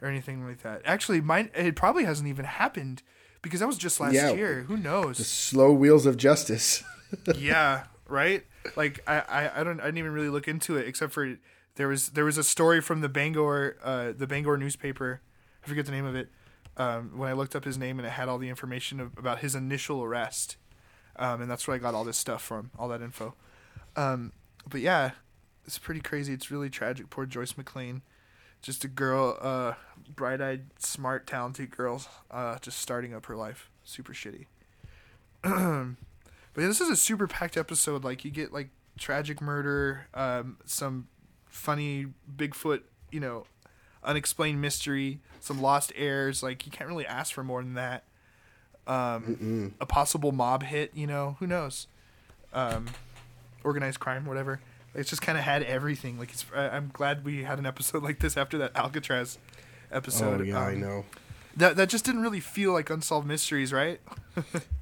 or 0.02 0.08
anything 0.08 0.46
like 0.46 0.62
that. 0.64 0.82
Actually, 0.86 1.22
mine. 1.22 1.50
It 1.56 1.76
probably 1.76 2.04
hasn't 2.04 2.28
even 2.30 2.46
happened 2.46 3.02
because 3.42 3.62
that 3.62 3.68
was 3.68 3.78
just 3.78 4.00
last 4.00 4.14
Yeah. 4.14 4.32
year. 4.34 4.64
Who 4.68 4.78
knows? 4.78 5.18
The 5.18 5.24
slow 5.24 5.72
wheels 5.72 6.06
of 6.06 6.18
justice. 6.18 6.84
yeah. 7.36 7.86
Right. 8.08 8.44
Like 8.76 9.02
I, 9.08 9.20
I. 9.22 9.62
I 9.62 9.64
don't. 9.64 9.80
I 9.80 9.86
didn't 9.86 9.98
even 10.00 10.12
really 10.12 10.30
look 10.30 10.48
into 10.48 10.76
it 10.78 10.88
except 10.88 11.14
for 11.14 11.38
there 11.76 11.88
was 11.88 12.10
there 12.10 12.26
was 12.26 12.38
a 12.38 12.44
story 12.44 12.82
from 12.82 13.00
the 13.02 13.10
Bangor 13.10 13.78
uh 13.82 14.12
the 14.16 14.28
Bangor 14.28 14.58
newspaper. 14.58 15.22
I 15.64 15.68
forget 15.68 15.86
the 15.86 15.92
name 15.94 16.06
of 16.06 16.16
it. 16.16 16.30
Um, 16.78 17.18
when 17.18 17.30
I 17.30 17.34
looked 17.34 17.56
up 17.56 17.64
his 17.66 17.78
name 17.78 18.00
and 18.00 18.08
it 18.08 18.12
had 18.12 18.28
all 18.30 18.38
the 18.38 18.50
information 18.50 19.00
of, 19.00 19.18
about 19.18 19.40
his 19.40 19.56
initial 19.56 20.04
arrest, 20.04 20.56
um, 21.18 21.42
and 21.42 21.52
that's 21.52 21.68
where 21.68 21.76
I 21.76 21.78
got 21.80 21.94
all 21.94 22.04
this 22.06 22.18
stuff 22.18 22.42
from, 22.42 22.72
all 22.80 22.88
that 22.90 23.02
info. 23.02 23.36
Um, 23.96 24.32
but 24.70 24.82
yeah, 24.82 25.12
it's 25.66 25.78
pretty 25.78 26.02
crazy. 26.02 26.34
It's 26.34 26.52
really 26.52 26.70
tragic. 26.70 27.10
Poor 27.10 27.26
Joyce 27.26 27.54
McLayne, 27.54 28.02
just 28.62 28.84
a 28.84 28.88
girl, 28.88 29.38
uh, 29.42 29.74
bright-eyed, 30.16 30.66
smart, 30.80 31.28
talented 31.28 31.76
girl, 31.76 32.02
uh, 32.30 32.58
just 32.60 32.80
starting 32.80 33.14
up 33.14 33.26
her 33.28 33.36
life. 33.36 33.70
Super 33.84 34.14
shitty. 34.14 34.46
but 35.44 35.52
yeah, 36.62 36.68
this 36.68 36.82
is 36.82 36.90
a 36.90 36.96
super 36.96 37.28
packed 37.28 37.58
episode. 37.58 38.04
Like 38.04 38.24
you 38.24 38.32
get 38.32 38.54
like 38.54 38.70
tragic 38.98 39.42
murder, 39.42 40.08
um, 40.14 40.58
some 40.66 41.08
funny 41.48 42.08
Bigfoot, 42.36 42.82
you 43.12 43.20
know, 43.20 43.46
unexplained 44.04 44.62
mystery, 44.62 45.20
some 45.40 45.62
lost 45.62 45.92
heirs. 45.96 46.44
Like 46.44 46.66
you 46.66 46.72
can't 46.72 46.90
really 46.90 47.06
ask 47.06 47.34
for 47.34 47.44
more 47.44 47.64
than 47.64 47.74
that. 47.76 48.04
Um, 48.88 49.74
a 49.80 49.86
possible 49.86 50.32
mob 50.32 50.64
hit. 50.64 50.92
You 50.96 51.08
know, 51.08 51.38
who 51.40 51.48
knows? 51.48 51.88
Um, 52.54 52.88
organized 53.64 54.00
crime, 54.00 54.26
whatever. 54.26 54.60
It's 54.94 55.10
just 55.10 55.22
kind 55.22 55.38
of 55.38 55.44
had 55.44 55.64
everything. 55.64 56.20
Like 56.20 56.32
it's. 56.32 56.46
I- 56.56 56.70
I'm 56.70 56.90
glad 56.94 57.24
we 57.24 57.44
had 57.44 57.60
an 57.60 57.66
episode 57.66 58.04
like 58.10 58.20
this 58.20 58.36
after 58.38 58.58
that 58.60 58.76
Alcatraz 58.76 59.38
episode. 59.92 60.42
Oh 60.42 60.44
yeah, 60.44 60.60
I 60.60 60.74
Um, 60.74 60.80
know. 60.82 61.06
That 61.58 61.76
that 61.76 61.90
just 61.90 62.06
didn't 62.06 62.22
really 62.22 62.40
feel 62.40 62.72
like 62.74 62.90
unsolved 62.90 63.28
mysteries, 63.28 63.74
right? 63.74 64.00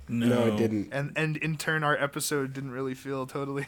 No, 0.07 0.27
No, 0.27 0.47
it 0.47 0.57
didn't. 0.57 0.89
And 0.93 1.11
and 1.15 1.37
in 1.37 1.57
turn, 1.57 1.83
our 1.83 1.95
episode 1.97 2.53
didn't 2.53 2.71
really 2.71 2.93
feel 2.93 3.25
totally 3.25 3.65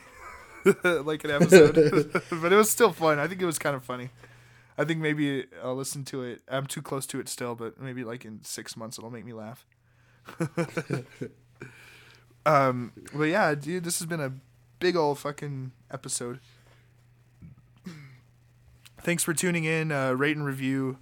like 0.84 1.24
an 1.24 1.32
episode, 1.32 2.12
but 2.30 2.53
it 2.53 2.55
was 2.55 2.70
still 2.70 2.91
fun. 2.91 3.18
I 3.20 3.28
think 3.28 3.41
it 3.41 3.45
was 3.45 3.57
kind 3.59 3.76
of 3.76 3.84
funny. 3.84 4.09
I 4.78 4.86
think 4.86 4.99
maybe 4.99 5.45
I'll 5.64 5.76
listen 5.76 6.05
to 6.05 6.24
it. 6.24 6.41
I'm 6.47 6.66
too 6.68 6.82
close 6.84 7.05
to 7.07 7.20
it 7.20 7.28
still, 7.28 7.55
but 7.55 7.80
maybe 7.82 8.03
like 8.03 8.24
in 8.26 8.43
six 8.43 8.78
months 8.78 8.97
it'll 8.99 9.12
make 9.12 9.26
me 9.26 9.34
laugh. 9.34 9.66
um, 12.45 12.91
but 13.14 13.24
yeah, 13.26 13.53
dude, 13.55 13.84
this 13.84 13.99
has 13.99 14.05
been 14.07 14.20
a 14.22 14.32
big 14.82 14.97
old 14.97 15.19
fucking 15.19 15.71
episode. 15.91 16.39
Thanks 18.99 19.23
for 19.23 19.34
tuning 19.34 19.63
in. 19.63 19.91
Uh, 19.91 20.11
rate 20.11 20.36
and 20.36 20.45
review. 20.45 20.97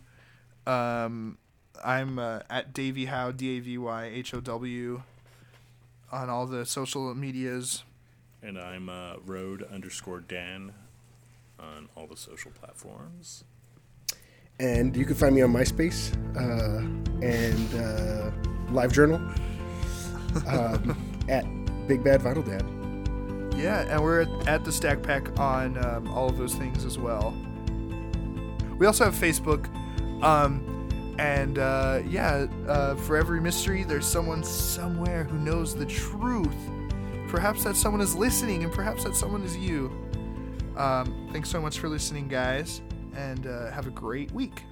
Um, 0.67 1.39
I'm 1.83 2.19
uh, 2.19 2.41
at 2.49 2.73
Davy 2.73 3.05
How 3.05 3.31
D 3.31 3.57
A 3.57 3.59
V 3.61 3.77
Y 3.79 4.05
H 4.05 4.33
O 4.35 4.41
W 4.41 5.01
on 6.11 6.29
all 6.29 6.45
the 6.45 6.65
social 6.65 7.15
medias. 7.15 7.83
And 8.43 8.59
I'm 8.59 8.89
uh, 8.89 9.15
road 9.25 9.63
underscore 9.63 10.19
Dan 10.19 10.73
on 11.57 11.89
all 11.95 12.05
the 12.05 12.17
social 12.17 12.51
platforms. 12.51 13.45
And 14.59 14.95
you 14.95 15.05
can 15.05 15.15
find 15.15 15.33
me 15.33 15.41
on 15.41 15.53
MySpace 15.53 16.13
uh, 16.35 16.81
and 17.25 17.73
uh, 17.75 18.31
LiveJournal 18.73 19.19
um, 20.47 21.25
at 21.29 21.45
Big 21.87 22.03
Bad 22.03 22.21
Vinyl 22.21 22.45
Dad. 22.45 22.78
Yeah, 23.59 23.81
and 23.89 24.01
we're 24.01 24.21
at, 24.47 24.63
the 24.63 24.71
Stack 24.71 25.03
Pack 25.03 25.37
on 25.37 25.83
um, 25.83 26.07
all 26.07 26.29
of 26.29 26.37
those 26.37 26.55
things 26.55 26.85
as 26.85 26.97
well. 26.97 27.35
We 28.77 28.85
also 28.85 29.03
have 29.03 29.15
Facebook. 29.15 29.67
Um, 30.23 30.65
and 31.19 31.59
uh, 31.59 32.01
yeah, 32.07 32.47
uh, 32.67 32.95
for 32.95 33.17
every 33.17 33.41
mystery, 33.41 33.83
there's 33.83 34.07
someone 34.07 34.41
somewhere 34.41 35.25
who 35.25 35.37
knows 35.37 35.75
the 35.75 35.85
truth. 35.85 36.55
Perhaps 37.27 37.65
that 37.65 37.75
someone 37.75 37.99
is 38.01 38.15
listening, 38.15 38.63
and 38.63 38.71
perhaps 38.71 39.03
that 39.03 39.15
someone 39.15 39.43
is 39.43 39.57
you. 39.57 39.91
Um, 40.77 41.27
thanks 41.33 41.49
so 41.49 41.59
much 41.59 41.79
for 41.79 41.89
listening, 41.89 42.29
guys, 42.29 42.81
and 43.13 43.45
uh, 43.45 43.69
have 43.71 43.85
a 43.85 43.91
great 43.91 44.31
week. 44.31 44.63